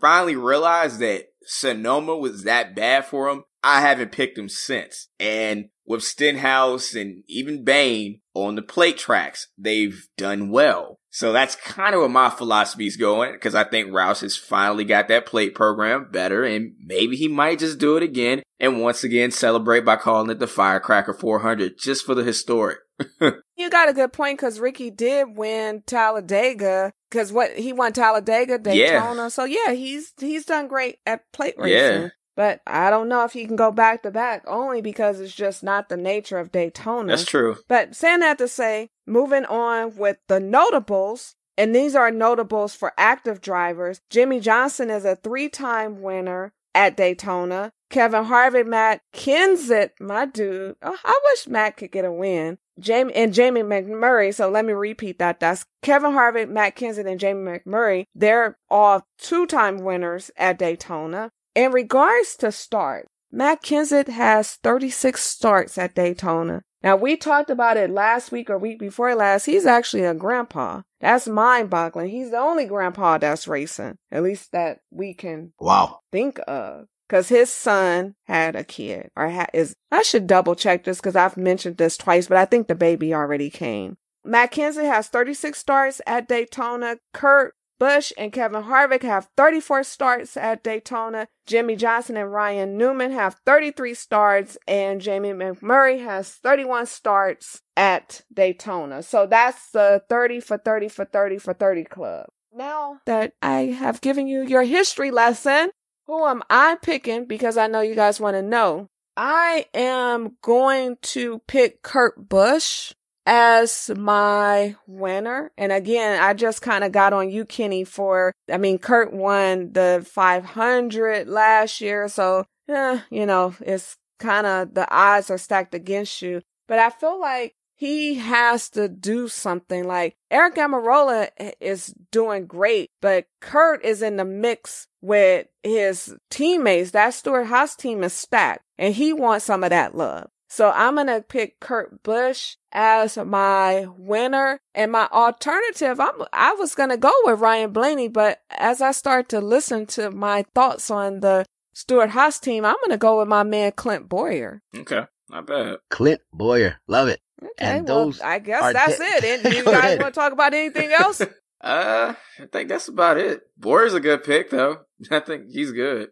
finally 0.00 0.36
realized 0.36 0.98
that 1.00 1.26
Sonoma 1.44 2.16
was 2.16 2.44
that 2.44 2.74
bad 2.74 3.04
for 3.04 3.28
him, 3.28 3.44
I 3.62 3.82
haven't 3.82 4.12
picked 4.12 4.38
him 4.38 4.48
since. 4.48 5.08
And 5.18 5.66
with 5.84 6.02
Stenhouse 6.02 6.94
and 6.94 7.22
even 7.28 7.64
Bayne 7.64 8.20
on 8.32 8.54
the 8.54 8.62
plate 8.62 8.96
tracks, 8.96 9.48
they've 9.58 10.06
done 10.16 10.50
well. 10.50 10.99
So 11.10 11.32
that's 11.32 11.56
kind 11.56 11.94
of 11.94 12.00
where 12.00 12.08
my 12.08 12.30
philosophy 12.30 12.86
is 12.86 12.96
going 12.96 13.32
because 13.32 13.54
I 13.54 13.64
think 13.64 13.90
Roush 13.90 14.20
has 14.20 14.36
finally 14.36 14.84
got 14.84 15.08
that 15.08 15.26
plate 15.26 15.54
program 15.54 16.08
better 16.10 16.44
and 16.44 16.74
maybe 16.78 17.16
he 17.16 17.26
might 17.26 17.58
just 17.58 17.78
do 17.78 17.96
it 17.96 18.02
again 18.02 18.42
and 18.60 18.80
once 18.80 19.02
again 19.02 19.32
celebrate 19.32 19.84
by 19.84 19.96
calling 19.96 20.30
it 20.30 20.38
the 20.38 20.46
Firecracker 20.46 21.12
400 21.12 21.78
just 21.78 22.06
for 22.06 22.14
the 22.14 22.24
historic. 22.24 22.78
You 23.60 23.68
got 23.68 23.90
a 23.90 23.92
good 23.92 24.14
point 24.14 24.38
because 24.38 24.58
Ricky 24.58 24.90
did 24.90 25.36
win 25.36 25.82
Talladega 25.84 26.92
because 27.10 27.30
what 27.30 27.50
he 27.52 27.74
won 27.74 27.92
Talladega, 27.92 28.56
Daytona. 28.56 29.28
So 29.28 29.44
yeah, 29.44 29.72
he's 29.72 30.14
he's 30.18 30.46
done 30.46 30.66
great 30.66 30.96
at 31.04 31.30
plate 31.30 31.56
racing. 31.58 32.02
Yeah. 32.02 32.08
But 32.36 32.62
I 32.66 32.88
don't 32.88 33.10
know 33.10 33.24
if 33.24 33.34
he 33.34 33.44
can 33.44 33.56
go 33.56 33.70
back 33.70 34.02
to 34.04 34.10
back 34.10 34.44
only 34.46 34.80
because 34.80 35.20
it's 35.20 35.34
just 35.34 35.62
not 35.62 35.90
the 35.90 35.98
nature 35.98 36.38
of 36.38 36.52
Daytona. 36.52 37.08
That's 37.08 37.26
true. 37.26 37.58
But 37.68 37.94
saying 37.94 38.20
that 38.20 38.38
to 38.38 38.48
say, 38.48 38.88
moving 39.10 39.44
on 39.44 39.96
with 39.96 40.18
the 40.28 40.40
notables, 40.40 41.34
and 41.58 41.74
these 41.74 41.94
are 41.94 42.10
notables 42.10 42.74
for 42.74 42.92
active 42.96 43.40
drivers. 43.40 44.00
Jimmie 44.08 44.40
Johnson 44.40 44.88
is 44.88 45.04
a 45.04 45.16
three-time 45.16 46.00
winner 46.00 46.52
at 46.74 46.96
Daytona. 46.96 47.72
Kevin 47.90 48.26
Harvick, 48.26 48.66
Matt 48.66 49.02
Kenseth, 49.12 49.90
my 50.00 50.24
dude. 50.24 50.76
Oh, 50.80 50.96
I 51.04 51.20
wish 51.24 51.48
Matt 51.48 51.76
could 51.76 51.90
get 51.90 52.04
a 52.04 52.12
win. 52.12 52.58
Jamie 52.78 53.12
and 53.14 53.34
Jamie 53.34 53.62
McMurray. 53.62 54.32
So 54.32 54.48
let 54.48 54.64
me 54.64 54.72
repeat 54.72 55.18
that. 55.18 55.40
That's 55.40 55.66
Kevin 55.82 56.12
Harvick, 56.12 56.48
Matt 56.48 56.76
Kenseth, 56.76 57.06
and 57.06 57.20
Jamie 57.20 57.58
McMurray. 57.58 58.04
They're 58.14 58.56
all 58.70 59.06
two-time 59.18 59.78
winners 59.78 60.30
at 60.36 60.58
Daytona. 60.58 61.32
In 61.54 61.72
regards 61.72 62.36
to 62.36 62.52
start, 62.52 63.08
Matt 63.32 63.62
Kenseth 63.62 64.08
has 64.08 64.54
36 64.62 65.22
starts 65.22 65.76
at 65.76 65.94
Daytona. 65.94 66.62
Now 66.82 66.96
we 66.96 67.16
talked 67.16 67.50
about 67.50 67.76
it 67.76 67.90
last 67.90 68.32
week 68.32 68.48
or 68.50 68.58
week 68.58 68.78
before 68.78 69.14
last. 69.14 69.44
He's 69.46 69.66
actually 69.66 70.04
a 70.04 70.14
grandpa. 70.14 70.82
That's 71.00 71.28
mind 71.28 71.70
boggling. 71.70 72.08
He's 72.10 72.30
the 72.30 72.38
only 72.38 72.64
grandpa 72.66 73.18
that's 73.18 73.46
racing, 73.48 73.96
at 74.10 74.22
least 74.22 74.52
that 74.52 74.80
we 74.90 75.14
can 75.14 75.52
Wow. 75.60 76.00
think 76.12 76.40
of. 76.48 76.86
Cause 77.08 77.28
his 77.28 77.50
son 77.50 78.14
had 78.28 78.54
a 78.54 78.62
kid 78.62 79.10
or 79.16 79.28
ha- 79.30 79.46
is, 79.52 79.74
I 79.90 80.02
should 80.02 80.26
double 80.28 80.54
check 80.54 80.84
this 80.84 81.00
cause 81.00 81.16
I've 81.16 81.36
mentioned 81.36 81.76
this 81.76 81.96
twice, 81.96 82.28
but 82.28 82.36
I 82.38 82.44
think 82.44 82.68
the 82.68 82.74
baby 82.76 83.12
already 83.12 83.50
came. 83.50 83.96
Matt 84.24 84.52
Kenseth 84.52 84.84
has 84.86 85.08
36 85.08 85.58
starts 85.58 86.00
at 86.06 86.28
Daytona. 86.28 86.98
Kurt 87.12 87.54
Busch 87.80 88.12
and 88.18 88.30
Kevin 88.30 88.64
Harvick 88.64 89.02
have 89.02 89.28
34 89.38 89.82
starts 89.84 90.36
at 90.36 90.62
Daytona. 90.62 91.26
Jimmie 91.46 91.76
Johnson 91.76 92.18
and 92.18 92.30
Ryan 92.30 92.76
Newman 92.76 93.10
have 93.10 93.40
33 93.46 93.94
starts, 93.94 94.58
and 94.68 95.00
Jamie 95.00 95.32
McMurray 95.32 96.04
has 96.04 96.30
31 96.34 96.86
starts 96.86 97.62
at 97.76 98.20
Daytona. 98.32 99.02
So 99.02 99.26
that's 99.26 99.70
the 99.70 100.02
30 100.10 100.40
for 100.40 100.58
30 100.58 100.88
for 100.88 101.06
30 101.06 101.38
for 101.38 101.54
30 101.54 101.84
club. 101.84 102.26
Now 102.52 102.98
that 103.06 103.32
I 103.40 103.66
have 103.66 104.02
given 104.02 104.26
you 104.26 104.42
your 104.42 104.64
history 104.64 105.10
lesson, 105.10 105.70
who 106.06 106.26
am 106.26 106.42
I 106.50 106.76
picking? 106.82 107.24
Because 107.24 107.56
I 107.56 107.66
know 107.66 107.80
you 107.80 107.94
guys 107.94 108.20
want 108.20 108.36
to 108.36 108.42
know. 108.42 108.88
I 109.16 109.66
am 109.72 110.36
going 110.42 110.96
to 111.02 111.40
pick 111.46 111.82
Kurt 111.82 112.28
Busch 112.28 112.92
as 113.26 113.90
my 113.96 114.76
winner. 114.86 115.52
And 115.56 115.72
again, 115.72 116.22
I 116.22 116.34
just 116.34 116.62
kind 116.62 116.84
of 116.84 116.92
got 116.92 117.12
on 117.12 117.30
you, 117.30 117.44
Kenny, 117.44 117.84
for, 117.84 118.32
I 118.50 118.58
mean, 118.58 118.78
Kurt 118.78 119.12
won 119.12 119.72
the 119.72 120.04
500 120.08 121.28
last 121.28 121.80
year. 121.80 122.08
So, 122.08 122.44
eh, 122.68 123.00
you 123.10 123.26
know, 123.26 123.54
it's 123.60 123.96
kind 124.18 124.46
of 124.46 124.74
the 124.74 124.90
odds 124.92 125.30
are 125.30 125.38
stacked 125.38 125.74
against 125.74 126.22
you. 126.22 126.42
But 126.68 126.78
I 126.78 126.90
feel 126.90 127.20
like 127.20 127.54
he 127.80 128.16
has 128.16 128.68
to 128.70 128.88
do 128.88 129.26
something 129.26 129.84
like 129.84 130.14
Aric 130.30 130.56
Almirola 130.56 131.30
is 131.60 131.94
doing 132.12 132.46
great, 132.46 132.90
but 133.00 133.24
Kurt 133.40 133.82
is 133.82 134.02
in 134.02 134.16
the 134.16 134.24
mix 134.24 134.86
with 135.00 135.46
his 135.62 136.14
teammates. 136.30 136.90
That 136.90 137.14
Stewart-Haas 137.14 137.76
team 137.76 138.04
is 138.04 138.12
stacked 138.12 138.62
and 138.76 138.94
he 138.94 139.14
wants 139.14 139.46
some 139.46 139.64
of 139.64 139.70
that 139.70 139.96
love. 139.96 140.28
So 140.50 140.72
I'm 140.72 140.96
going 140.96 141.06
to 141.06 141.22
pick 141.22 141.60
Kurt 141.60 142.02
Busch 142.02 142.56
as 142.72 143.16
my 143.16 143.86
winner 143.96 144.58
and 144.74 144.90
my 144.90 145.08
alternative. 145.12 146.00
I'm, 146.00 146.24
I 146.32 146.54
was 146.54 146.74
going 146.74 146.88
to 146.90 146.96
go 146.96 147.12
with 147.24 147.38
Ryan 147.38 147.70
Blaney, 147.72 148.08
but 148.08 148.40
as 148.50 148.80
I 148.80 148.90
start 148.90 149.28
to 149.28 149.40
listen 149.40 149.86
to 149.86 150.10
my 150.10 150.44
thoughts 150.52 150.90
on 150.90 151.20
the 151.20 151.46
Stewart-Haas 151.72 152.40
team, 152.40 152.64
I'm 152.64 152.74
going 152.84 152.90
to 152.90 152.96
go 152.98 153.20
with 153.20 153.28
my 153.28 153.44
man 153.44 153.70
Clint 153.76 154.08
Bowyer. 154.08 154.60
Okay. 154.76 155.04
Not 155.30 155.46
bad. 155.46 155.76
Clint 155.88 156.20
Bowyer. 156.32 156.80
Love 156.88 157.06
it. 157.06 157.20
Okay, 157.40 157.52
And 157.58 157.88
well, 157.88 158.12
I 158.22 158.40
guess 158.40 158.72
that's 158.72 158.98
te- 158.98 159.04
it. 159.04 159.44
And 159.44 159.54
you 159.54 159.64
guys 159.64 160.00
want 160.00 160.12
to 160.14 160.20
talk 160.20 160.32
about 160.32 160.52
anything 160.52 160.92
else? 160.92 161.22
Uh, 161.62 162.14
I 162.38 162.46
think 162.46 162.70
that's 162.70 162.88
about 162.88 163.18
it. 163.18 163.42
Bowyer's 163.58 163.92
a 163.92 164.00
good 164.00 164.24
pick, 164.24 164.48
though. 164.48 164.78
I 165.10 165.20
think 165.20 165.50
he's 165.50 165.72
good. 165.72 166.08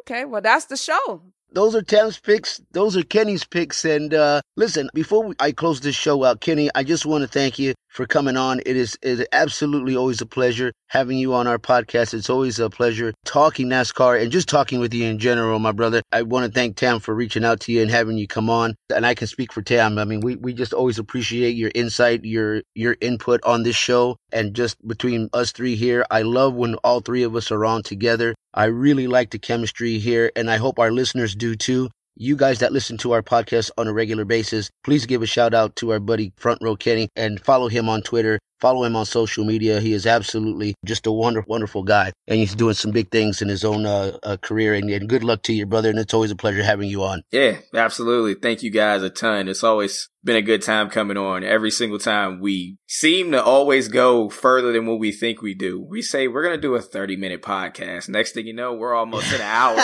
Okay, 0.00 0.24
well, 0.24 0.40
that's 0.42 0.64
the 0.64 0.76
show. 0.76 1.22
Those 1.52 1.74
are 1.74 1.82
Tam's 1.82 2.18
picks. 2.18 2.60
Those 2.72 2.96
are 2.96 3.02
Kenny's 3.02 3.44
picks. 3.44 3.84
And 3.84 4.12
uh, 4.14 4.40
listen, 4.56 4.90
before 4.94 5.24
we, 5.24 5.34
I 5.40 5.52
close 5.52 5.80
this 5.80 5.96
show 5.96 6.24
out, 6.24 6.40
Kenny, 6.40 6.70
I 6.74 6.84
just 6.84 7.06
want 7.06 7.22
to 7.22 7.28
thank 7.28 7.58
you 7.58 7.74
for 7.88 8.06
coming 8.06 8.36
on. 8.36 8.60
It 8.66 8.76
is, 8.76 8.98
it 9.02 9.20
is 9.20 9.26
absolutely 9.32 9.96
always 9.96 10.20
a 10.20 10.26
pleasure 10.26 10.72
having 10.88 11.18
you 11.18 11.34
on 11.34 11.46
our 11.46 11.58
podcast. 11.58 12.14
It's 12.14 12.30
always 12.30 12.58
a 12.58 12.70
pleasure 12.70 13.14
talking 13.24 13.68
NASCAR 13.68 14.20
and 14.20 14.30
just 14.30 14.48
talking 14.48 14.78
with 14.78 14.92
you 14.94 15.06
in 15.06 15.18
general, 15.18 15.58
my 15.58 15.72
brother. 15.72 16.02
I 16.12 16.22
want 16.22 16.46
to 16.46 16.52
thank 16.52 16.76
Tam 16.76 17.00
for 17.00 17.14
reaching 17.14 17.44
out 17.44 17.60
to 17.60 17.72
you 17.72 17.82
and 17.82 17.90
having 17.90 18.18
you 18.18 18.26
come 18.26 18.50
on. 18.50 18.76
And 18.94 19.06
I 19.06 19.14
can 19.14 19.26
speak 19.26 19.52
for 19.52 19.62
Tam. 19.62 19.98
I 19.98 20.04
mean, 20.04 20.20
we, 20.20 20.36
we 20.36 20.52
just 20.52 20.72
always 20.72 20.98
appreciate 20.98 21.56
your 21.56 21.72
insight, 21.74 22.24
your 22.24 22.62
your 22.74 22.96
input 23.00 23.40
on 23.44 23.62
this 23.62 23.76
show. 23.76 24.16
And 24.32 24.54
just 24.54 24.76
between 24.86 25.28
us 25.32 25.52
three 25.52 25.76
here, 25.76 26.04
I 26.10 26.22
love 26.22 26.54
when 26.54 26.74
all 26.76 27.00
three 27.00 27.22
of 27.22 27.34
us 27.34 27.50
are 27.50 27.64
on 27.64 27.82
together. 27.82 28.34
I 28.54 28.64
really 28.66 29.06
like 29.06 29.30
the 29.30 29.38
chemistry 29.38 29.98
here, 29.98 30.30
and 30.36 30.50
I 30.50 30.56
hope 30.56 30.78
our 30.78 30.90
listeners 30.90 31.34
do 31.34 31.56
too. 31.56 31.90
You 32.16 32.36
guys 32.36 32.58
that 32.58 32.72
listen 32.72 32.98
to 32.98 33.12
our 33.12 33.22
podcast 33.22 33.70
on 33.78 33.86
a 33.86 33.92
regular 33.92 34.24
basis, 34.24 34.70
please 34.82 35.06
give 35.06 35.22
a 35.22 35.26
shout 35.26 35.54
out 35.54 35.76
to 35.76 35.92
our 35.92 36.00
buddy 36.00 36.32
Front 36.36 36.60
Row 36.62 36.74
Kenny 36.74 37.08
and 37.14 37.40
follow 37.40 37.68
him 37.68 37.88
on 37.88 38.02
Twitter 38.02 38.38
Follow 38.60 38.84
him 38.84 38.96
on 38.96 39.06
social 39.06 39.44
media. 39.44 39.80
He 39.80 39.92
is 39.92 40.06
absolutely 40.06 40.74
just 40.84 41.06
a 41.06 41.12
wonderful, 41.12 41.50
wonderful 41.50 41.82
guy, 41.82 42.12
and 42.26 42.38
he's 42.38 42.54
doing 42.54 42.74
some 42.74 42.90
big 42.90 43.10
things 43.10 43.40
in 43.40 43.48
his 43.48 43.64
own 43.64 43.86
uh, 43.86 44.18
uh, 44.22 44.36
career. 44.36 44.74
And, 44.74 44.90
and, 44.90 45.08
good 45.08 45.24
luck 45.24 45.42
to 45.42 45.52
your 45.52 45.66
brother. 45.66 45.90
And 45.90 45.98
it's 45.98 46.12
always 46.12 46.30
a 46.30 46.36
pleasure 46.36 46.62
having 46.62 46.88
you 46.88 47.02
on. 47.02 47.22
Yeah, 47.30 47.58
absolutely. 47.74 48.34
Thank 48.34 48.62
you 48.62 48.70
guys 48.70 49.02
a 49.02 49.10
ton. 49.10 49.48
It's 49.48 49.64
always 49.64 50.08
been 50.24 50.36
a 50.36 50.42
good 50.42 50.62
time 50.62 50.90
coming 50.90 51.16
on. 51.16 51.44
Every 51.44 51.70
single 51.70 51.98
time 51.98 52.40
we 52.40 52.76
seem 52.86 53.32
to 53.32 53.42
always 53.42 53.88
go 53.88 54.28
further 54.28 54.72
than 54.72 54.86
what 54.86 54.98
we 54.98 55.12
think 55.12 55.40
we 55.40 55.54
do. 55.54 55.80
We 55.80 56.02
say 56.02 56.28
we're 56.28 56.42
gonna 56.42 56.58
do 56.58 56.74
a 56.74 56.82
thirty 56.82 57.16
minute 57.16 57.42
podcast. 57.42 58.08
Next 58.08 58.32
thing 58.32 58.46
you 58.46 58.54
know, 58.54 58.74
we're 58.74 58.94
almost 58.94 59.32
an 59.32 59.40
hour. 59.40 59.78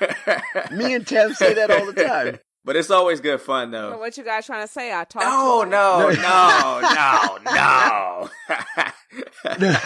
Me 0.72 0.94
and 0.94 1.06
Tim 1.06 1.34
say 1.34 1.54
that 1.54 1.70
all 1.70 1.86
the 1.86 2.04
time. 2.04 2.38
But 2.64 2.76
it's 2.76 2.90
always 2.90 3.20
good 3.20 3.40
fun 3.40 3.70
though. 3.72 3.92
So 3.92 3.98
what 3.98 4.16
you 4.16 4.24
guys 4.24 4.46
trying 4.46 4.66
to 4.66 4.72
say? 4.72 4.92
I 4.92 5.04
talk. 5.04 5.22
No, 5.32 5.62
no, 5.64 6.10
no, 6.10 6.80
no, 6.80 7.38
no, 7.44 8.28
no. 9.58 9.76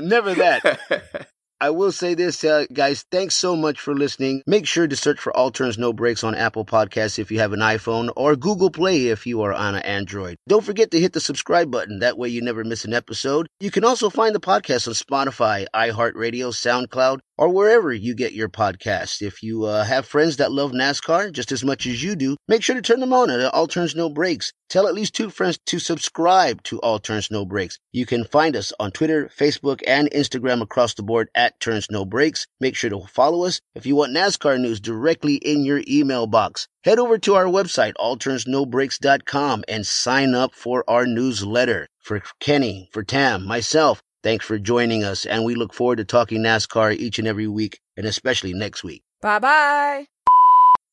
Never 0.00 0.34
that. 0.34 1.26
I 1.62 1.68
will 1.68 1.92
say 1.92 2.14
this, 2.14 2.42
uh, 2.42 2.64
guys. 2.72 3.04
Thanks 3.12 3.34
so 3.34 3.54
much 3.54 3.78
for 3.80 3.94
listening. 3.94 4.42
Make 4.46 4.66
sure 4.66 4.88
to 4.88 4.96
search 4.96 5.20
for 5.20 5.36
All 5.36 5.50
Turns 5.50 5.76
No 5.76 5.92
Brakes 5.92 6.24
on 6.24 6.34
Apple 6.34 6.64
Podcasts 6.64 7.18
if 7.18 7.30
you 7.30 7.38
have 7.40 7.52
an 7.52 7.60
iPhone 7.60 8.10
or 8.16 8.34
Google 8.34 8.70
Play 8.70 9.08
if 9.08 9.26
you 9.26 9.42
are 9.42 9.52
on 9.52 9.74
an 9.74 9.82
Android. 9.82 10.36
Don't 10.48 10.64
forget 10.64 10.90
to 10.92 11.00
hit 11.00 11.12
the 11.12 11.20
subscribe 11.20 11.70
button. 11.70 11.98
That 11.98 12.16
way 12.16 12.30
you 12.30 12.40
never 12.40 12.64
miss 12.64 12.86
an 12.86 12.94
episode. 12.94 13.46
You 13.60 13.70
can 13.70 13.84
also 13.84 14.08
find 14.08 14.34
the 14.34 14.40
podcast 14.40 14.88
on 14.88 14.94
Spotify, 14.94 15.66
iHeartRadio, 15.74 16.48
SoundCloud, 16.54 17.18
or 17.40 17.48
wherever 17.48 17.90
you 17.90 18.14
get 18.14 18.34
your 18.34 18.50
podcast. 18.50 19.22
If 19.22 19.42
you 19.42 19.64
uh, 19.64 19.82
have 19.84 20.04
friends 20.04 20.36
that 20.36 20.52
love 20.52 20.72
NASCAR 20.72 21.32
just 21.32 21.50
as 21.50 21.64
much 21.64 21.86
as 21.86 22.02
you 22.04 22.14
do, 22.14 22.36
make 22.46 22.62
sure 22.62 22.76
to 22.76 22.82
turn 22.82 23.00
them 23.00 23.14
on 23.14 23.30
at 23.30 23.54
All 23.54 23.66
Turns 23.66 23.96
No 23.96 24.10
Brakes. 24.10 24.52
Tell 24.68 24.86
at 24.86 24.92
least 24.94 25.14
two 25.14 25.30
friends 25.30 25.58
to 25.64 25.78
subscribe 25.78 26.62
to 26.64 26.78
All 26.80 26.98
Turns 26.98 27.30
No 27.30 27.46
Brakes. 27.46 27.78
You 27.92 28.04
can 28.04 28.24
find 28.26 28.54
us 28.54 28.74
on 28.78 28.92
Twitter, 28.92 29.30
Facebook, 29.34 29.80
and 29.86 30.10
Instagram 30.10 30.60
across 30.60 30.92
the 30.92 31.02
board 31.02 31.30
at 31.34 31.58
Turns 31.60 31.86
No 31.90 32.04
Brakes. 32.04 32.46
Make 32.60 32.76
sure 32.76 32.90
to 32.90 33.06
follow 33.06 33.46
us 33.46 33.62
if 33.74 33.86
you 33.86 33.96
want 33.96 34.14
NASCAR 34.14 34.60
news 34.60 34.78
directly 34.78 35.36
in 35.36 35.64
your 35.64 35.82
email 35.88 36.26
box. 36.26 36.68
Head 36.84 36.98
over 36.98 37.16
to 37.16 37.36
our 37.36 37.46
website, 37.46 37.94
allturnsnobrakes.com, 37.98 39.64
and 39.66 39.86
sign 39.86 40.34
up 40.34 40.54
for 40.54 40.84
our 40.86 41.06
newsletter. 41.06 41.88
For 42.00 42.22
Kenny, 42.38 42.88
for 42.92 43.02
Tam, 43.02 43.46
myself, 43.46 44.02
Thanks 44.22 44.44
for 44.44 44.58
joining 44.58 45.02
us, 45.02 45.24
and 45.24 45.44
we 45.44 45.54
look 45.54 45.72
forward 45.72 45.96
to 45.96 46.04
talking 46.04 46.42
NASCAR 46.42 46.94
each 46.96 47.18
and 47.18 47.26
every 47.26 47.46
week, 47.46 47.80
and 47.96 48.06
especially 48.06 48.52
next 48.52 48.84
week. 48.84 49.02
Bye 49.22 49.38
bye. 49.38 50.06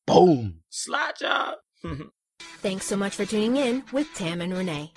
Boom. 0.05 0.61
Slide 0.69 1.13
job. 1.19 1.55
Thanks 2.39 2.85
so 2.85 2.95
much 2.95 3.15
for 3.15 3.25
tuning 3.25 3.57
in 3.57 3.83
with 3.91 4.07
Tam 4.13 4.41
and 4.41 4.53
Renee. 4.53 4.93